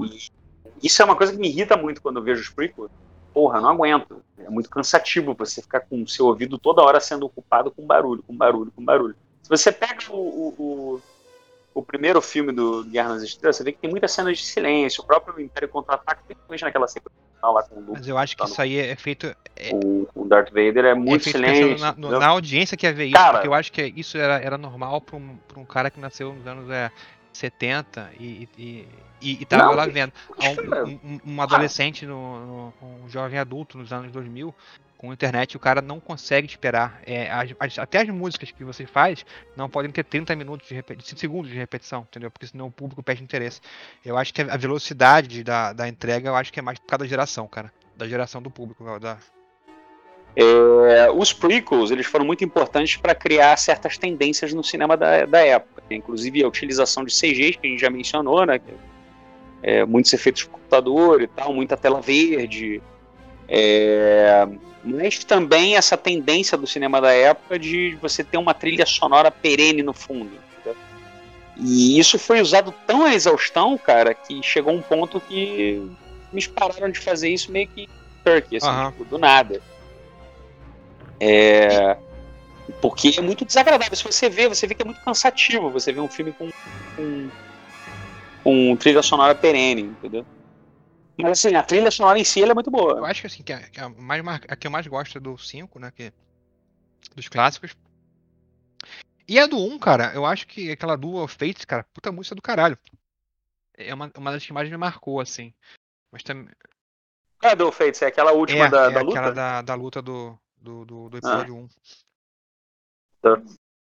E 0.00 0.86
isso 0.86 1.00
é 1.00 1.04
uma 1.04 1.16
coisa 1.16 1.32
que 1.32 1.38
me 1.38 1.48
irrita 1.48 1.76
muito 1.76 2.02
quando 2.02 2.18
eu 2.18 2.22
vejo 2.22 2.42
os 2.42 2.50
prequels. 2.50 2.90
Porra, 3.32 3.58
eu 3.58 3.62
não 3.62 3.70
aguento. 3.70 4.20
É 4.38 4.50
muito 4.50 4.68
cansativo 4.68 5.34
você 5.34 5.62
ficar 5.62 5.80
com 5.80 6.02
o 6.02 6.08
seu 6.08 6.26
ouvido 6.26 6.58
toda 6.58 6.82
hora 6.82 7.00
sendo 7.00 7.26
ocupado 7.26 7.70
com 7.70 7.86
barulho, 7.86 8.22
com 8.22 8.36
barulho, 8.36 8.70
com 8.74 8.84
barulho. 8.84 9.16
Se 9.42 9.48
você 9.48 9.72
pega 9.72 10.00
o, 10.10 10.16
o, 10.16 10.54
o, 10.58 11.00
o 11.74 11.82
primeiro 11.82 12.22
filme 12.22 12.52
do 12.52 12.84
Guerra 12.84 13.10
nas 13.10 13.22
Estrelas, 13.22 13.56
você 13.56 13.64
vê 13.64 13.72
que 13.72 13.78
tem 13.78 13.90
muitas 13.90 14.12
cenas 14.12 14.38
de 14.38 14.44
silêncio. 14.44 15.02
O 15.02 15.06
próprio 15.06 15.38
Império 15.40 15.68
Contra-Ataque, 15.68 16.22
principalmente 16.26 16.62
naquela 16.62 16.86
sequência 16.86 17.18
lá 17.42 17.62
com 17.64 17.74
o 17.74 17.80
Luke, 17.80 17.92
Mas 17.98 18.08
eu 18.08 18.16
acho 18.16 18.34
que 18.34 18.38
Tá 18.38 18.44
no- 18.44 18.52
isso 18.52 18.62
aí 18.62 18.78
é 18.78 18.96
feito, 18.96 19.26
é, 19.56 19.70
o, 19.74 20.08
o 20.14 20.24
Darth 20.24 20.48
Vader, 20.50 20.84
é 20.86 20.90
é 20.90 20.94
muito 20.94 21.24
feito 21.24 21.36
silêncio. 21.36 21.78
na, 21.78 21.92
no- 21.92 22.18
na 22.18 22.28
audiência 22.28 22.76
que 22.76 22.86
ia 22.86 22.92
ver 22.92 23.06
isso, 23.06 23.14
Cara- 23.16 23.32
porque 23.34 23.48
eu 23.48 23.52
acho 23.54 23.70
que 23.72 23.92
isso 23.96 24.16
era, 24.16 24.38
era 24.38 24.56
normal 24.56 25.00
pra 25.00 25.16
um, 25.16 25.36
pra 25.48 25.60
um 25.60 25.64
cara 25.66 25.90
que 25.90 26.00
nasceu 26.00 26.32
nos 26.32 26.46
anos 26.46 26.70
é, 26.70 26.90
70 27.32 28.10
e, 28.18 28.48
e, 28.56 28.88
e, 29.20 29.42
e 29.42 29.44
tava 29.44 29.64
Não, 29.64 29.74
lá 29.74 29.86
vendo. 29.86 30.12
Um, 30.40 30.88
um- 30.88 31.00
um- 31.26 31.34
um 31.34 31.42
adolescente, 31.42 32.06
no, 32.06 32.46
no- 32.46 32.74
um 33.04 33.08
jovem 33.08 33.38
adulto 33.38 33.76
nos 33.76 33.92
anos 33.92 34.10
2000, 34.12 34.54
com 34.96 35.12
internet, 35.12 35.56
o 35.56 35.60
cara 35.60 35.82
não 35.82 36.00
consegue 36.00 36.46
esperar. 36.46 37.00
É, 37.06 37.30
as- 37.30 37.54
as- 37.58 37.78
até 37.78 37.98
as 38.00 38.08
músicas 38.08 38.50
que 38.50 38.64
você 38.64 38.86
faz 38.86 39.24
não 39.56 39.68
podem 39.68 39.90
ter 39.90 40.04
30 40.04 40.34
minutos 40.34 40.68
de 40.68 40.74
repetição, 40.74 41.18
segundos 41.18 41.50
de 41.50 41.56
repetição, 41.56 42.06
entendeu? 42.08 42.30
Porque 42.30 42.46
senão 42.46 42.66
o 42.66 42.70
público 42.70 43.02
perde 43.02 43.22
interesse. 43.22 43.60
Eu 44.04 44.16
acho 44.16 44.32
que 44.32 44.40
a 44.42 44.54
a 44.54 44.56
velocidade 44.56 45.42
da, 45.42 45.72
da 45.72 45.88
entrega, 45.88 46.28
eu 46.28 46.36
acho 46.36 46.52
que 46.52 46.58
é 46.60 46.62
mais 46.62 46.78
por 46.78 46.86
causa 46.86 47.04
da 47.04 47.08
geração, 47.08 47.46
cara. 47.48 47.72
Da 47.96 48.06
geração 48.06 48.40
do 48.40 48.50
público. 48.50 48.84
Da... 49.00 49.18
É, 50.36 51.10
os 51.10 51.32
prequels 51.32 51.90
eles 51.90 52.06
foram 52.06 52.24
muito 52.24 52.44
importantes 52.44 52.96
para 52.96 53.14
criar 53.14 53.56
certas 53.56 53.96
tendências 53.98 54.52
no 54.52 54.64
cinema 54.64 54.96
da, 54.96 55.26
da 55.26 55.40
época, 55.40 55.82
né? 55.88 55.96
inclusive 55.96 56.42
a 56.42 56.48
utilização 56.48 57.04
de 57.04 57.12
CGs 57.12 57.58
que 57.58 57.66
a 57.66 57.70
gente 57.70 57.80
já 57.80 57.90
mencionou, 57.90 58.44
né? 58.44 58.60
é, 59.62 59.84
muitos 59.84 60.12
efeitos 60.12 60.42
de 60.42 60.48
computador 60.48 61.22
e 61.22 61.26
tal, 61.26 61.52
muita 61.54 61.76
tela 61.76 62.00
verde, 62.00 62.82
é, 63.48 64.46
mas 64.84 65.24
também 65.24 65.76
essa 65.76 65.96
tendência 65.96 66.58
do 66.58 66.66
cinema 66.66 67.00
da 67.00 67.12
época 67.12 67.58
de 67.58 67.96
você 68.00 68.22
ter 68.22 68.36
uma 68.36 68.52
trilha 68.52 68.84
sonora 68.84 69.30
perene 69.30 69.82
no 69.82 69.94
fundo. 69.94 70.30
entendeu? 70.52 70.76
E 71.56 71.98
isso 71.98 72.18
foi 72.18 72.40
usado 72.40 72.72
tão 72.86 73.04
à 73.04 73.14
exaustão, 73.14 73.78
cara, 73.78 74.14
que 74.14 74.42
chegou 74.42 74.74
um 74.74 74.82
ponto 74.82 75.20
que 75.20 75.82
me 76.32 76.46
pararam 76.48 76.90
de 76.90 76.98
fazer 76.98 77.30
isso 77.30 77.50
meio 77.50 77.68
que 77.68 77.88
turkey, 78.22 78.58
assim, 78.58 78.68
Aham. 78.68 78.90
tipo, 78.90 79.04
do 79.04 79.18
nada. 79.18 79.60
É, 81.20 81.96
porque 82.80 83.14
é 83.16 83.20
muito 83.20 83.44
desagradável. 83.44 83.96
Se 83.96 84.04
você 84.04 84.28
vê, 84.28 84.48
você 84.48 84.66
vê 84.66 84.74
que 84.74 84.82
é 84.82 84.84
muito 84.84 85.00
cansativo. 85.02 85.70
Você 85.70 85.92
vê 85.92 86.00
um 86.00 86.08
filme 86.08 86.32
com, 86.32 86.50
com, 86.96 87.30
com 88.42 88.76
trilha 88.76 89.02
sonora 89.02 89.34
perene, 89.34 89.82
entendeu? 89.82 90.26
Mas 91.16 91.44
assim, 91.44 91.54
a 91.54 91.62
trilha 91.62 91.90
sonora 91.90 92.18
em 92.18 92.24
si 92.24 92.42
é 92.42 92.54
muito 92.54 92.68
Eu 92.68 92.72
boa. 92.72 93.08
acho 93.08 93.20
que 93.20 93.26
assim, 93.26 93.42
que 93.42 93.52
a, 93.52 93.68
que 93.68 93.80
a 93.80 93.88
mais 93.88 94.22
a 94.48 94.56
que 94.56 94.66
eu 94.66 94.70
mais 94.70 94.86
gosto 94.86 95.18
é 95.18 95.20
do 95.20 95.38
5, 95.38 95.78
né? 95.78 95.92
Que, 95.94 96.12
dos 97.14 97.28
clássicos. 97.28 97.76
E 99.26 99.38
a 99.38 99.46
do 99.46 99.58
1, 99.58 99.78
cara, 99.78 100.12
eu 100.14 100.26
acho 100.26 100.46
que 100.46 100.70
aquela 100.70 100.96
Dual 100.96 101.26
Fates, 101.28 101.64
cara, 101.64 101.84
puta 101.94 102.12
música 102.12 102.34
do 102.34 102.42
caralho. 102.42 102.78
É 103.76 103.92
uma, 103.94 104.10
uma 104.16 104.32
das 104.32 104.44
que 104.44 104.52
mais 104.52 104.68
me 104.68 104.76
marcou, 104.76 105.20
assim. 105.20 105.54
Mas 106.12 106.22
também. 106.22 106.48
É 107.42 107.56
do 107.56 107.70
Fates, 107.72 108.02
é 108.02 108.06
aquela 108.06 108.32
última 108.32 108.66
é, 108.66 108.70
da, 108.70 108.84
é 108.84 108.90
da 108.90 109.00
aquela 109.00 109.28
luta. 109.28 109.32
da, 109.32 109.62
da 109.62 109.74
luta 109.74 110.02
do, 110.02 110.38
do, 110.56 110.84
do, 110.84 111.08
do 111.08 111.16
episódio 111.18 111.56
1. 111.56 111.68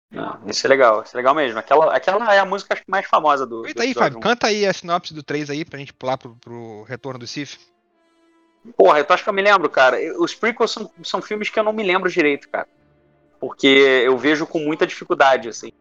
Não, 0.09 0.39
Isso 0.47 0.65
é 0.65 0.69
legal, 0.69 1.03
isso 1.03 1.15
é 1.15 1.17
legal 1.17 1.35
mesmo. 1.35 1.59
Aquela, 1.59 1.93
aquela 1.93 2.33
é 2.33 2.39
a 2.39 2.45
música 2.45 2.73
acho 2.73 2.83
que 2.83 2.89
mais 2.89 3.05
famosa 3.05 3.45
do. 3.45 3.57
Aproveita 3.57 3.83
aí, 3.83 3.93
Fábio, 3.93 4.19
canta 4.19 4.47
aí 4.47 4.65
a 4.65 4.73
sinopse 4.73 5.13
do 5.13 5.21
3 5.21 5.49
aí 5.49 5.65
pra 5.65 5.79
gente 5.79 5.93
pular 5.93 6.17
pro, 6.17 6.35
pro 6.37 6.83
retorno 6.83 7.19
do 7.19 7.27
Sif. 7.27 7.57
Porra, 8.75 8.99
eu 8.99 9.05
acho 9.09 9.23
que 9.23 9.29
eu 9.29 9.33
me 9.33 9.41
lembro, 9.41 9.69
cara. 9.69 9.97
Os 10.19 10.33
prequels 10.33 10.71
são, 10.71 10.89
são 11.03 11.21
filmes 11.21 11.49
que 11.49 11.59
eu 11.59 11.63
não 11.63 11.73
me 11.73 11.83
lembro 11.83 12.09
direito, 12.09 12.49
cara. 12.49 12.67
Porque 13.39 13.67
eu 13.67 14.17
vejo 14.17 14.47
com 14.47 14.59
muita 14.59 14.87
dificuldade, 14.87 15.49
assim. 15.49 15.71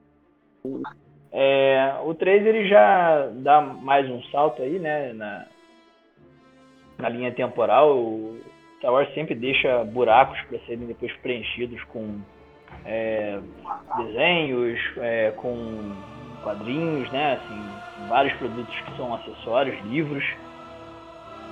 É, 1.32 1.94
o 2.04 2.14
3 2.14 2.46
ele 2.46 2.68
já 2.68 3.28
dá 3.32 3.60
mais 3.60 4.08
um 4.10 4.22
salto 4.24 4.62
aí, 4.62 4.78
né? 4.78 5.12
Na, 5.12 5.46
na 6.98 7.08
linha 7.08 7.32
temporal. 7.32 7.96
O 7.96 8.40
Star 8.78 8.92
Wars 8.92 9.12
sempre 9.14 9.34
deixa 9.34 9.84
buracos 9.84 10.40
para 10.48 10.58
serem 10.66 10.86
depois 10.86 11.12
preenchidos 11.18 11.82
com 11.84 12.20
é, 12.86 13.38
desenhos, 13.98 14.80
é, 14.98 15.32
com 15.36 15.92
quadrinhos, 16.42 17.10
né? 17.10 17.34
Assim, 17.34 18.08
vários 18.08 18.32
produtos 18.34 18.74
que 18.80 18.96
são 18.96 19.14
acessórios, 19.14 19.78
livros. 19.86 20.24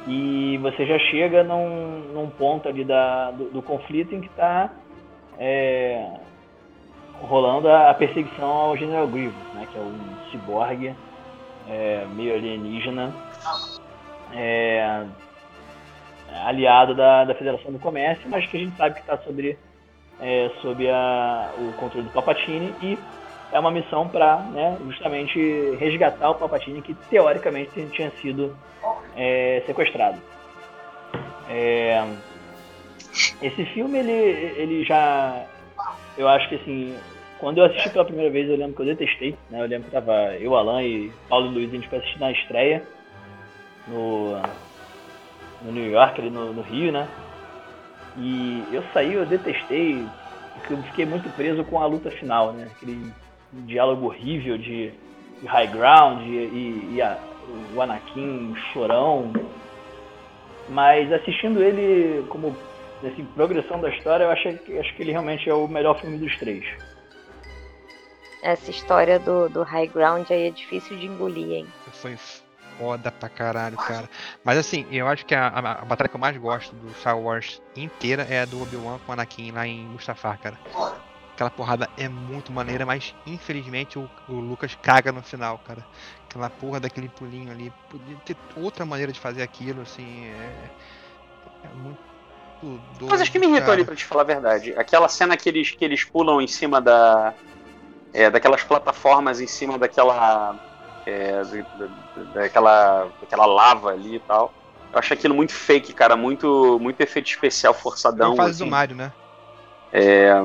E 0.06 0.58
você 0.58 0.86
já 0.86 0.98
chega 0.98 1.42
num, 1.42 2.12
num 2.12 2.30
ponto 2.30 2.68
ali 2.68 2.84
da, 2.84 3.30
do, 3.30 3.50
do 3.50 3.62
conflito 3.62 4.14
em 4.14 4.20
que 4.20 4.28
está 4.28 4.70
rolando 7.22 7.68
a, 7.68 7.90
a 7.90 7.94
perseguição 7.94 8.48
ao 8.48 8.76
General 8.76 9.06
Grievous, 9.06 9.54
né, 9.54 9.66
que 9.70 9.78
é 9.78 9.80
um 9.80 10.30
ciborgue 10.30 10.94
é, 11.68 12.06
meio 12.14 12.34
alienígena, 12.34 13.12
é, 14.32 15.06
aliado 16.44 16.94
da, 16.94 17.24
da 17.24 17.34
Federação 17.34 17.72
do 17.72 17.78
Comércio, 17.78 18.28
mas 18.28 18.46
que 18.46 18.56
a 18.56 18.60
gente 18.60 18.76
sabe 18.76 18.94
que 18.96 19.00
está 19.00 19.16
sobre, 19.18 19.58
é, 20.20 20.50
sob 20.60 20.88
a, 20.88 21.50
o 21.58 21.72
controle 21.74 22.06
do 22.06 22.12
Palpatine 22.12 22.74
e 22.82 22.98
é 23.52 23.58
uma 23.58 23.70
missão 23.70 24.08
para 24.08 24.38
né, 24.52 24.76
justamente 24.86 25.76
resgatar 25.78 26.30
o 26.30 26.34
Palpatine 26.34 26.82
que 26.82 26.94
teoricamente 27.08 27.86
tinha 27.92 28.10
sido 28.22 28.56
é, 29.16 29.62
sequestrado. 29.66 30.18
É, 31.48 32.04
esse 33.42 33.64
filme 33.66 33.98
ele, 33.98 34.12
ele 34.12 34.84
já 34.84 35.44
eu 36.16 36.26
acho 36.28 36.48
que 36.48 36.54
assim 36.56 36.96
quando 37.38 37.58
eu 37.58 37.66
assisti 37.66 37.90
pela 37.90 38.04
primeira 38.04 38.30
vez 38.30 38.48
eu 38.48 38.56
lembro 38.56 38.74
que 38.74 38.82
eu 38.82 38.86
detestei 38.86 39.36
né 39.50 39.60
eu 39.60 39.66
lembro 39.66 39.84
que 39.84 39.90
tava 39.90 40.34
eu 40.36 40.56
Alan 40.56 40.82
e 40.82 41.12
Paulo 41.28 41.48
e 41.48 41.54
Luiz 41.54 41.68
a 41.70 41.74
gente 41.74 41.88
foi 41.88 41.98
assistir 41.98 42.18
na 42.18 42.32
estreia 42.32 42.82
no 43.86 44.40
no 45.64 45.72
New 45.72 45.90
York, 45.90 46.20
ali 46.20 46.30
no, 46.30 46.52
no 46.52 46.62
Rio, 46.62 46.92
né? 46.92 47.08
E 48.16 48.64
eu 48.72 48.82
saí, 48.92 49.14
eu 49.14 49.26
detestei, 49.26 50.06
porque 50.54 50.72
eu 50.72 50.82
fiquei 50.84 51.06
muito 51.06 51.28
preso 51.30 51.64
com 51.64 51.80
a 51.80 51.86
luta 51.86 52.10
final, 52.10 52.52
né? 52.52 52.68
Aquele 52.76 53.12
diálogo 53.52 54.06
horrível 54.06 54.56
de, 54.56 54.92
de 55.40 55.46
high 55.46 55.66
ground 55.68 56.22
e, 56.22 56.30
e, 56.30 56.94
e 56.94 57.02
a, 57.02 57.18
o 57.74 57.80
Anakin 57.80 58.54
chorão. 58.72 59.32
Mas 60.68 61.12
assistindo 61.12 61.62
ele 61.62 62.24
como 62.28 62.56
assim, 63.06 63.24
progressão 63.34 63.80
da 63.80 63.90
história, 63.90 64.24
eu 64.24 64.30
acho, 64.30 64.48
acho 64.48 64.94
que 64.94 65.02
ele 65.02 65.12
realmente 65.12 65.48
é 65.48 65.54
o 65.54 65.68
melhor 65.68 66.00
filme 66.00 66.18
dos 66.18 66.36
três. 66.38 66.64
Essa 68.42 68.70
história 68.70 69.18
do, 69.18 69.48
do 69.48 69.62
high 69.62 69.86
ground 69.86 70.30
aí 70.30 70.48
é 70.48 70.50
difícil 70.50 70.98
de 70.98 71.06
engolir, 71.06 71.50
hein? 71.50 71.66
Foi 71.92 72.16
foda 72.78 73.10
pra 73.10 73.28
caralho, 73.28 73.76
cara. 73.76 74.08
Mas 74.42 74.58
assim, 74.58 74.86
eu 74.90 75.06
acho 75.08 75.24
que 75.24 75.34
a, 75.34 75.48
a, 75.48 75.58
a, 75.82 75.84
batalha 75.84 76.08
que 76.08 76.16
eu 76.16 76.20
mais 76.20 76.36
gosto 76.36 76.74
do 76.74 76.92
Star 76.94 77.18
Wars 77.18 77.62
inteira 77.76 78.26
é 78.28 78.40
a 78.40 78.44
do 78.44 78.60
Obi-Wan 78.62 78.98
com 78.98 79.10
o 79.10 79.12
Anakin 79.12 79.52
lá 79.52 79.66
em 79.66 79.84
Mustafar, 79.86 80.38
cara. 80.38 80.58
Aquela 81.34 81.50
porrada 81.50 81.88
é 81.98 82.08
muito 82.08 82.52
maneira, 82.52 82.86
mas 82.86 83.14
infelizmente 83.26 83.98
o, 83.98 84.08
o 84.28 84.34
Lucas 84.34 84.76
caga 84.80 85.10
no 85.10 85.22
final, 85.22 85.58
cara. 85.58 85.84
Aquela 86.28 86.48
porra 86.48 86.80
daquele 86.80 87.08
pulinho 87.08 87.50
ali. 87.50 87.72
Podia 87.90 88.16
ter 88.24 88.36
outra 88.56 88.84
maneira 88.84 89.12
de 89.12 89.18
fazer 89.18 89.42
aquilo, 89.42 89.82
assim. 89.82 90.26
É, 90.26 90.70
é 91.64 91.68
muito 91.74 91.98
doido. 92.62 93.10
Mas 93.10 93.20
acho 93.20 93.32
que 93.32 93.38
me 93.38 93.46
irritou 93.46 93.72
ali, 93.72 93.84
pra 93.84 93.96
te 93.96 94.04
falar 94.04 94.22
a 94.22 94.26
verdade. 94.26 94.74
Aquela 94.76 95.08
cena 95.08 95.36
que 95.36 95.48
eles, 95.48 95.70
que 95.70 95.84
eles 95.84 96.04
pulam 96.04 96.40
em 96.40 96.46
cima 96.46 96.80
da. 96.80 97.34
É, 98.12 98.30
daquelas 98.30 98.62
plataformas 98.62 99.40
em 99.40 99.46
cima 99.48 99.76
daquela 99.76 100.56
é, 101.06 101.42
daquela, 102.32 103.08
daquela 103.20 103.46
lava 103.46 103.90
ali 103.90 104.16
e 104.16 104.20
tal. 104.20 104.52
Eu 104.92 104.98
acho 104.98 105.12
aquilo 105.12 105.34
muito 105.34 105.52
fake, 105.52 105.92
cara, 105.92 106.16
muito, 106.16 106.78
muito 106.80 107.00
efeito 107.00 107.28
especial 107.28 107.74
forçadão. 107.74 108.34
É 108.34 108.36
fase 108.36 108.50
assim. 108.50 108.64
do 108.64 108.70
Mario, 108.70 108.96
né? 108.96 109.12
É, 109.92 110.44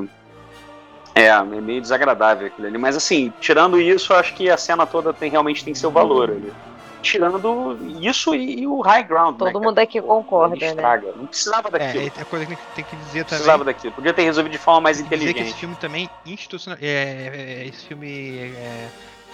é, 1.15 1.25
é 1.25 1.43
meio 1.43 1.81
desagradável 1.81 2.47
aquilo 2.47 2.67
ali. 2.67 2.77
Mas 2.77 2.95
assim, 2.95 3.31
tirando 3.39 3.79
isso, 3.79 4.13
eu 4.13 4.17
acho 4.17 4.33
que 4.33 4.49
a 4.49 4.57
cena 4.57 4.85
toda 4.85 5.13
tem, 5.13 5.29
realmente 5.29 5.63
tem 5.63 5.75
seu 5.75 5.91
valor 5.91 6.31
ali. 6.31 6.53
Tirando 7.01 7.79
isso 8.01 8.35
e, 8.35 8.61
e 8.61 8.67
o 8.67 8.81
high 8.81 9.03
ground. 9.03 9.37
Todo 9.37 9.59
né, 9.59 9.67
mundo 9.67 9.79
aqui 9.79 10.01
concorda, 10.01 10.55
né? 10.55 11.01
Não 11.15 11.27
precisava 11.27 11.69
daquilo. 11.71 12.03
É, 12.03 12.21
é 12.21 12.25
coisa 12.25 12.45
que 12.45 12.57
tem 12.75 12.83
que 12.83 12.95
dizer 12.97 13.23
também. 13.23 13.25
Precisava 13.25 13.63
daquilo. 13.63 13.93
Podia 13.93 14.13
ter 14.13 14.23
resolvido 14.23 14.51
de 14.51 14.57
forma 14.57 14.81
mais 14.81 14.99
inteligente. 14.99 15.35
Dizer 15.35 15.43
que 15.45 15.49
esse 15.49 15.59
filme 15.59 15.75
também 15.75 16.09
institucional. 16.25 16.77
É, 16.81 17.61
é, 17.61 17.67
esse 17.67 17.85
filme 17.85 18.37
é, 18.53 18.89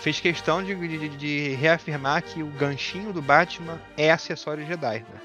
fez 0.06 0.20
questão 0.20 0.62
de, 0.62 0.76
de, 0.76 1.10
de, 1.10 1.56
reafirmar 1.56 2.22
que 2.22 2.44
o 2.44 2.46
ganchinho 2.46 3.12
do 3.12 3.24
Batman 3.24 3.82
é 3.98 4.12
acessório 4.12 4.64
Jedi, 4.64 5.00
né? 5.00 5.20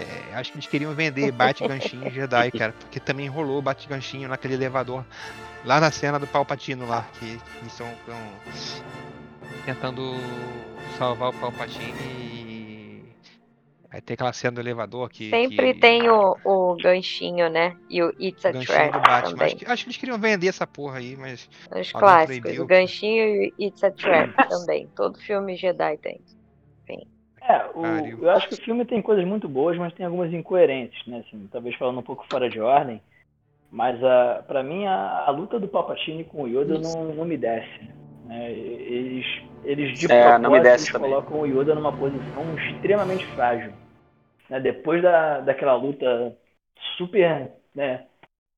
É, 0.00 0.34
acho 0.36 0.52
que 0.52 0.56
eles 0.56 0.66
queriam 0.66 0.94
vender 0.94 1.30
Bat 1.32 1.66
Ganchinho 1.66 2.10
Jedi, 2.10 2.50
cara, 2.52 2.72
porque 2.72 2.98
também 2.98 3.28
rolou 3.28 3.60
Bat 3.60 3.86
Ganchinho 3.86 4.26
naquele 4.26 4.54
elevador 4.54 5.04
lá 5.66 5.78
na 5.80 5.90
cena 5.90 6.18
do 6.18 6.26
Palpatino 6.26 6.88
lá, 6.88 7.06
que 7.18 7.26
eles 7.26 7.42
estão 7.66 7.86
tentando 9.66 10.14
salvar 10.96 11.28
o 11.28 11.32
Palpatine 11.34 11.92
e 12.00 12.35
Aí 13.90 14.00
tem 14.00 14.14
aquela 14.14 14.32
cena 14.32 14.56
do 14.56 14.60
elevador 14.60 15.08
que. 15.08 15.30
Sempre 15.30 15.74
que... 15.74 15.80
tem 15.80 16.08
o, 16.08 16.36
o 16.44 16.76
ganchinho, 16.76 17.48
né? 17.48 17.76
E 17.88 18.02
o 18.02 18.10
It's 18.20 18.44
a 18.44 18.52
Trap 18.52 18.92
também. 19.24 19.46
Acho 19.46 19.56
que, 19.56 19.66
acho 19.66 19.84
que, 19.84 19.88
eles 19.88 19.96
queriam 19.96 20.18
vender 20.18 20.48
essa 20.48 20.66
porra 20.66 20.98
aí, 20.98 21.16
mas. 21.16 21.48
Os 21.74 21.92
clássicos, 21.92 22.40
proibiu. 22.40 22.64
o 22.64 22.66
ganchinho 22.66 23.24
e 23.24 23.54
o 23.58 23.64
It's 23.64 23.84
a 23.84 23.90
Trap 23.90 24.34
também. 24.48 24.88
Todo 24.94 25.18
filme 25.18 25.56
Jedi 25.56 25.96
tem. 25.98 26.20
Enfim. 26.82 27.06
É, 27.42 27.66
o, 27.74 28.24
eu 28.24 28.30
acho 28.30 28.48
que 28.48 28.54
o 28.54 28.64
filme 28.64 28.84
tem 28.84 29.00
coisas 29.00 29.24
muito 29.24 29.48
boas, 29.48 29.78
mas 29.78 29.92
tem 29.94 30.04
algumas 30.04 30.32
incoerentes, 30.32 31.06
né? 31.06 31.24
Assim, 31.26 31.48
talvez 31.50 31.76
falando 31.76 32.00
um 32.00 32.02
pouco 32.02 32.26
fora 32.30 32.50
de 32.50 32.60
ordem. 32.60 33.00
Mas 33.70 34.02
a, 34.02 34.44
pra 34.46 34.62
mim 34.62 34.86
a, 34.86 35.24
a 35.26 35.30
luta 35.30 35.58
do 35.58 35.68
Palpatine 35.68 36.24
com 36.24 36.42
o 36.42 36.48
Yoda 36.48 36.78
não, 36.78 37.14
não 37.14 37.24
me 37.24 37.36
desce. 37.36 37.88
Né? 38.26 38.52
Eles, 38.52 39.26
eles 39.64 39.98
de 39.98 40.10
é, 40.10 40.38
propósito 40.38 40.66
eles 40.66 40.90
colocam 40.90 41.40
o 41.40 41.46
Yoda 41.46 41.74
numa 41.74 41.92
posição 41.92 42.54
extremamente 42.58 43.24
frágil 43.34 43.72
né, 44.48 44.60
depois 44.60 45.02
da, 45.02 45.40
daquela 45.40 45.74
luta 45.74 46.36
super 46.96 47.50
né, 47.74 48.04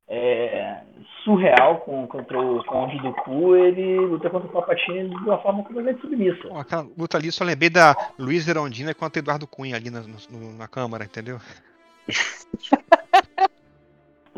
é, 0.08 0.80
surreal 1.24 1.80
com, 1.80 2.06
contra 2.06 2.40
o 2.40 2.64
Conde 2.64 2.98
do 2.98 3.12
Cu, 3.12 3.56
ele 3.56 3.98
luta 4.00 4.30
contra 4.30 4.48
o 4.48 4.52
Palpatine 4.52 5.08
de 5.08 5.16
uma 5.16 5.38
forma 5.38 5.62
completamente 5.62 6.00
submissa. 6.00 6.48
aquela 6.58 6.86
luta 6.96 7.18
ali, 7.18 7.30
só 7.30 7.44
lembrei 7.44 7.70
da 7.70 7.94
Luiz 8.18 8.48
Erondina 8.48 8.94
contra 8.94 9.18
Eduardo 9.18 9.46
Cunha 9.46 9.76
ali 9.76 9.90
na, 9.90 10.00
no, 10.00 10.52
na 10.56 10.68
Câmara, 10.68 11.04
entendeu? 11.04 11.38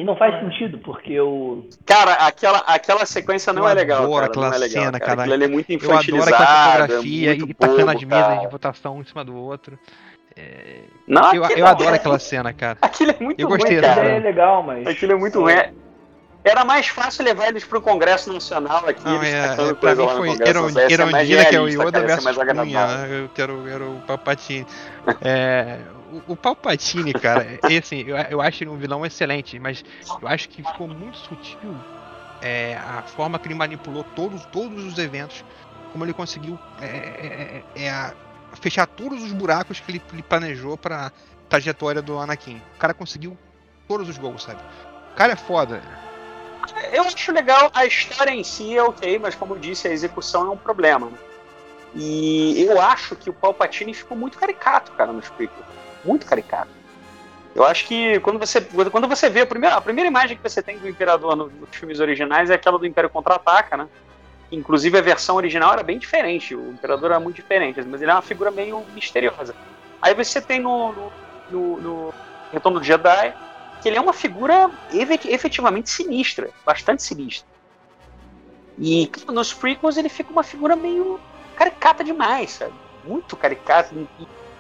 E 0.00 0.04
não 0.04 0.16
faz 0.16 0.40
sentido, 0.40 0.78
porque 0.78 1.20
o. 1.20 1.68
Cara, 1.84 2.14
aquela, 2.14 2.60
aquela 2.60 3.04
sequência 3.04 3.52
não 3.52 3.64
eu 3.64 3.68
é 3.68 3.74
legal. 3.74 4.04
Adoro 4.04 4.14
cara, 4.14 4.26
aquela 4.28 4.48
não 4.48 4.54
é 4.54 4.58
legal, 4.58 4.84
cena, 4.84 4.98
cara. 4.98 5.16
cara. 5.26 5.44
é 5.44 5.46
muito 5.46 5.70
infantilizado. 5.70 6.30
Eu 6.30 6.36
adoro 6.36 6.42
aquela 6.42 6.72
fotografia 6.72 7.32
e 7.34 7.54
tacando 7.54 7.90
as 7.90 8.04
mesas 8.04 8.40
de 8.40 8.48
votação 8.48 8.96
um 8.96 9.02
em 9.02 9.04
cima 9.04 9.22
do 9.26 9.36
outro. 9.36 9.78
É... 10.34 10.84
Não, 11.06 11.34
eu, 11.34 11.44
eu 11.44 11.66
adoro 11.66 11.94
aquela 11.94 12.18
cena, 12.18 12.50
cara. 12.50 12.78
Aquilo 12.80 13.10
é 13.10 13.16
muito 13.22 13.38
eu 13.38 13.46
gostei 13.46 13.78
ruim, 13.78 13.82
cara. 13.82 14.08
É 14.08 14.18
legal, 14.20 14.62
mas. 14.62 14.86
Aquilo 14.86 15.12
é 15.12 15.16
muito 15.16 15.38
ruim. 15.38 15.52
Era 16.42 16.64
mais 16.64 16.88
fácil 16.88 17.22
levar 17.22 17.48
eles 17.48 17.64
pro 17.64 17.82
Congresso 17.82 18.32
Nacional 18.32 18.88
aqui. 18.88 19.04
Não, 19.04 19.22
é, 19.22 19.30
é, 19.30 19.74
pra 19.74 19.94
mim 19.94 20.08
foi 20.08 20.48
Erondina, 20.48 21.44
que 21.44 21.56
é 21.56 21.60
o 21.60 21.68
Yoda 21.68 22.00
versus 22.00 22.34
Cunha. 22.34 22.86
Né? 22.86 23.20
Eu 23.20 23.28
quero, 23.34 23.62
quero 23.64 23.96
o 23.96 24.00
Palpatine. 24.06 24.66
é, 25.20 25.80
o, 26.28 26.36
Palpatine, 26.36 27.12
cara, 27.12 27.58
é, 27.68 27.78
assim, 27.78 28.02
eu, 28.02 28.16
eu 28.16 28.40
acho 28.40 28.62
ele 28.62 28.70
um 28.70 28.76
vilão 28.76 29.04
excelente, 29.04 29.58
mas 29.58 29.84
eu 30.20 30.28
acho 30.28 30.48
que 30.48 30.62
ficou 30.62 30.88
muito 30.88 31.16
sutil 31.18 31.74
é, 32.42 32.76
a 32.76 33.02
forma 33.02 33.38
que 33.38 33.48
ele 33.48 33.54
manipulou 33.54 34.04
todos, 34.16 34.44
todos 34.46 34.84
os 34.84 34.98
eventos, 34.98 35.44
como 35.92 36.04
ele 36.04 36.12
conseguiu 36.12 36.58
é, 36.80 36.86
é, 36.86 37.64
é, 37.74 37.86
é 37.86 38.12
fechar 38.60 38.86
todos 38.86 39.22
os 39.22 39.32
buracos 39.32 39.80
que 39.80 39.90
ele, 39.90 40.02
ele 40.12 40.22
planejou 40.22 40.76
pra 40.76 41.12
trajetória 41.48 42.00
do 42.00 42.18
Anakin. 42.18 42.60
O 42.76 42.78
cara 42.78 42.94
conseguiu 42.94 43.36
todos 43.86 44.08
os 44.08 44.16
gols, 44.16 44.42
sabe? 44.42 44.60
O 45.12 45.16
cara 45.16 45.32
é 45.32 45.36
foda. 45.36 45.82
Eu 46.92 47.02
acho 47.02 47.32
legal, 47.32 47.70
a 47.74 47.84
história 47.84 48.30
em 48.30 48.44
si 48.44 48.76
é 48.76 48.82
ok, 48.82 49.18
mas 49.18 49.34
como 49.34 49.54
eu 49.54 49.58
disse, 49.58 49.88
a 49.88 49.92
execução 49.92 50.46
é 50.46 50.50
um 50.50 50.56
problema. 50.56 51.06
Né? 51.06 51.18
E 51.94 52.62
eu 52.62 52.80
acho 52.80 53.16
que 53.16 53.28
o 53.28 53.32
Palpatine 53.32 53.92
ficou 53.92 54.16
muito 54.16 54.38
caricato, 54.38 54.92
cara, 54.92 55.12
no 55.12 55.20
prequels. 55.20 55.79
Muito 56.04 56.26
caricato. 56.26 56.70
Eu 57.54 57.64
acho 57.64 57.86
que 57.86 58.20
quando 58.20 58.38
você, 58.38 58.60
quando 58.60 59.08
você 59.08 59.28
vê 59.28 59.40
a 59.40 59.46
primeira, 59.46 59.76
a 59.76 59.80
primeira 59.80 60.08
imagem 60.08 60.36
que 60.36 60.42
você 60.42 60.62
tem 60.62 60.78
do 60.78 60.88
Imperador 60.88 61.34
nos 61.34 61.50
filmes 61.72 61.98
originais 61.98 62.48
é 62.48 62.54
aquela 62.54 62.78
do 62.78 62.86
Império 62.86 63.10
Contra-Ataca, 63.10 63.76
né? 63.76 63.88
Inclusive 64.52 64.98
a 64.98 65.02
versão 65.02 65.36
original 65.36 65.72
era 65.72 65.82
bem 65.82 65.98
diferente, 65.98 66.54
o 66.54 66.70
Imperador 66.70 67.10
era 67.10 67.20
muito 67.20 67.36
diferente, 67.36 67.80
mas 67.82 68.00
ele 68.00 68.10
é 68.10 68.14
uma 68.14 68.22
figura 68.22 68.50
meio 68.50 68.84
misteriosa. 68.94 69.54
Aí 70.00 70.14
você 70.14 70.40
tem 70.40 70.60
no, 70.60 70.92
no, 70.92 71.12
no, 71.50 71.80
no 71.80 72.14
Retorno 72.52 72.78
do 72.78 72.84
Jedi 72.84 73.34
que 73.82 73.88
ele 73.88 73.96
é 73.96 74.00
uma 74.00 74.12
figura 74.12 74.70
efetivamente 74.92 75.90
sinistra, 75.90 76.50
bastante 76.64 77.02
sinistra. 77.02 77.48
E 78.78 79.10
nos 79.28 79.52
prequels 79.52 79.96
ele 79.96 80.08
fica 80.08 80.30
uma 80.30 80.42
figura 80.42 80.76
meio 80.76 81.20
caricata 81.56 82.02
demais, 82.02 82.52
sabe? 82.52 82.72
Muito 83.04 83.36
caricata. 83.36 83.94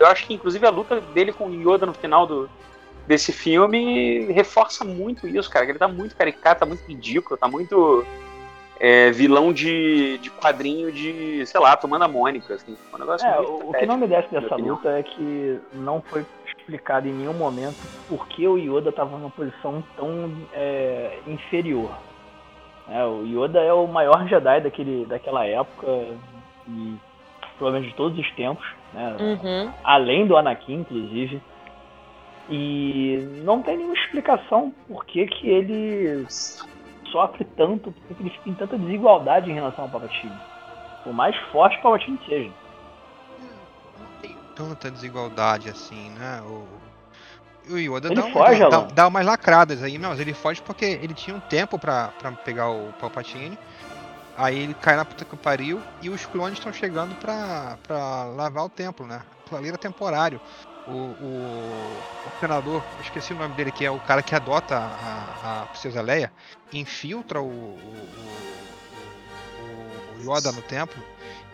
Eu 0.00 0.06
acho 0.06 0.26
que 0.26 0.34
inclusive 0.34 0.66
a 0.66 0.70
luta 0.70 1.00
dele 1.00 1.32
com 1.32 1.44
o 1.44 1.54
Yoda 1.54 1.84
no 1.84 1.92
final 1.92 2.26
do, 2.26 2.48
desse 3.06 3.32
filme 3.32 4.32
reforça 4.32 4.84
muito 4.84 5.28
isso, 5.28 5.50
cara. 5.50 5.66
Ele 5.66 5.78
tá 5.78 5.86
muito 5.86 6.16
caricato, 6.16 6.60
tá 6.60 6.66
muito 6.66 6.84
ridículo, 6.86 7.36
tá 7.36 7.46
muito 7.46 8.04
é, 8.80 9.10
vilão 9.10 9.52
de, 9.52 10.16
de 10.18 10.30
quadrinho 10.30 10.90
de, 10.90 11.44
sei 11.44 11.60
lá, 11.60 11.76
tomando 11.76 12.04
a 12.04 12.08
Mônica. 12.08 12.54
Assim, 12.54 12.76
um 12.94 12.98
negócio 12.98 13.26
é, 13.26 13.40
o, 13.40 13.72
que 13.72 13.84
não 13.84 13.98
me 13.98 14.06
desce 14.06 14.30
dessa 14.30 14.56
luta 14.56 14.88
é 14.88 15.02
que 15.02 15.60
não 15.74 16.00
foi 16.00 16.24
explicado 16.46 17.06
em 17.06 17.12
nenhum 17.12 17.34
momento 17.34 17.76
por 18.08 18.26
que 18.26 18.48
o 18.48 18.56
Yoda 18.56 18.88
estava 18.88 19.10
numa 19.18 19.30
posição 19.30 19.84
tão 19.96 20.32
é, 20.54 21.18
inferior. 21.26 21.90
É, 22.88 23.04
o 23.04 23.24
Yoda 23.26 23.60
é 23.60 23.72
o 23.72 23.86
maior 23.86 24.26
Jedi 24.26 24.62
daquele, 24.62 25.04
daquela 25.04 25.44
época 25.46 25.86
e 26.66 26.96
provavelmente 27.60 27.90
de 27.90 27.96
todos 27.96 28.18
os 28.18 28.30
tempos, 28.32 28.66
né? 28.94 29.16
Uhum. 29.20 29.72
além 29.84 30.26
do 30.26 30.36
Anakin, 30.36 30.80
inclusive. 30.80 31.40
E 32.48 33.18
não 33.44 33.62
tem 33.62 33.76
nenhuma 33.76 33.94
explicação 33.94 34.74
por 34.88 35.04
que, 35.04 35.26
que 35.26 35.48
ele 35.48 36.26
sofre 37.12 37.44
tanto, 37.56 37.92
porque 38.08 38.22
ele 38.22 38.30
fica 38.30 38.50
em 38.50 38.54
tanta 38.54 38.78
desigualdade 38.78 39.50
em 39.50 39.54
relação 39.54 39.84
ao 39.84 39.90
Palpatine. 39.90 40.32
Por 41.04 41.12
mais 41.12 41.36
forte 41.52 41.74
que 41.74 41.80
o 41.80 41.82
Palpatine 41.82 42.18
seja. 42.26 42.50
Não 43.98 44.20
tem 44.22 44.36
tanta 44.56 44.90
desigualdade 44.90 45.68
assim, 45.68 46.10
né? 46.18 46.40
O, 46.42 46.66
o 47.72 47.78
Yoda 47.78 48.08
ele 48.08 48.16
dá, 48.16 48.22
foge, 48.30 48.68
dá, 48.68 48.80
dá, 48.80 49.06
umas 49.06 49.24
lacradas 49.24 49.82
aí, 49.82 49.98
mas 49.98 50.18
ele 50.18 50.32
foge 50.32 50.62
porque 50.62 50.86
ele 50.86 51.14
tinha 51.14 51.36
um 51.36 51.40
tempo 51.40 51.78
pra 51.78 52.10
pegar 52.42 52.70
o 52.70 52.92
Palpatine. 52.98 53.58
Aí 54.42 54.58
ele 54.58 54.74
cai 54.74 54.96
na 54.96 55.04
puta 55.04 55.24
que 55.24 55.36
pariu 55.36 55.82
e 56.00 56.08
os 56.08 56.24
clones 56.24 56.58
estão 56.58 56.72
chegando 56.72 57.14
pra, 57.16 57.76
pra 57.86 58.24
lavar 58.24 58.64
o 58.64 58.68
templo, 58.70 59.06
né? 59.06 59.20
aquilo 59.44 59.66
era 59.66 59.76
temporário. 59.76 60.40
O, 60.86 60.92
o, 60.92 61.92
o 62.26 62.40
senador, 62.40 62.82
esqueci 63.02 63.32
o 63.34 63.36
nome 63.36 63.54
dele, 63.54 63.70
que 63.70 63.84
é 63.84 63.90
o 63.90 63.98
cara 64.00 64.22
que 64.22 64.34
adota 64.34 64.76
a, 64.78 65.62
a 65.62 65.66
princesa 65.66 66.00
Leia, 66.00 66.32
infiltra 66.72 67.40
o, 67.42 67.44
o, 67.46 68.06
o, 69.60 70.18
o 70.18 70.22
Yoda 70.22 70.52
no 70.52 70.62
templo 70.62 71.02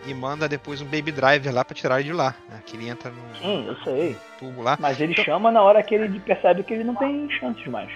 e 0.05 0.13
manda 0.13 0.47
depois 0.47 0.81
um 0.81 0.85
Baby 0.85 1.11
Driver 1.11 1.53
lá 1.53 1.65
pra 1.65 1.75
tirar 1.75 1.99
ele 1.99 2.09
de 2.09 2.13
lá. 2.15 2.33
Né? 2.49 2.61
Que 2.65 2.77
ele 2.77 2.87
entra 2.87 3.11
no 3.11 3.35
Sim, 3.37 3.67
eu 3.67 3.75
sei. 3.83 4.15
tubo 4.39 4.61
lá. 4.61 4.77
Mas 4.79 4.99
ele 5.01 5.11
Então- 5.13 5.25
chama 5.25 5.51
na 5.51 5.61
hora 5.61 5.83
que 5.83 5.93
ele 5.95 6.19
percebe 6.19 6.63
que 6.63 6.73
ele 6.73 6.83
não 6.83 6.95
tem 6.95 7.29
chances 7.31 7.65
mais. 7.67 7.91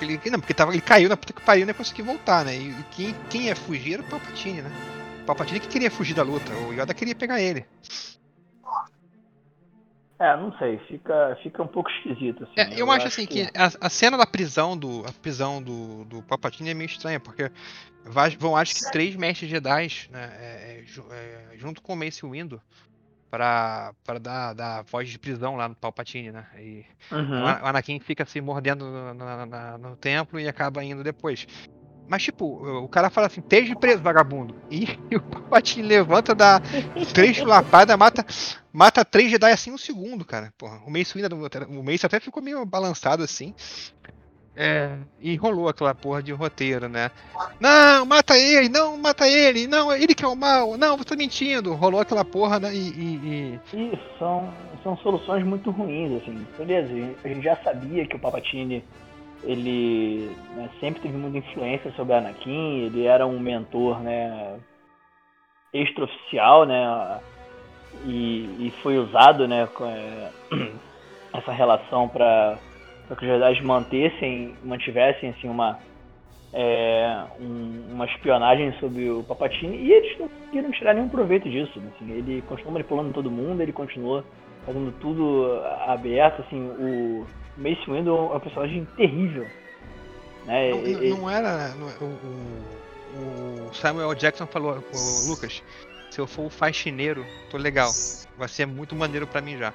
Ele, 0.00 0.20
não, 0.30 0.40
porque 0.40 0.52
tava, 0.52 0.72
ele 0.72 0.82
caiu 0.82 1.08
na 1.08 1.16
puta 1.16 1.32
que 1.32 1.40
pariu 1.40 1.62
e 1.62 1.64
não 1.64 1.70
ia 1.70 1.74
conseguir 1.74 2.02
voltar, 2.02 2.44
né? 2.44 2.54
E, 2.54 2.74
quem, 2.90 3.14
quem 3.30 3.42
ia 3.44 3.56
fugir 3.56 3.94
era 3.94 4.02
o 4.02 4.04
Palpatine, 4.04 4.62
né? 4.62 4.70
O 5.22 5.26
Palpatine 5.26 5.60
que 5.60 5.68
queria 5.68 5.90
fugir 5.90 6.14
da 6.14 6.22
luta, 6.22 6.52
o 6.52 6.72
Yoda 6.72 6.92
queria 6.92 7.14
pegar 7.14 7.40
ele. 7.40 7.64
É, 10.18 10.36
não 10.36 10.52
sei, 10.58 10.78
fica, 10.80 11.38
fica 11.42 11.62
um 11.62 11.66
pouco 11.66 11.88
esquisito, 11.96 12.44
assim. 12.44 12.52
É, 12.60 12.78
eu, 12.78 12.90
acho, 12.90 13.06
assim 13.06 13.26
que, 13.26 13.42
a, 13.56 13.86
a 13.86 13.88
cena 13.88 14.18
da 14.18 14.26
prisão 14.26 14.76
do 14.76 15.02
a 15.06 15.12
prisão 15.12 15.62
do, 15.62 16.04
do 16.04 16.22
Palpatine 16.22 16.70
é 16.70 16.74
meio 16.74 16.88
estranha, 16.88 17.18
porque 17.18 17.50
vai- 18.04 18.36
vão 18.36 18.54
acho 18.54 18.74
que 18.74 18.90
três 18.90 19.16
mestres 19.16 19.48
Jedi, 19.50 20.08
né, 20.10 20.30
é, 20.38 20.84
é, 20.84 20.84
é, 21.14 21.56
junto 21.56 21.80
com 21.80 21.94
o 21.94 21.96
Mace 21.96 22.26
Windu, 22.26 22.60
para 23.30 23.92
para 24.04 24.18
dar, 24.18 24.52
dar 24.54 24.82
voz 24.82 25.08
de 25.08 25.18
prisão 25.18 25.56
lá 25.56 25.68
no 25.68 25.74
Palpatine, 25.74 26.32
né? 26.32 26.46
E 26.58 26.84
Uhum. 27.12 27.42
o 27.42 27.46
Ana- 27.46 27.62
o 27.62 27.66
Anakin 27.66 28.00
fica 28.00 28.24
se 28.26 28.40
mordendo 28.40 28.84
no, 28.84 29.14
na- 29.14 29.46
na- 29.46 29.78
no 29.78 29.96
templo 29.96 30.38
e 30.40 30.48
acaba 30.48 30.82
indo 30.84 31.02
depois. 31.04 31.46
Mas, 32.08 32.24
tipo, 32.24 32.44
o 32.44 32.88
cara 32.88 33.08
fala 33.08 33.28
assim, 33.28 33.40
esteja 33.40 33.76
preso, 33.76 34.02
vagabundo. 34.02 34.56
E, 34.68 34.84
o 35.16 35.20
Palpatine 35.20 35.86
levanta, 35.86 36.34
dá 36.34 36.60
três 37.14 37.38
lapadas, 37.46 37.96
mata, 37.96 38.26
mata 38.72 39.04
três 39.04 39.30
Jedi 39.30 39.52
assim 39.52 39.70
um 39.70 39.78
segundo, 39.78 40.24
cara. 40.24 40.52
Porra, 40.58 40.78
o 40.84 40.90
Mace 40.90 41.14
Windu, 41.14 41.36
o 41.68 41.84
Mace 41.84 42.04
até 42.04 42.18
ficou 42.18 42.42
meio 42.42 42.66
balançado 42.66 43.22
assim. 43.22 43.54
É, 44.62 44.90
e 45.18 45.36
rolou 45.36 45.70
aquela 45.70 45.94
porra 45.94 46.22
de 46.22 46.32
roteiro, 46.32 46.86
né? 46.86 47.10
Não, 47.58 48.04
mata 48.04 48.36
ele, 48.36 48.68
não, 48.68 48.94
mata 48.98 49.26
ele, 49.26 49.66
não, 49.66 49.90
ele 49.90 50.14
que 50.14 50.22
é 50.22 50.28
o 50.28 50.36
mal, 50.36 50.76
não, 50.76 50.98
você 50.98 51.04
tá 51.04 51.16
mentindo. 51.16 51.72
Rolou 51.72 51.98
aquela 51.98 52.26
porra, 52.26 52.60
né? 52.60 52.74
E, 52.74 52.90
e- 52.90 53.58
e- 53.72 53.76
E 53.92 53.98
são, 54.18 54.52
são 54.82 54.98
soluções 54.98 55.42
muito 55.46 55.70
ruins, 55.70 56.20
assim. 56.20 56.46
Beleza, 56.58 56.90
a 57.24 57.28
gente 57.28 57.42
já 57.42 57.56
sabia 57.64 58.04
que 58.04 58.14
o 58.16 58.18
Palpatine, 58.18 58.84
ele 59.44 60.30
né, 60.54 60.68
sempre 60.78 61.00
teve 61.00 61.16
muita 61.16 61.38
influência 61.38 61.90
sobre 61.92 62.12
Anakin, 62.12 62.80
ele 62.84 63.06
era 63.06 63.26
um 63.26 63.40
mentor, 63.40 63.98
né, 64.02 64.58
extraoficial, 65.72 66.66
né, 66.66 67.18
e, 68.04 68.66
e 68.66 68.74
foi 68.82 68.98
usado, 68.98 69.48
né, 69.48 69.66
é, 69.80 70.30
essa 71.32 71.50
relação 71.50 72.08
para 72.10 72.58
que 73.16 73.24
os 73.26 73.30
Jedi 73.30 73.62
mantessem, 73.62 74.54
mantivessem, 74.64 75.30
assim, 75.30 75.48
uma 75.48 75.78
é, 76.52 77.22
um- 77.38 77.92
uma 77.92 78.06
espionagem 78.06 78.72
sobre 78.80 79.08
o 79.08 79.22
Palpatine 79.22 79.76
e 79.76 79.92
eles 79.92 80.18
não 80.18 80.28
conseguiram 80.28 80.70
tirar 80.72 80.94
nenhum 80.94 81.08
proveito 81.08 81.48
disso. 81.48 81.78
né? 81.78 81.92
Assim, 81.94 82.10
ele 82.10 82.42
continuou 82.48 82.72
manipulando 82.72 83.12
todo 83.12 83.30
mundo, 83.30 83.60
ele 83.62 83.72
continuou 83.72 84.24
fazendo 84.66 84.92
tudo 85.00 85.62
aberto. 85.86 86.40
Assim, 86.42 86.60
o 86.60 87.24
Mace 87.56 87.88
Windu 87.88 88.10
é 88.32 88.36
um 88.36 88.40
personagem 88.40 88.84
terrível. 88.96 89.46
Né? 90.44 90.70
não, 90.70 90.86
E- 91.04 91.10
não- 91.10 91.30
era. 91.30 91.68
não- 91.74 91.86
o, 91.86 92.04
o- 93.14 93.68
o 93.70 93.74
Samuel 93.74 94.12
Jackson 94.16 94.46
falou, 94.46 94.82
Lucas, 95.28 95.62
se 96.10 96.20
eu 96.20 96.26
for 96.26 96.46
o 96.46 96.50
faxineiro, 96.50 97.24
tô 97.48 97.58
legal. 97.58 97.90
Vai 98.36 98.48
ser 98.48 98.66
muito 98.66 98.96
maneiro 98.96 99.26
pra 99.26 99.40
mim 99.40 99.56
já. 99.56 99.72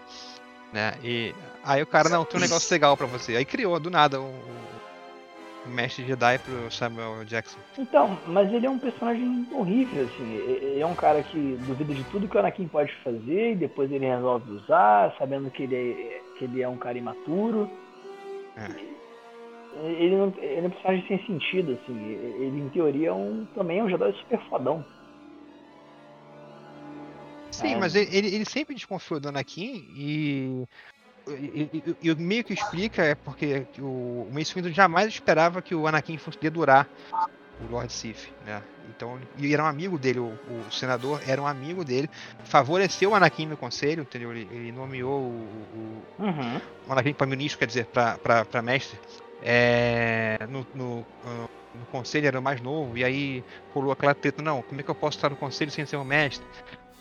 Né? 0.75 0.93
E 1.01 1.33
aí 1.63 1.81
o 1.81 1.87
cara, 1.87 2.09
não, 2.09 2.25
tem 2.25 2.37
um 2.37 2.43
negócio 2.43 2.73
legal 2.73 2.97
pra 2.97 3.07
você. 3.07 3.37
Aí 3.37 3.45
criou 3.45 3.79
do 3.79 3.89
nada 3.89 4.19
o, 4.19 4.25
o- 4.25 5.69
mestre 5.69 6.05
Jedi 6.05 6.37
pro 6.39 6.69
Samuel 6.69 7.23
Jackson. 7.23 7.57
Então, 7.79 8.19
mas 8.27 8.51
ele 8.53 8.65
é 8.65 8.69
um 8.69 8.77
personagem 8.77 9.47
horrível, 9.53 10.03
assim. 10.03 10.33
Ele 10.35 10.81
é 10.81 10.85
um 10.85 10.93
cara 10.93 11.23
que 11.23 11.57
duvida 11.65 11.93
de 11.93 12.03
tudo 12.11 12.27
que 12.27 12.35
o 12.35 12.39
Anakin 12.41 12.67
pode 12.67 12.93
fazer 13.05 13.53
e 13.53 13.55
depois 13.55 13.89
ele 13.89 14.05
resolve 14.05 14.51
usar, 14.51 15.15
sabendo 15.17 15.49
que 15.49 15.63
ele 15.63 15.75
é, 15.75 16.21
que 16.37 16.43
ele 16.43 16.61
é 16.61 16.67
um 16.67 16.75
cara 16.77 16.97
imaturo. 16.97 17.69
Ele, 19.81 20.15
não, 20.17 20.33
ele 20.37 20.65
é 20.65 20.67
um 20.67 20.69
personagem 20.69 21.07
sem 21.07 21.25
sentido, 21.25 21.79
assim. 21.81 21.97
Ele, 22.11 22.59
em 22.61 22.69
teoria, 22.69 23.09
é 23.09 23.13
um, 23.13 23.45
também 23.55 23.79
é 23.79 23.83
um 23.83 23.89
Jedi 23.89 24.11
super 24.19 24.39
fodão. 24.49 24.85
Sim, 27.55 27.75
É. 27.75 27.77
mas 27.77 27.95
ele, 27.95 28.27
ele 28.27 28.45
sempre 28.45 28.75
desconfiou 28.75 29.19
do 29.19 29.29
Anakin 29.29 29.85
e. 29.95 30.67
E, 32.03 32.11
o 32.11 32.17
meio 32.19 32.43
que 32.43 32.53
explica 32.53 33.03
é 33.03 33.15
porque 33.15 33.65
o, 33.79 34.27
o 34.29 34.31
Mace 34.31 34.53
Windu 34.53 34.71
jamais 34.71 35.07
esperava 35.07 35.59
que 35.59 35.73
o 35.73 35.87
Anakin 35.87 36.19
fosse 36.19 36.37
dedurar 36.37 36.87
o 37.59 37.71
Lord 37.71 37.91
Sith, 37.91 38.29
né? 38.45 38.61
Então, 38.89 39.19
e 39.37 39.51
era 39.51 39.63
um 39.63 39.65
amigo 39.65 39.97
dele, 39.97 40.19
o, 40.19 40.25
o 40.27 40.71
senador 40.71 41.19
era 41.27 41.41
um 41.41 41.47
amigo 41.47 41.83
dele, 41.83 42.07
favoreceu 42.43 43.09
o 43.09 43.15
Anakin 43.15 43.47
no 43.47 43.57
conselho, 43.57 44.03
entendeu? 44.03 44.31
Ele, 44.31 44.47
ele 44.51 44.71
nomeou 44.71 45.19
o, 45.19 46.03
o, 46.19 46.23
Uhum. 46.23 46.61
o 46.87 46.91
Anakin 46.91 47.13
para 47.13 47.25
ministro, 47.25 47.57
quer 47.57 47.65
dizer, 47.67 47.87
para 47.87 48.61
mestre. 48.61 48.99
É, 49.41 50.37
no, 50.47 50.65
no, 50.75 50.99
no 51.73 51.85
conselho 51.91 52.27
era 52.27 52.39
o 52.39 52.43
mais 52.43 52.61
novo, 52.61 52.95
e 52.97 53.03
aí 53.03 53.43
rolou 53.73 53.91
aquela 53.91 54.13
treta, 54.13 54.43
não, 54.43 54.61
como 54.61 54.79
é 54.79 54.83
que 54.83 54.91
eu 54.91 54.95
posso 54.95 55.17
estar 55.17 55.29
no 55.29 55.35
conselho 55.35 55.71
sem 55.71 55.85
ser 55.85 55.97
um 55.97 56.05
mestre? 56.05 56.45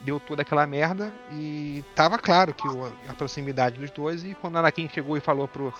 Deu 0.04 0.20
toda 0.20 0.42
aquela 0.42 0.66
merda 0.66 1.12
e 1.32 1.82
tava 1.94 2.18
claro 2.18 2.52
que 2.52 2.68
o- 2.68 2.92
a 3.08 3.14
proximidade 3.14 3.78
dos 3.78 3.90
dois, 3.90 4.22
e 4.24 4.34
quando 4.34 4.58
Anakin 4.58 4.88
chegou 4.88 5.16
e 5.16 5.20
falou 5.20 5.48
pro 5.48 5.72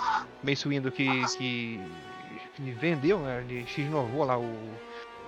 Mace 0.43 0.67
Windu 0.67 0.91
que, 0.91 1.27
que, 1.37 1.81
que 2.57 2.71
vendeu, 2.73 3.19
né, 3.19 3.45
ele 3.47 3.67
x-novou 3.67 4.25
lá 4.25 4.39
o, 4.39 4.75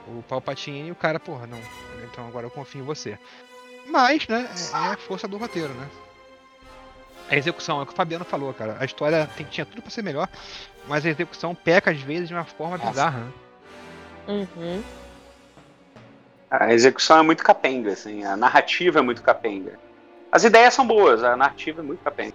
o 0.08 0.24
Palpatine, 0.26 0.88
e 0.88 0.90
o 0.90 0.94
cara, 0.94 1.20
porra, 1.20 1.46
não, 1.46 1.60
então 2.04 2.26
agora 2.26 2.46
eu 2.46 2.50
confio 2.50 2.80
em 2.80 2.84
você. 2.84 3.18
Mas, 3.86 4.26
né, 4.28 4.48
é, 4.74 4.86
é 4.88 4.92
a 4.92 4.96
força 4.96 5.28
do 5.28 5.36
roteiro, 5.36 5.74
né? 5.74 5.88
A 7.28 7.36
execução, 7.36 7.80
é 7.80 7.82
o 7.82 7.86
que 7.86 7.92
o 7.92 7.96
Fabiano 7.96 8.24
falou, 8.24 8.54
cara. 8.54 8.76
A 8.80 8.84
história 8.84 9.28
tem, 9.36 9.44
tinha 9.46 9.66
tudo 9.66 9.82
pra 9.82 9.90
ser 9.90 10.02
melhor, 10.02 10.28
mas 10.88 11.04
a 11.04 11.10
execução 11.10 11.54
peca 11.54 11.90
às 11.90 12.00
vezes 12.00 12.28
de 12.28 12.34
uma 12.34 12.44
forma 12.44 12.78
Nossa. 12.78 12.90
bizarra. 12.90 13.18
Né? 13.18 13.32
Uhum. 14.28 14.82
A 16.50 16.72
execução 16.72 17.18
é 17.18 17.22
muito 17.22 17.42
capenga, 17.42 17.92
assim, 17.92 18.24
a 18.24 18.36
narrativa 18.36 18.98
é 19.00 19.02
muito 19.02 19.22
capenga. 19.22 19.78
As 20.30 20.44
ideias 20.44 20.74
são 20.74 20.86
boas, 20.86 21.22
a 21.24 21.36
narrativa 21.36 21.80
é 21.80 21.84
muito 21.84 22.02
capenga. 22.02 22.34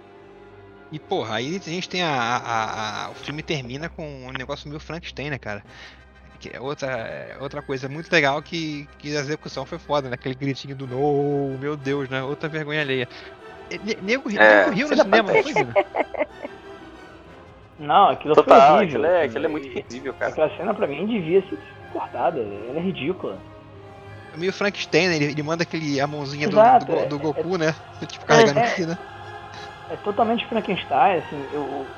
E 0.90 0.98
porra, 0.98 1.36
aí 1.36 1.56
a 1.56 1.70
gente 1.70 1.88
tem 1.88 2.02
a, 2.02 2.10
a- 2.10 3.06
a- 3.06 3.10
O 3.10 3.14
filme 3.14 3.42
termina 3.42 3.88
com 3.88 4.04
um 4.26 4.32
negócio 4.32 4.68
meio 4.68 4.80
Frankenstein, 4.80 5.30
né, 5.30 5.38
cara? 5.38 5.62
Que 6.38 6.50
é 6.54 6.60
outra, 6.60 6.90
é 6.90 7.38
outra 7.40 7.62
coisa 7.62 7.88
muito 7.88 8.12
legal 8.12 8.42
que, 8.42 8.86
que 8.98 9.16
a 9.16 9.20
execução 9.20 9.64
foi 9.64 9.78
foda, 9.78 10.08
né? 10.10 10.14
Aquele 10.14 10.34
gritinho 10.34 10.76
do 10.76 10.86
no, 10.86 11.56
meu 11.58 11.76
Deus, 11.76 12.08
né? 12.10 12.22
Outra 12.22 12.48
vergonha 12.48 12.82
alheia. 12.82 13.08
Ne- 13.82 13.96
Nego, 14.02 14.28
É, 14.28 14.64
nego 14.66 14.70
riu 14.70 14.88
no 14.88 14.96
cinema, 14.96 15.32
não 15.32 15.42
foi? 15.42 15.66
Não, 17.78 18.10
aquilo 18.10 18.34
Total, 18.34 18.60
foi 18.60 18.84
horrível. 18.84 19.00
aquilo 19.00 19.06
é, 19.06 19.22
aquilo 19.24 19.46
é 19.46 19.48
muito 19.48 19.68
visível, 19.68 20.12
cara. 20.14 20.32
Aquela 20.32 20.56
cena 20.56 20.74
pra 20.74 20.86
mim 20.86 21.06
devia 21.06 21.40
ser 21.48 21.58
cortada, 21.90 22.38
ela 22.38 22.78
é 22.78 22.82
ridícula. 22.82 23.38
É 24.32 24.36
meio 24.36 24.52
Frankenstein, 24.52 25.08
né? 25.08 25.16
Ele, 25.16 25.24
ele 25.26 25.42
manda 25.42 25.62
aquele, 25.62 26.00
a 26.00 26.06
mãozinha 26.06 26.48
do, 26.48 26.56
do, 26.56 26.58
é- 26.60 27.06
do 27.06 27.18
Goku, 27.18 27.56
né? 27.58 27.74
Tipo, 28.06 28.24
carregando 28.24 28.60
É. 28.60 28.66
aqui, 28.66 28.86
né? 28.86 28.96
É 29.88 29.96
totalmente 29.96 30.48
Frankenstein, 30.48 31.18
assim, 31.18 31.48
eu, 31.52 31.94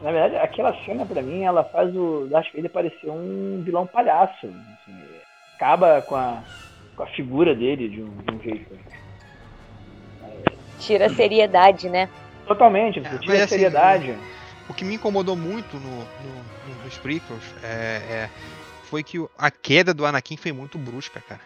na 0.00 0.10
verdade, 0.10 0.36
aquela 0.36 0.74
cena 0.84 1.04
pra 1.04 1.22
mim, 1.22 1.42
ela 1.42 1.62
faz 1.64 1.94
o 1.94 2.26
Darth 2.26 2.50
Vader 2.54 2.70
parecer 2.70 3.10
um 3.10 3.62
vilão 3.62 3.86
palhaço. 3.86 4.46
assim, 4.82 5.20
acaba 5.54 6.00
com 6.02 6.16
a, 6.16 6.42
com 6.96 7.02
a 7.02 7.06
figura 7.08 7.54
dele 7.54 7.88
de 7.90 8.02
um, 8.02 8.16
de 8.16 8.34
um 8.34 8.42
jeito. 8.42 8.78
Tira 10.78 11.06
a 11.06 11.10
seriedade, 11.10 11.88
né? 11.88 12.08
Totalmente, 12.46 13.00
você 13.00 13.14
É, 13.14 13.18
tira 13.18 13.34
a 13.34 13.44
assim, 13.44 13.48
seriedade. 13.48 14.18
O 14.68 14.72
que 14.74 14.84
me 14.84 14.94
incomodou 14.94 15.36
muito 15.36 15.78
no, 15.78 16.06
no- 16.18 16.44
no- 16.64 16.82
nos 16.82 16.98
prequels 16.98 17.54
é, 17.62 18.28
é- 18.30 18.30
foi 18.94 19.02
que 19.02 19.26
a 19.36 19.50
queda 19.50 19.92
do 19.92 20.06
Anakin 20.06 20.36
foi 20.36 20.52
muito 20.52 20.78
brusca, 20.78 21.20
cara. 21.28 21.40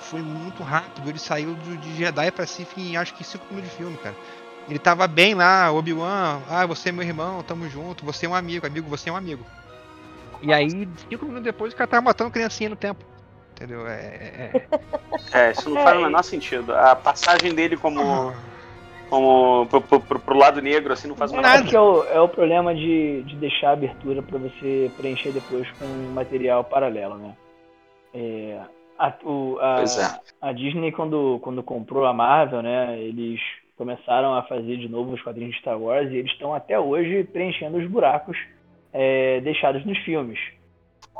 Foi 0.00 0.20
muito 0.20 0.64
rápido. 0.64 1.08
Ele 1.08 1.18
saiu 1.18 1.54
do- 1.54 1.76
de 1.76 1.94
Jedi 1.96 2.28
pra 2.32 2.44
Sith 2.44 2.76
em 2.76 2.96
acho 2.96 3.14
que 3.14 3.22
5 3.22 3.44
minutos 3.50 3.70
de 3.70 3.76
filme, 3.76 3.96
cara. 3.98 4.16
Ele 4.68 4.80
tava 4.80 5.06
bem 5.06 5.32
lá, 5.32 5.70
Obi-Wan, 5.70 6.40
ah, 6.50 6.66
você 6.66 6.88
é 6.88 6.92
meu 6.92 7.04
irmão, 7.04 7.40
tamo 7.44 7.68
junto, 7.70 8.04
você 8.04 8.26
é 8.26 8.28
um 8.28 8.34
amigo, 8.34 8.66
amigo, 8.66 8.90
você 8.90 9.08
é 9.08 9.12
um 9.12 9.16
amigo. 9.16 9.46
E 10.42 10.52
aí, 10.52 10.68
5 11.08 11.24
minutos 11.24 11.44
depois, 11.44 11.72
o 11.72 11.76
cara 11.76 11.86
tava 11.88 12.02
matando 12.02 12.32
criancinha 12.32 12.70
no 12.70 12.74
tempo. 12.76 13.04
Entendeu? 13.52 13.86
É. 13.86 13.92
é- 13.94 14.66
É, 15.32 15.50
isso 15.52 15.70
não 15.70 15.78
É, 15.80 15.84
faz 15.84 15.98
o 15.98 16.02
menor 16.02 16.24
sentido. 16.24 16.74
A 16.74 16.96
passagem 16.96 17.54
dele 17.54 17.74
é- 17.74 17.78
como, 17.78 18.34
como 19.08 19.66
pro, 19.66 19.80
pro- 19.80 20.00
pro- 20.00 20.18
pro 20.20 20.36
lado 20.38 20.60
negro, 20.60 20.92
assim, 20.92 21.08
não 21.08 21.16
faz 21.16 21.30
menor 21.30 21.42
Nada. 21.42 21.60
Acho 21.60 21.70
que 21.70 21.76
é 21.76 21.80
o, 21.80 22.02
é 22.04 22.20
o 22.20 22.28
problema 22.28 22.74
de, 22.74 23.22
de 23.22 23.36
deixar 23.36 23.70
a 23.70 23.72
abertura 23.72 24.22
pra 24.22 24.38
você 24.38 24.90
preencher 24.96 25.32
depois 25.32 25.66
com 25.78 25.84
material 26.12 26.64
paralelo, 26.64 27.16
né? 27.16 27.34
É, 28.14 28.58
a, 28.98 29.12
o- 29.24 29.58
a- 29.60 29.76
Pois 29.76 29.98
é. 29.98 30.20
a 30.40 30.52
Disney, 30.52 30.90
quando, 30.92 31.38
quando 31.42 31.62
comprou 31.62 32.04
a 32.06 32.12
Marvel, 32.12 32.62
né, 32.62 32.98
eles 32.98 33.40
começaram 33.76 34.34
a 34.34 34.42
fazer 34.44 34.78
de 34.78 34.88
novo 34.88 35.12
os 35.12 35.22
quadrinhos 35.22 35.54
de 35.54 35.60
Star 35.60 35.78
Wars 35.80 36.10
e 36.10 36.16
eles 36.16 36.32
estão 36.32 36.54
até 36.54 36.78
hoje 36.80 37.24
preenchendo 37.24 37.76
os 37.76 37.86
buracos 37.88 38.36
é, 38.92 39.40
deixados 39.40 39.84
nos 39.84 39.98
filmes. 39.98 40.38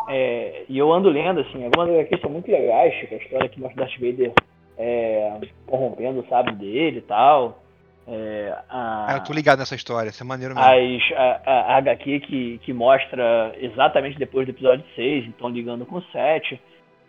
É, 0.08 0.64
e 0.68 0.76
eu 0.78 0.92
ando 0.92 1.08
lendo, 1.08 1.40
assim, 1.40 1.64
algumas 1.64 1.88
HQs 1.90 2.20
são 2.20 2.30
muito 2.30 2.50
legais, 2.50 2.94
tipo 2.98 3.14
a 3.14 3.18
história 3.18 3.48
que 3.48 3.60
mostra 3.60 3.84
Darth 3.84 3.98
Vader 4.00 4.32
é, 4.78 5.38
corrompendo 5.66 6.20
o 6.20 6.26
sábio 6.28 6.54
dele 6.54 6.98
e 6.98 7.02
tal. 7.02 7.62
É, 8.08 8.56
a, 8.68 9.06
ah, 9.08 9.16
eu 9.16 9.24
tô 9.24 9.32
ligado 9.32 9.58
nessa 9.58 9.74
história, 9.74 10.10
isso 10.10 10.22
é 10.22 10.26
maneiro 10.26 10.54
mesmo. 10.54 10.68
As, 10.68 11.18
a, 11.18 11.40
a, 11.44 11.74
a 11.74 11.76
HQ 11.78 12.20
que, 12.20 12.58
que 12.58 12.72
mostra 12.72 13.52
exatamente 13.60 14.16
depois 14.18 14.46
do 14.46 14.50
episódio 14.50 14.84
6, 14.94 15.26
então 15.26 15.48
ligando 15.48 15.84
com 15.84 15.96
o 15.96 16.02
7. 16.12 16.60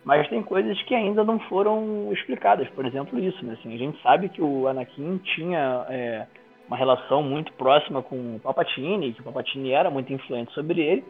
Mas 0.04 0.28
tem 0.28 0.42
coisas 0.42 0.80
que 0.82 0.94
ainda 0.94 1.22
não 1.22 1.38
foram 1.38 2.10
explicadas. 2.12 2.68
Por 2.70 2.84
exemplo, 2.84 3.18
isso, 3.18 3.44
né? 3.44 3.56
Assim, 3.58 3.74
a 3.74 3.78
gente 3.78 4.00
sabe 4.02 4.28
que 4.28 4.40
o 4.40 4.66
Anakin 4.66 5.18
tinha 5.18 5.86
é, 5.88 6.26
uma 6.66 6.76
relação 6.76 7.22
muito 7.22 7.52
próxima 7.52 8.02
com 8.02 8.36
o 8.36 8.40
Palpatine, 8.40 9.12
que 9.12 9.20
o 9.20 9.24
Palpatine 9.24 9.72
era 9.72 9.90
muito 9.90 10.12
influente 10.12 10.52
sobre 10.52 10.80
ele, 10.80 11.04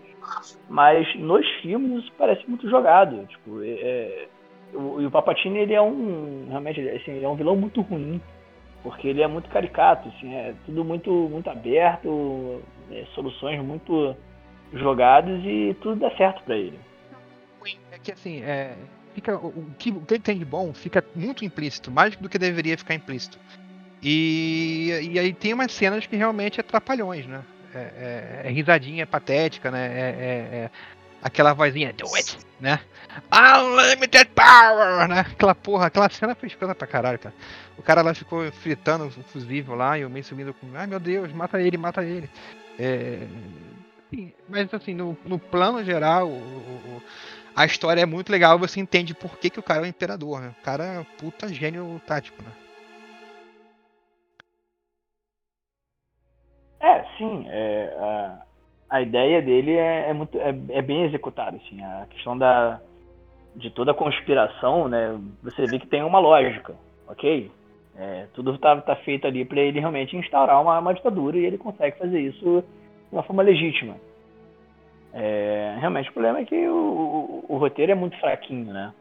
mas 0.68 1.06
nos 1.16 1.46
filmes 1.62 2.04
isso 2.04 2.12
parece 2.18 2.46
muito 2.48 2.68
jogado. 2.68 3.26
Tipo, 3.26 3.62
é, 3.62 3.68
é 3.68 4.28
o, 4.74 5.06
o 5.06 5.10
Palpatine 5.10 5.60
ele 5.60 5.74
é 5.74 5.80
um 5.80 6.46
realmente 6.48 6.80
assim, 6.90 7.12
ele 7.12 7.24
é 7.24 7.28
um 7.28 7.36
vilão 7.36 7.56
muito 7.56 7.80
ruim 7.80 8.20
porque 8.88 9.06
ele 9.06 9.20
é 9.20 9.28
muito 9.28 9.50
caricato, 9.50 10.08
assim, 10.08 10.34
é 10.34 10.54
tudo 10.64 10.82
muito, 10.82 11.10
muito 11.10 11.50
aberto, 11.50 12.62
é, 12.90 13.04
soluções 13.14 13.62
muito 13.62 14.16
jogadas 14.72 15.42
e 15.44 15.76
tudo 15.82 16.00
dá 16.00 16.10
certo 16.16 16.42
para 16.44 16.56
ele. 16.56 16.78
É 17.92 17.98
que 17.98 18.10
assim, 18.10 18.42
é, 18.42 18.74
fica, 19.12 19.36
o, 19.36 19.66
que, 19.78 19.90
o 19.90 20.00
que 20.00 20.14
ele 20.14 20.22
tem 20.22 20.38
de 20.38 20.44
bom 20.46 20.72
fica 20.72 21.04
muito 21.14 21.44
implícito, 21.44 21.90
mais 21.90 22.16
do 22.16 22.30
que 22.30 22.38
deveria 22.38 22.78
ficar 22.78 22.94
implícito. 22.94 23.38
E, 24.02 25.10
e 25.12 25.18
aí 25.18 25.34
tem 25.34 25.52
umas 25.52 25.72
cenas 25.72 26.06
que 26.06 26.16
realmente 26.16 26.58
é 26.58 26.62
né? 27.26 27.44
É, 27.74 27.78
é, 27.78 28.40
é 28.44 28.50
risadinha, 28.50 29.06
patética, 29.06 29.70
né? 29.70 29.86
É, 29.86 30.00
é, 30.00 30.56
é 30.64 30.70
aquela 31.22 31.52
vozinha, 31.52 31.92
do 31.92 32.14
it, 32.14 32.38
né? 32.60 32.80
Unlimited 33.32 34.30
power, 34.34 35.08
né? 35.08 35.20
Aquela 35.20 35.54
porra, 35.54 35.86
aquela 35.86 36.08
cena 36.08 36.34
fez 36.34 36.54
coisa 36.54 36.74
pra 36.74 36.86
caralho, 36.86 37.18
cara. 37.18 37.34
O 37.76 37.82
cara 37.82 38.02
lá 38.02 38.14
ficou 38.14 38.50
fritando 38.52 39.06
o 39.06 39.10
fusível 39.10 39.74
lá 39.74 39.98
e 39.98 40.04
o 40.04 40.10
meio 40.10 40.24
subindo 40.24 40.54
com, 40.54 40.68
ai 40.74 40.86
meu 40.86 41.00
Deus, 41.00 41.32
mata 41.32 41.60
ele, 41.60 41.76
mata 41.76 42.04
ele. 42.04 42.28
É... 42.78 43.26
mas 44.48 44.72
assim, 44.72 44.94
no, 44.94 45.16
no 45.24 45.38
plano 45.38 45.82
geral, 45.84 46.28
o, 46.28 46.32
o, 46.32 47.02
a 47.56 47.64
história 47.64 48.00
é 48.02 48.06
muito 48.06 48.30
legal, 48.30 48.58
você 48.58 48.78
entende 48.80 49.14
por 49.14 49.36
que, 49.38 49.50
que 49.50 49.58
o 49.58 49.62
cara 49.62 49.80
é 49.80 49.82
o 49.82 49.86
imperador, 49.86 50.40
né? 50.40 50.54
O 50.60 50.64
cara 50.64 50.84
é 50.84 51.06
puta 51.18 51.52
gênio 51.52 52.00
tático, 52.06 52.42
né? 52.42 52.52
É, 56.80 57.04
sim. 57.18 57.44
É, 57.48 58.38
a 58.88 59.02
ideia 59.02 59.42
dele 59.42 59.72
é, 59.72 60.10
é 60.10 60.12
muito, 60.12 60.38
é, 60.38 60.48
é, 60.70 60.82
bem 60.82 61.04
executada. 61.04 61.56
Assim, 61.56 61.82
a 61.82 62.06
questão 62.10 62.36
da, 62.36 62.80
de 63.54 63.70
toda 63.70 63.90
a 63.90 63.94
conspiração, 63.94 64.88
né? 64.88 65.18
Você 65.42 65.66
vê 65.66 65.78
que 65.78 65.86
tem 65.86 66.02
uma 66.02 66.18
lógica, 66.18 66.74
ok? 67.06 67.50
É, 67.96 68.26
tudo 68.32 68.54
está 68.54 68.80
tá 68.80 68.96
feito 68.96 69.26
ali 69.26 69.44
para 69.44 69.60
ele 69.60 69.80
realmente 69.80 70.16
instaurar 70.16 70.62
uma, 70.62 70.78
uma, 70.78 70.94
ditadura 70.94 71.36
e 71.36 71.44
ele 71.44 71.58
consegue 71.58 71.98
fazer 71.98 72.20
isso 72.20 72.62
de 72.62 73.12
uma 73.12 73.24
forma 73.24 73.42
legítima. 73.42 73.96
É, 75.12 75.76
realmente 75.80 76.08
o 76.08 76.12
problema 76.12 76.38
é 76.38 76.44
que 76.44 76.68
o, 76.68 76.74
o, 76.74 77.44
o, 77.48 77.56
roteiro 77.58 77.92
é 77.92 77.94
muito 77.94 78.18
fraquinho, 78.20 78.72
né? 78.72 78.94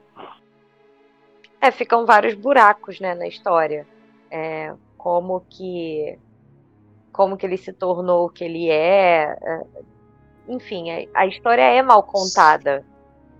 É, 1.61 1.69
ficam 1.69 2.05
vários 2.05 2.33
buracos 2.33 2.99
né, 2.99 3.13
na 3.13 3.27
história. 3.27 3.85
É, 4.31 4.73
como 4.97 5.41
que 5.41 6.17
como 7.17 7.35
que 7.35 7.45
ele 7.47 7.57
se 7.57 7.73
tornou 7.73 8.27
o 8.27 8.29
que 8.29 8.43
ele 8.43 8.69
é. 8.69 9.35
é 9.41 9.61
enfim, 10.47 10.85
a 11.13 11.25
história 11.25 11.63
é 11.63 11.81
mal 11.81 12.03
contada. 12.03 12.85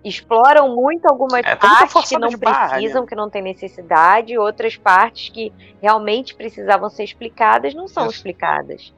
Exploram 0.03 0.75
muito 0.75 1.05
algumas 1.05 1.45
é, 1.45 1.55
partes 1.55 2.09
que 2.09 2.17
não 2.17 2.29
precisam, 2.31 3.03
né? 3.03 3.07
que 3.07 3.15
não 3.15 3.29
tem 3.29 3.41
necessidade, 3.41 4.37
outras 4.37 4.75
partes 4.75 5.29
que 5.29 5.53
realmente 5.81 6.35
precisavam 6.35 6.89
ser 6.89 7.03
explicadas 7.03 7.73
não 7.73 7.87
são 7.87 8.07
explicadas. 8.07 8.93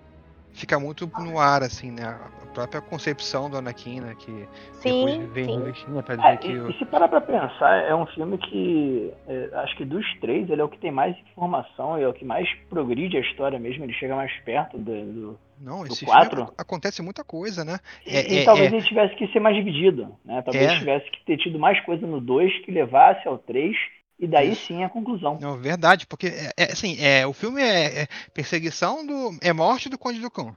Fica 0.54 0.80
muito 0.80 1.10
no 1.20 1.39
ar, 1.39 1.64
assim, 1.64 1.91
né? 1.91 2.18
própria 2.54 2.82
concepção 2.82 3.50
do 3.50 3.58
Anakin, 3.58 4.02
né? 4.02 4.16
Que 4.18 4.47
sim, 4.74 5.06
depois 5.06 5.32
vem 5.32 5.56
investindo 5.56 6.04
pra 6.04 6.16
dizer 6.16 6.28
é, 6.28 6.38
que. 6.38 6.47
E, 6.47 6.72
e, 6.72 6.78
se 6.78 6.86
parar 6.86 7.08
pra 7.08 7.22
pensar, 7.22 7.84
é 7.84 7.95
um 7.95 8.06
filme 8.08 8.38
que 8.38 9.14
é, 9.28 9.50
acho 9.54 9.78
que 9.78 9.86
dos 9.86 10.06
três 10.20 10.50
ele 10.50 10.62
é 10.62 10.64
o 10.64 10.70
que 10.70 10.78
tem 10.78 10.91
mais 10.91 11.16
informação, 11.32 11.97
é 11.97 12.08
o 12.08 12.14
que 12.14 12.26
mais 12.26 12.47
progride 12.70 13.18
a 13.18 13.22
história 13.22 13.60
mesmo, 13.60 13.84
ele 13.84 13.93
chega 13.93 14.16
mais 14.16 14.32
perto 14.41 14.78
do. 14.78 15.06
do 15.06 15.39
não, 15.60 15.86
esse 15.86 16.06
quatro. 16.06 16.54
acontece 16.58 17.02
muita 17.02 17.22
coisa, 17.24 17.66
né? 17.66 17.80
É, 18.08 18.32
e, 18.32 18.36
e 18.36 18.38
é, 18.39 18.45
talvez 18.45 18.72
é. 18.72 18.76
ele 18.78 18.86
tivesse 18.86 19.16
que 19.16 19.28
ser 19.28 19.41
mais 19.41 19.56
dividido, 19.56 20.16
né? 20.24 20.41
Talvez 20.41 20.72
tivesse 20.80 21.12
que 21.12 21.26
ter 21.26 21.38
tido 21.38 21.60
mais 21.60 21.80
coisa 21.82 22.08
no 22.08 22.22
2 22.22 22.66
que 22.66 22.72
levasse 22.72 23.28
ao 23.28 23.38
3 23.38 23.76
e 24.20 24.28
daí 24.28 24.56
sim 24.56 24.84
a 24.84 24.90
conclusão. 24.90 25.38
Não, 25.42 25.58
verdade, 25.58 26.06
porque 26.06 26.28
é, 26.28 26.52
é, 26.58 26.72
assim, 26.72 26.98
é, 27.00 27.26
o 27.26 27.32
filme 27.32 27.62
é, 27.62 28.02
é, 28.02 28.08
perseguição 28.34 29.06
do. 29.06 29.38
é 29.42 29.54
morte 29.54 29.88
do 29.88 29.98
Conde 29.98 30.20
do 30.20 30.30
Cão. 30.30 30.56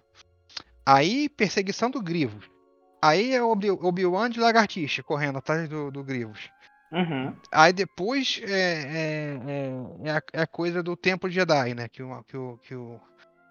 Aí, 0.85 1.29
perseguição 1.29 1.89
do 1.89 2.03
Grivos. 2.03 2.51
Aí 3.01 3.35
é 3.35 3.43
Obi-Wan 3.43 4.31
de 4.31 4.41
lagartixa 4.41 5.03
correndo 5.03 5.39
atrás 5.39 5.69
do, 5.69 5.91
do 5.91 6.05
Grivos. 6.05 6.51
Uhum. 6.93 7.35
Aí 7.51 7.73
depois 7.73 8.41
é, 8.45 8.53
é, 8.53 9.41
é, 9.47 10.09
é, 10.09 10.11
a, 10.11 10.23
é, 10.33 10.43
a, 10.43 10.47
coisa 10.47 10.83
do 10.83 10.97
Templo 10.97 11.31
Jedi, 11.31 11.75
né? 11.75 11.89
Que 11.89 12.03
o, 12.03 12.23
que 12.25 12.37
o, 12.37 12.59
que 12.59 12.75
o, 12.75 13.01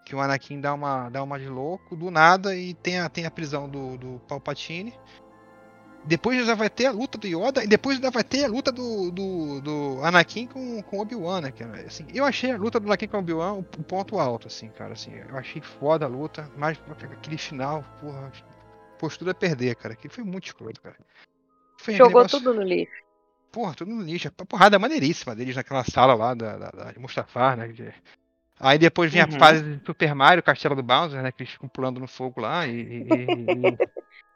que 0.06 0.16
o 0.16 0.22
Anakin 0.22 0.62
dá 0.62 0.74
uma, 0.74 1.10
dá 1.10 1.24
uma 1.24 1.40
de 1.40 1.48
louco 1.50 1.96
do 1.96 2.12
nada 2.12 2.56
e 2.56 2.74
tem 2.74 3.00
a, 3.00 3.10
tem 3.10 3.26
a 3.26 3.32
prisão 3.32 3.68
do, 3.68 3.98
do 3.98 4.22
Palpatine. 4.28 4.94
Depois 6.04 6.46
já 6.46 6.56
vai 6.56 6.70
ter 6.70 6.88
a 6.88 6.92
luta 6.92 7.18
do 7.18 7.28
Yoda 7.28 7.64
e 7.64 7.68
depois 7.68 8.00
já 8.00 8.10
vai 8.10 8.24
ter 8.24 8.46
a 8.46 8.48
luta 8.48 8.72
do, 8.72 9.12
do, 9.12 9.62
do 9.62 10.00
Anakin 10.04 10.48
com, 10.48 10.82
com 10.82 11.00
Obi-Wan, 11.00 11.42
né? 11.42 11.54
assim, 11.86 12.08
eu 12.14 12.26
achei 12.26 12.52
a 12.52 12.58
luta 12.58 12.80
do 12.80 12.88
Anakin 12.88 13.08
com 13.08 13.20
Obi-Wan 13.20 13.54
um 13.54 13.64
ponto 13.64 14.20
alto, 14.20 14.48
assim, 14.48 14.70
cara. 14.70 14.94
Assim, 14.94 15.14
eu 15.14 15.38
achei 15.38 15.62
foda 15.62 16.06
a 16.06 16.10
luta, 16.10 16.50
mas 16.58 16.80
aquele 17.12 17.38
final, 17.38 17.84
porra, 18.00 18.32
postura 18.98 19.32
a 19.32 19.36
perder, 19.36 19.76
cara. 19.76 19.96
Que 19.96 20.10
foi 20.10 20.24
muito 20.24 20.46
escroto, 20.46 20.82
cara. 20.82 20.96
Foi 21.78 21.94
Jogou 21.94 22.22
negócio... 22.22 22.40
tudo 22.40 22.54
no 22.54 22.62
lixo. 22.62 23.04
Porra, 23.52 23.74
tudo 23.74 23.92
no 23.92 24.02
lixo. 24.02 24.28
A 24.28 24.46
porrada 24.46 24.80
maneiríssima 24.80 25.36
deles 25.36 25.56
naquela 25.56 25.84
sala 25.84 26.14
lá 26.14 26.34
da, 26.34 26.58
da, 26.58 26.70
da 26.70 26.94
Mustafar, 27.00 27.58
né? 27.58 27.74
Aí 28.60 28.78
depois 28.78 29.12
vem 29.12 29.24
uhum. 29.24 29.36
a 29.36 29.40
fase 29.40 29.64
de 29.64 29.86
Super 29.86 30.14
Mario, 30.14 30.44
Castelo 30.44 30.76
do 30.76 30.84
Bowser, 30.84 31.22
né? 31.22 31.32
Que 31.32 31.44
eles 31.44 31.54
ficam 31.54 31.68
pulando 31.68 32.00
no 32.00 32.08
fogo 32.08 32.40
lá 32.42 32.68
e. 32.68 32.72
e, 32.72 33.04
e... 33.04 33.78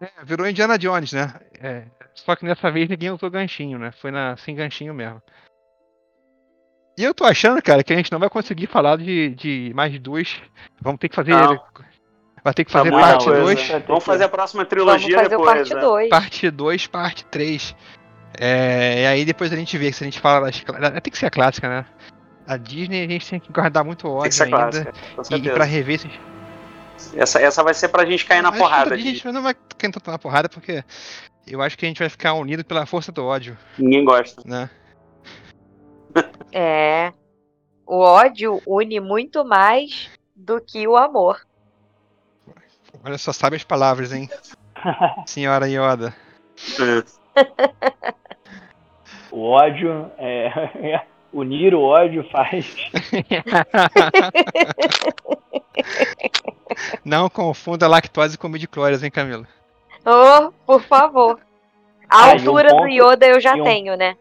É, 0.00 0.24
virou 0.24 0.48
Indiana 0.48 0.78
Jones, 0.78 1.12
né? 1.12 1.32
É, 1.60 1.84
só 2.14 2.36
que 2.36 2.46
dessa 2.46 2.70
vez 2.70 2.88
ninguém 2.88 3.10
usou 3.10 3.30
ganchinho, 3.30 3.78
né? 3.78 3.92
Foi 3.92 4.10
na, 4.10 4.36
sem 4.36 4.54
ganchinho 4.54 4.94
mesmo. 4.94 5.22
E 6.98 7.04
eu 7.04 7.14
tô 7.14 7.24
achando, 7.24 7.62
cara, 7.62 7.82
que 7.82 7.92
a 7.92 7.96
gente 7.96 8.12
não 8.12 8.18
vai 8.18 8.28
conseguir 8.28 8.66
falar 8.66 8.96
de, 8.96 9.34
de 9.34 9.72
mais 9.74 9.92
de 9.92 9.98
dois. 9.98 10.40
Vamos 10.82 11.00
ter 11.00 11.08
que 11.08 11.16
fazer. 11.16 11.32
Não. 11.32 11.58
Vai 12.42 12.54
ter 12.54 12.64
que 12.64 12.72
fazer 12.72 12.90
tá 12.90 12.98
parte 12.98 13.26
2. 13.26 13.68
Vamos 13.86 14.04
fazer 14.04 14.24
a 14.24 14.28
próxima 14.28 14.64
trilogia 14.64 15.16
Vamos 15.16 15.46
fazer 15.46 15.74
depois. 15.74 15.78
Parte 15.78 15.80
2. 15.80 16.04
Né? 16.04 16.10
Parte 16.10 16.50
2, 16.50 16.86
parte 16.86 17.24
3. 17.26 17.76
É, 18.38 19.02
e 19.02 19.06
aí 19.06 19.24
depois 19.24 19.52
a 19.52 19.56
gente 19.56 19.76
vê 19.76 19.92
se 19.92 20.02
a 20.02 20.06
gente 20.06 20.20
fala 20.20 20.46
das. 20.46 20.60
Tem 20.60 21.10
que 21.10 21.18
ser 21.18 21.26
a 21.26 21.30
clássica, 21.30 21.68
né? 21.68 21.86
A 22.46 22.56
Disney 22.56 23.04
a 23.04 23.08
gente 23.08 23.28
tem 23.28 23.40
que 23.40 23.52
guardar 23.52 23.84
muito 23.84 24.08
ódio 24.08 24.42
ainda. 24.42 24.92
Clássica, 25.14 25.36
e, 25.36 25.46
e 25.46 25.50
pra 25.50 25.64
rever 25.64 25.96
esses 25.96 26.10
essa, 27.14 27.40
essa 27.40 27.62
vai 27.62 27.74
ser 27.74 27.88
pra 27.88 28.04
gente 28.04 28.24
cair 28.24 28.42
na 28.42 28.52
porrada. 28.52 28.94
A 28.94 28.98
gente 28.98 29.24
não 29.30 29.42
vai 29.42 29.54
cair 29.54 29.92
tanto 29.92 30.10
na 30.10 30.18
porrada 30.18 30.48
porque 30.48 30.84
eu 31.46 31.60
acho 31.62 31.76
que 31.76 31.84
a 31.84 31.88
gente 31.88 31.98
vai 31.98 32.08
ficar 32.08 32.34
unido 32.34 32.64
pela 32.64 32.86
força 32.86 33.10
do 33.10 33.24
ódio. 33.24 33.56
Ninguém 33.78 34.04
gosta. 34.04 34.42
Né? 34.44 34.70
É. 36.52 37.12
O 37.86 37.98
ódio 37.98 38.60
une 38.66 39.00
muito 39.00 39.44
mais 39.44 40.10
do 40.34 40.60
que 40.60 40.86
o 40.86 40.96
amor. 40.96 41.40
Olha 43.04 43.18
só, 43.18 43.32
sabe 43.32 43.56
as 43.56 43.64
palavras, 43.64 44.12
hein? 44.12 44.28
Senhora 45.26 45.66
Yoda. 45.68 46.14
o 49.30 49.42
ódio 49.42 50.10
é. 50.18 51.04
Unir 51.32 51.74
o 51.74 51.82
ódio 51.82 52.24
faz. 52.30 52.76
Não 57.04 57.28
confunda 57.28 57.86
lactose 57.86 58.36
com 58.36 58.48
midichlorians, 58.48 59.02
hein, 59.02 59.10
Camila? 59.10 59.46
Oh, 60.04 60.52
por 60.66 60.82
favor. 60.82 61.38
A 62.08 62.24
ah, 62.24 62.32
altura 62.32 62.68
um 62.68 62.70
ponto, 62.70 62.82
do 62.82 62.88
Yoda 62.88 63.26
eu 63.26 63.40
já 63.40 63.54
um, 63.54 63.62
tenho, 63.62 63.96
né? 63.96 64.16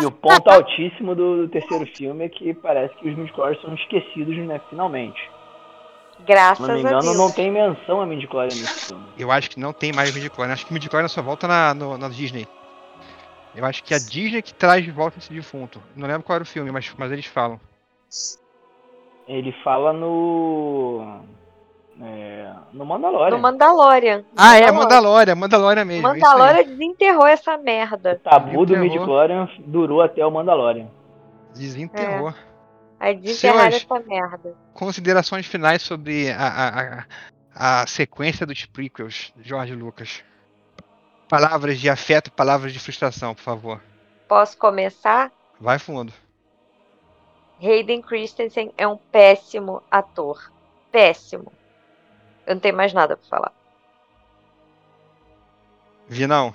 E 0.00 0.06
o 0.06 0.10
ponto 0.10 0.48
altíssimo 0.48 1.14
do, 1.14 1.42
do, 1.42 1.48
terceiro 1.48 1.86
filme 1.86 2.24
é 2.24 2.28
que 2.28 2.54
parece 2.54 2.94
que 2.96 3.08
os 3.08 3.16
midichlorians 3.16 3.60
são 3.60 3.74
esquecidos, 3.74 4.36
né, 4.38 4.60
finalmente. 4.70 5.20
Graças 6.24 6.68
a 6.68 6.74
Deus. 6.74 6.78
Se 6.78 6.84
não 6.84 6.92
me 6.92 7.04
engano, 7.04 7.18
não 7.18 7.32
tem 7.32 7.50
menção 7.50 8.00
a 8.00 8.06
midichlorian 8.06 8.54
nesse 8.54 8.86
filme. 8.86 9.04
Eu 9.18 9.32
acho 9.32 9.50
que 9.50 9.58
não 9.58 9.72
tem 9.72 9.92
mais 9.92 10.14
midichlorian. 10.14 10.52
Acho 10.52 10.66
que 10.66 10.72
midichlorian 10.72 11.08
só 11.08 11.20
volta 11.20 11.48
na, 11.48 11.74
no, 11.74 11.98
na 11.98 12.08
Disney. 12.08 12.46
Eu 13.54 13.64
acho 13.64 13.84
que 13.84 13.92
é 13.92 13.96
a 13.96 14.00
Disney 14.00 14.42
que 14.42 14.54
traz 14.54 14.84
de 14.84 14.90
volta 14.90 15.18
esse 15.18 15.32
defunto. 15.32 15.82
Não 15.94 16.06
lembro 16.06 16.22
qual 16.22 16.36
era 16.36 16.42
o 16.42 16.46
filme, 16.46 16.70
mas, 16.70 16.92
mas 16.96 17.12
eles 17.12 17.26
falam. 17.26 17.60
Ele 19.28 19.52
fala 19.62 19.92
no. 19.92 21.20
É, 22.00 22.52
no 22.72 22.86
Mandalorian. 22.86 23.36
No 23.36 23.42
Mandalorian. 23.42 24.24
Ah, 24.36 24.56
é, 24.56 24.72
Mandalorian, 24.72 25.34
Mandalorian 25.34 25.84
mesmo. 25.84 26.08
é. 26.08 26.12
Mandalorian 26.12 26.64
desenterrou 26.64 27.26
essa 27.26 27.56
merda. 27.58 28.12
O 28.14 28.30
tabu 28.30 28.66
do 28.66 28.76
midichlorian 28.78 29.48
durou 29.60 30.00
até 30.00 30.24
o 30.26 30.30
Mandalorian. 30.30 30.88
Desenterrou. 31.54 32.32
Aí 32.98 33.16
desenterraram 33.16 33.76
essa 33.76 34.00
merda. 34.00 34.54
Considerações 34.72 35.46
finais 35.46 35.82
sobre 35.82 36.30
a, 36.30 36.46
a, 36.46 37.04
a, 37.54 37.82
a 37.82 37.86
sequência 37.86 38.46
dos 38.46 38.64
prequels, 38.64 39.32
Jorge 39.42 39.74
Lucas. 39.74 40.24
Palavras 41.36 41.78
de 41.80 41.88
afeto, 41.88 42.30
palavras 42.30 42.74
de 42.74 42.78
frustração, 42.78 43.34
por 43.34 43.40
favor. 43.40 43.80
Posso 44.28 44.58
começar? 44.58 45.32
Vai 45.58 45.78
fundo. 45.78 46.12
Hayden 47.58 48.02
Christensen 48.02 48.70
é 48.76 48.86
um 48.86 48.98
péssimo 48.98 49.82
ator. 49.90 50.52
Péssimo. 50.90 51.50
Eu 52.46 52.56
não 52.56 52.60
tenho 52.60 52.76
mais 52.76 52.92
nada 52.92 53.16
pra 53.16 53.26
falar. 53.30 53.52
Vinão, 56.06 56.52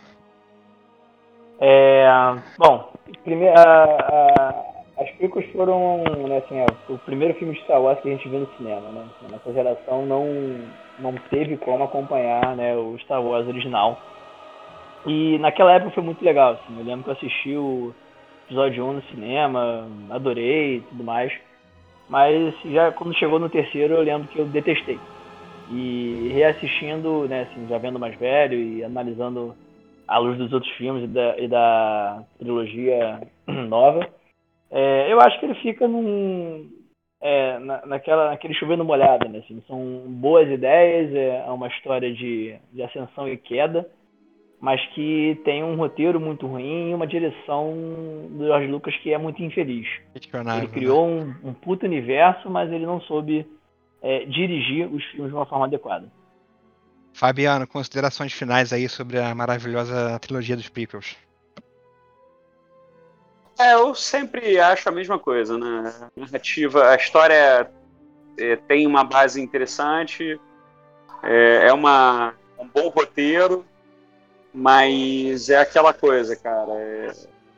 É, 1.60 2.08
bom, 2.60 2.94
primeiro, 3.24 3.58
a- 3.58 3.64
a- 3.64 5.02
as 5.02 5.10
prequels 5.14 5.52
foram, 5.54 6.04
né, 6.04 6.38
assim, 6.38 6.56
é, 6.60 6.66
o 6.88 7.00
primeiro 7.00 7.34
filme 7.34 7.56
de 7.56 7.64
Star 7.64 7.82
Wars 7.82 8.00
que 8.00 8.10
a 8.10 8.12
gente 8.12 8.30
viu 8.30 8.42
no 8.42 8.58
cinema, 8.58 8.92
né? 8.92 9.10
Nossa 9.32 9.52
geração 9.52 10.06
não, 10.06 10.24
não 11.00 11.16
teve 11.32 11.58
como 11.58 11.84
acompanhar, 11.84 12.56
né, 12.56 12.76
o 12.76 12.96
Star 13.00 13.24
Wars 13.24 13.48
original. 13.48 14.00
E 15.08 15.40
naquela 15.40 15.72
época 15.72 15.92
foi 15.92 16.04
muito 16.04 16.24
legal, 16.24 16.54
assim, 16.54 16.78
eu 16.78 16.84
lembro 16.84 17.06
que 17.06 17.10
eu 17.10 17.14
assisti 17.14 17.56
o 17.56 17.96
episódio 18.46 18.86
1 18.86 18.94
no 18.94 19.02
cinema, 19.04 19.88
adorei 20.10 20.78
e 20.78 20.82
tudo 20.82 21.04
mais. 21.04 21.32
Mas 22.10 22.54
já 22.66 22.92
quando 22.92 23.18
chegou 23.18 23.40
no 23.40 23.50
terceiro 23.50 23.94
eu 23.94 24.02
lembro 24.02 24.28
que 24.28 24.38
eu 24.38 24.46
detestei. 24.46 25.00
E 25.72 26.30
reassistindo, 26.34 27.26
né, 27.28 27.44
assim, 27.44 27.68
já 27.68 27.78
vendo 27.78 27.98
mais 27.98 28.18
velho 28.18 28.60
e 28.60 28.84
analisando 28.84 29.56
à 30.06 30.18
luz 30.18 30.38
dos 30.38 30.52
outros 30.52 30.72
filmes 30.74 31.04
e 31.04 31.08
da, 31.08 31.38
e 31.40 31.48
da 31.48 32.24
trilogia 32.38 33.22
nova, 33.48 34.08
é, 34.70 35.12
eu 35.12 35.22
acho 35.22 35.40
que 35.40 35.46
ele 35.46 35.56
fica 35.56 35.88
num, 35.88 36.70
é, 37.22 37.60
na, 37.60 37.86
naquela, 37.86 38.30
naquele 38.30 38.54
chovendo 38.54 38.84
molhado, 38.84 39.30
né? 39.30 39.40
Assim, 39.40 39.62
são 39.68 39.80
boas 40.08 40.50
ideias, 40.50 41.14
é 41.14 41.50
uma 41.50 41.68
história 41.68 42.14
de, 42.14 42.58
de 42.74 42.84
ascensão 42.84 43.28
e 43.28 43.38
queda, 43.38 43.90
mas 44.60 44.84
que 44.94 45.40
tem 45.46 45.64
um 45.64 45.76
roteiro 45.76 46.20
muito 46.20 46.48
ruim 46.48 46.90
e 46.90 46.94
uma 46.94 47.06
direção 47.06 47.74
do 48.32 48.46
George 48.46 48.68
Lucas 48.68 48.96
que 48.98 49.14
é 49.14 49.18
muito 49.18 49.42
infeliz. 49.44 49.88
Ele 50.16 50.44
né? 50.44 50.68
criou 50.68 51.08
um, 51.08 51.36
um 51.44 51.54
puto 51.54 51.86
universo, 51.86 52.50
mas 52.50 52.72
ele 52.72 52.86
não 52.86 53.00
soube 53.02 53.46
é, 54.02 54.26
dirigir 54.26 54.88
os 54.92 55.04
filmes 55.06 55.30
de 55.30 55.36
uma 55.36 55.46
forma 55.46 55.66
adequada. 55.66 56.12
Fabiano, 57.14 57.66
considerações 57.68 58.34
finais 58.34 58.72
aí 58.72 58.88
sobre 58.88 59.20
a 59.20 59.34
maravilhosa 59.34 60.20
trilogia 60.20 60.56
dos 60.56 60.70
prequels. 60.70 61.16
É, 63.60 63.74
eu 63.74 63.96
sempre 63.96 64.60
acho 64.60 64.88
a 64.88 64.92
mesma 64.92 65.18
coisa, 65.18 65.58
né? 65.58 65.94
A 66.16 66.20
narrativa, 66.20 66.90
a 66.90 66.96
história 66.96 67.72
é, 68.38 68.56
tem 68.56 68.86
uma 68.86 69.04
base 69.04 69.42
interessante, 69.42 70.40
é, 71.24 71.68
é 71.68 71.74
uma, 71.74 72.36
um 72.60 72.68
bom 72.68 72.90
roteiro, 72.90 73.66
mas 74.54 75.50
é 75.50 75.58
aquela 75.58 75.94
coisa, 75.94 76.36
cara. 76.36 76.72
É 76.74 77.12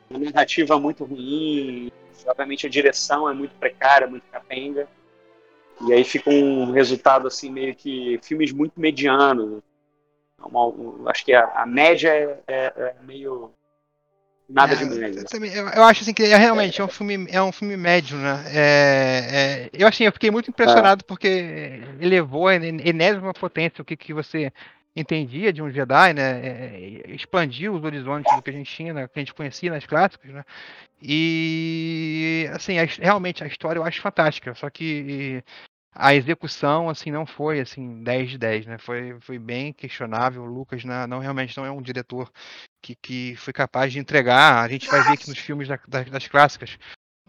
uma 0.09 0.19
narrativa 0.19 0.79
muito 0.79 1.03
ruim, 1.05 1.91
obviamente 2.25 2.65
a 2.65 2.69
direção 2.69 3.29
é 3.29 3.33
muito 3.33 3.55
precária, 3.55 4.07
muito 4.07 4.23
capenga, 4.31 4.87
e 5.87 5.93
aí 5.93 6.03
fica 6.03 6.29
um 6.29 6.71
resultado 6.71 7.27
assim 7.27 7.49
meio 7.51 7.75
que 7.75 8.19
filmes 8.23 8.51
muito 8.51 8.79
medianos. 8.79 9.61
Uma- 10.41 10.67
um- 10.67 11.07
acho 11.09 11.23
que 11.25 11.33
a, 11.33 11.45
a 11.45 11.65
média 11.65 12.09
é, 12.09 12.39
é- 12.47 12.73
é 12.77 12.95
meio 13.03 13.51
nada 14.49 14.73
É, 14.73 14.81
eu, 14.83 14.87
né? 14.89 15.23
também- 15.29 15.53
eu- 15.53 15.67
eu 15.67 15.83
acho 15.83 16.01
assim 16.01 16.13
que 16.13 16.23
é 16.23 16.35
realmente 16.35 16.81
é 16.81 16.83
um 16.83 16.87
filme, 16.87 17.27
é 17.29 17.41
um 17.41 17.51
filme 17.51 17.77
médio, 17.77 18.17
né? 18.17 18.43
É, 18.47 19.27
é, 19.31 19.69
eu 19.73 19.87
assim, 19.87 20.05
eu 20.05 20.11
fiquei 20.11 20.31
muito 20.31 20.49
impressionado 20.49 21.03
porque 21.05 21.81
elevou 21.99 22.47
a 22.47 22.55
en- 22.55 22.81
enésima 22.83 23.33
potência 23.33 23.81
o 23.81 23.85
que, 23.85 23.95
que 23.95 24.13
você 24.13 24.51
entendia 24.95 25.53
de 25.53 25.61
um 25.61 25.69
Jedi, 25.71 26.13
né? 26.13 26.41
É, 26.45 27.11
expandiu 27.11 27.73
os 27.75 27.83
horizontes 27.83 28.33
do 28.35 28.41
que 28.41 28.49
a 28.49 28.53
gente 28.53 28.73
tinha, 28.73 28.93
né? 28.93 29.07
que 29.07 29.19
a 29.19 29.21
gente 29.21 29.33
conhecia 29.33 29.71
nas 29.71 29.85
clássicas, 29.85 30.31
né? 30.31 30.43
E 31.01 32.49
assim, 32.53 32.77
a 32.79 32.85
realmente 32.85 33.43
a 33.43 33.47
história 33.47 33.79
eu 33.79 33.83
acho 33.83 34.01
fantástica, 34.01 34.53
só 34.55 34.69
que 34.69 35.43
a 35.93 36.13
execução 36.13 36.89
assim 36.89 37.11
não 37.11 37.25
foi 37.25 37.59
assim 37.59 38.03
10 38.03 38.31
de 38.31 38.37
10, 38.37 38.65
né? 38.65 38.77
Foi, 38.77 39.17
foi 39.21 39.39
bem 39.39 39.73
questionável. 39.73 40.43
O 40.43 40.45
Lucas 40.45 40.83
né, 40.83 41.07
não 41.07 41.19
realmente 41.19 41.57
não 41.57 41.65
é 41.65 41.71
um 41.71 41.81
diretor 41.81 42.31
que, 42.81 42.95
que 42.95 43.35
foi 43.37 43.53
capaz 43.53 43.91
de 43.93 43.99
entregar. 43.99 44.63
A 44.63 44.67
gente 44.67 44.87
vai 44.89 45.01
ver 45.03 45.13
aqui 45.13 45.29
nos 45.29 45.39
filmes 45.39 45.67
da- 45.67 45.79
da- 45.87 46.03
das 46.03 46.27
clássicas. 46.27 46.77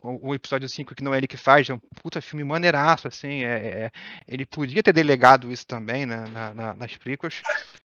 O, 0.03 0.35
episódio 0.35 0.69
5, 0.69 0.95
que 0.95 1.05
não 1.05 1.13
é 1.15 1.19
ele 1.19 1.27
que 1.27 1.37
faz, 1.37 1.69
é 1.69 1.75
um 1.75 1.79
puta 2.03 2.21
filme 2.21 2.43
maneiraço, 2.45 3.07
assim. 3.09 3.45
É, 3.45 3.85
é- 3.87 3.91
ele 4.27 4.47
podia 4.47 4.83
ter 4.83 4.93
delegado 4.93 5.53
isso 5.53 5.67
também 5.67 6.07
né, 6.07 6.25
na- 6.29 6.55
na- 6.55 6.75
nas 6.75 6.97
prequels. 6.97 7.43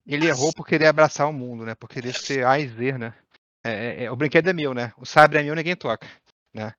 Ele 0.06 0.28
errou 0.28 0.54
por 0.54 0.66
querer 0.66 0.88
abraçar 0.88 1.30
o 1.30 1.34
mundo, 1.34 1.66
né? 1.66 1.76
Por 1.76 1.90
querer 1.90 2.14
ser 2.14 2.46
A 2.46 2.58
e 2.60 2.68
Z, 2.68 2.98
né? 2.98 3.14
É, 3.66 3.72
é- 3.72 4.04
é- 4.06 4.12
o 4.12 4.16
brinquedo 4.16 4.48
é 4.50 4.54
meu, 4.54 4.74
né? 4.74 4.94
O 4.98 5.06
sabre 5.06 5.40
é 5.40 5.44
meu, 5.44 5.56
ninguém 5.56 5.76
toca, 5.76 6.08
né? 6.54 6.74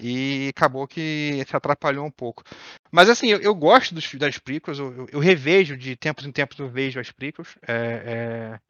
E 0.00 0.48
acabou 0.56 0.88
que 0.88 1.44
se 1.46 1.54
atrapalhou 1.54 2.06
um 2.06 2.10
pouco. 2.10 2.42
Mas 2.90 3.10
assim, 3.10 3.28
eu, 3.28 3.40
eu 3.40 3.54
gosto 3.54 3.94
dos, 3.94 4.14
das 4.14 4.38
prequels, 4.38 4.78
eu, 4.78 5.06
eu- 5.12 5.20
revejo 5.20 5.76
de 5.76 5.94
tempos 5.94 6.24
em 6.24 6.32
tempos, 6.32 6.58
eu 6.58 6.70
vejo 6.70 6.98
as 6.98 7.10
prequels. 7.12 7.56
É, 7.68 8.54
é, 8.56 8.60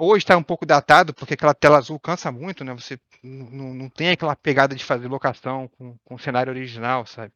Hoje 0.00 0.24
está 0.24 0.36
um 0.36 0.42
pouco 0.42 0.66
datado, 0.66 1.14
porque 1.14 1.34
aquela 1.34 1.54
tela 1.54 1.78
azul 1.78 1.98
cansa 2.00 2.30
muito, 2.32 2.64
né? 2.64 2.72
Você 2.74 2.98
não 3.22 3.88
tem 3.88 4.10
aquela 4.10 4.34
pegada 4.36 4.74
de 4.74 4.84
fazer 4.84 5.08
locação 5.08 5.68
com, 5.68 5.96
com 6.04 6.14
o 6.14 6.18
cenário 6.18 6.52
original, 6.52 7.06
sabe? 7.06 7.32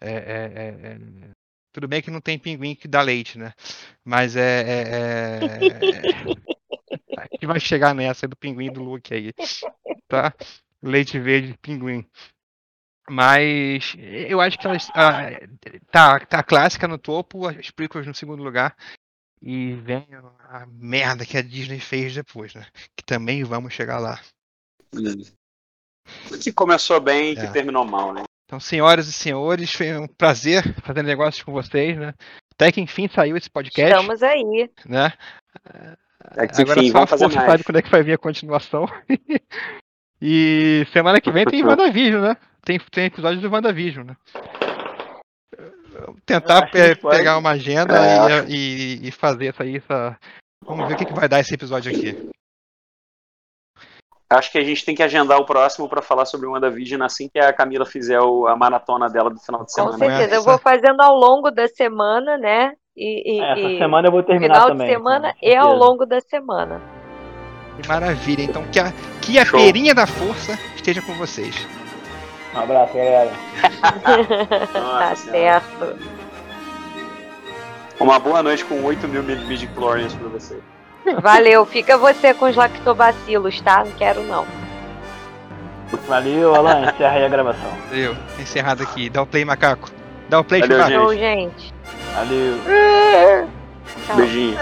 É, 0.00 0.10
é- 0.10 0.52
é- 0.54 0.92
é- 0.94 1.30
Tudo 1.72 1.88
bem 1.88 2.02
que 2.02 2.10
não 2.10 2.20
tem 2.20 2.38
pinguim 2.38 2.74
que 2.74 2.88
dá 2.88 3.00
leite, 3.02 3.38
né? 3.38 3.52
Mas 4.04 4.36
é. 4.36 4.62
é- 4.62 4.88
é- 6.34 6.38
A 7.16 7.22
gente 7.32 7.46
vai 7.46 7.60
chegar 7.60 7.94
nessa 7.94 8.28
do 8.28 8.36
pinguim 8.36 8.70
do 8.70 8.82
Luke 8.82 9.12
aí, 9.12 9.32
tá? 10.08 10.34
Leite 10.82 11.18
verde, 11.18 11.56
pinguim. 11.60 12.06
Mas 13.10 13.94
eu 14.28 14.40
acho 14.40 14.58
que 14.58 14.66
elas. 14.66 14.90
ah, 14.94 15.30
tá, 15.90 16.20
tá 16.20 16.42
clássica 16.42 16.86
no 16.86 16.98
topo, 16.98 17.46
as 17.46 17.70
prequels 17.70 18.06
no 18.06 18.14
segundo 18.14 18.42
lugar. 18.42 18.76
E 19.40 19.74
vem 19.74 20.06
a 20.48 20.66
merda 20.66 21.24
que 21.24 21.36
a 21.36 21.42
Disney 21.42 21.78
fez 21.80 22.14
depois, 22.14 22.54
né? 22.54 22.66
Que 22.96 23.04
também 23.04 23.44
vamos 23.44 23.72
chegar 23.72 23.98
lá. 23.98 24.20
Que 26.42 26.52
começou 26.52 27.00
bem 27.00 27.32
e 27.32 27.36
que 27.36 27.42
É. 27.46 27.50
terminou 27.50 27.84
mal, 27.84 28.12
né? 28.12 28.24
Então, 28.46 28.58
senhoras 28.58 29.06
e 29.08 29.12
senhores, 29.12 29.72
foi 29.72 29.94
um 29.96 30.06
prazer 30.08 30.74
fazer 30.82 31.02
negócios 31.02 31.42
com 31.44 31.52
vocês, 31.52 31.96
né? 31.98 32.14
Até 32.54 32.72
que 32.72 32.80
enfim 32.80 33.06
saiu 33.08 33.36
esse 33.36 33.50
podcast, 33.50 33.94
Estamos 33.94 34.22
aí. 34.22 34.70
né? 34.86 35.12
É 36.36 36.46
que, 36.48 36.62
Agora 36.62 36.80
enfim, 36.80 36.90
só 36.90 36.98
a 36.98 37.04
vamos 37.04 37.10
fazer 37.10 37.24
força 37.24 37.46
sabe 37.46 37.64
quando 37.64 37.76
é 37.76 37.82
que 37.82 37.90
vai 37.90 38.02
vir 38.02 38.14
a 38.14 38.18
continuação. 38.18 38.86
e 40.20 40.84
semana 40.92 41.20
que 41.20 41.30
vem 41.30 41.44
tem 41.44 41.62
WandaVision, 41.62 42.22
né? 42.22 42.36
Tem, 42.64 42.78
tem 42.90 43.04
episódio 43.04 43.40
do 43.40 43.50
WandaVision, 43.50 44.06
né? 44.06 44.16
Tentar 46.26 46.70
pe- 46.70 46.96
pode- 46.96 47.16
pegar 47.16 47.38
uma 47.38 47.50
agenda 47.50 47.94
É, 47.96 48.44
e, 48.48 48.54
e- 49.04 49.08
e 49.08 49.10
fazer 49.10 49.46
essa 49.48 49.62
aí. 49.62 49.76
Essa... 49.76 50.16
Vamos 50.64 50.86
ver 50.88 50.94
o 50.94 50.96
que, 50.96 51.04
que 51.04 51.12
vai 51.14 51.28
dar 51.28 51.40
esse 51.40 51.54
episódio 51.54 51.90
aqui. 51.90 52.28
Acho 54.30 54.52
que 54.52 54.58
a 54.58 54.64
gente 54.64 54.84
tem 54.84 54.94
que 54.94 55.02
agendar 55.02 55.38
o 55.38 55.46
próximo 55.46 55.88
pra 55.88 56.02
falar 56.02 56.26
sobre 56.26 56.46
o 56.46 56.52
WandaVision 56.52 57.02
assim 57.02 57.28
que 57.32 57.38
a 57.38 57.50
Camila 57.52 57.86
fizer 57.86 58.20
o- 58.20 58.46
a 58.46 58.54
maratona 58.54 59.08
dela 59.08 59.30
do 59.30 59.40
final 59.40 59.64
de 59.64 59.72
Com 59.72 59.92
semana. 59.92 59.98
certeza. 60.18 60.34
Eu 60.34 60.42
vou 60.42 60.58
fazendo 60.58 61.00
ao 61.00 61.14
longo 61.14 61.50
da 61.50 61.66
semana, 61.66 62.36
né? 62.36 62.72
E, 62.94 63.36
e- 63.36 63.40
Essa 63.40 63.60
e 63.60 63.78
semana 63.78 64.08
eu 64.08 64.12
vou 64.12 64.22
terminar 64.22 64.54
final 64.56 64.68
também. 64.68 64.86
de 64.88 64.92
semana 64.92 65.32
com 65.32 65.46
e 65.46 65.56
ao 65.56 65.74
longo 65.74 66.04
da 66.04 66.20
semana. 66.20 66.82
Que 67.80 67.88
maravilha. 67.88 68.42
Então, 68.42 68.66
que 68.70 68.78
a, 68.78 68.92
que 69.22 69.38
a 69.38 69.44
Show. 69.46 69.58
feirinha 69.60 69.94
da 69.94 70.06
força 70.06 70.52
esteja 70.76 71.00
com 71.00 71.14
vocês. 71.14 71.54
Um 72.54 72.58
abraço, 72.60 72.94
galera. 72.94 73.30
tá 74.72 75.14
Senhora. 75.16 75.16
certo. 75.16 75.98
Uma 78.00 78.18
boa 78.18 78.42
noite 78.42 78.64
com 78.64 78.82
8 78.82 79.08
mil 79.08 79.22
midichlorians 79.22 80.14
pra 80.14 80.28
você. 80.28 80.58
Valeu. 81.20 81.64
Fica 81.66 81.96
você 81.98 82.32
com 82.34 82.46
os 82.46 82.56
lactobacilos, 82.56 83.60
tá? 83.60 83.84
Não 83.84 83.92
quero 83.92 84.22
não. 84.22 84.46
Valeu, 86.06 86.54
Alan. 86.54 86.90
Encerra 86.90 87.14
aí 87.14 87.24
a 87.24 87.28
gravação. 87.28 87.70
Eu, 87.90 88.14
encerrado 88.38 88.82
aqui. 88.82 89.08
Dá 89.08 89.22
o 89.22 89.26
play, 89.26 89.44
macaco. 89.44 89.90
Dá 90.28 90.40
o 90.40 90.44
play, 90.44 90.60
Valeu. 90.60 91.00
Show, 91.00 91.14
gente. 91.14 91.74
Valeu. 92.14 92.58
Tchau. 94.06 94.16
Beijinho. 94.16 94.56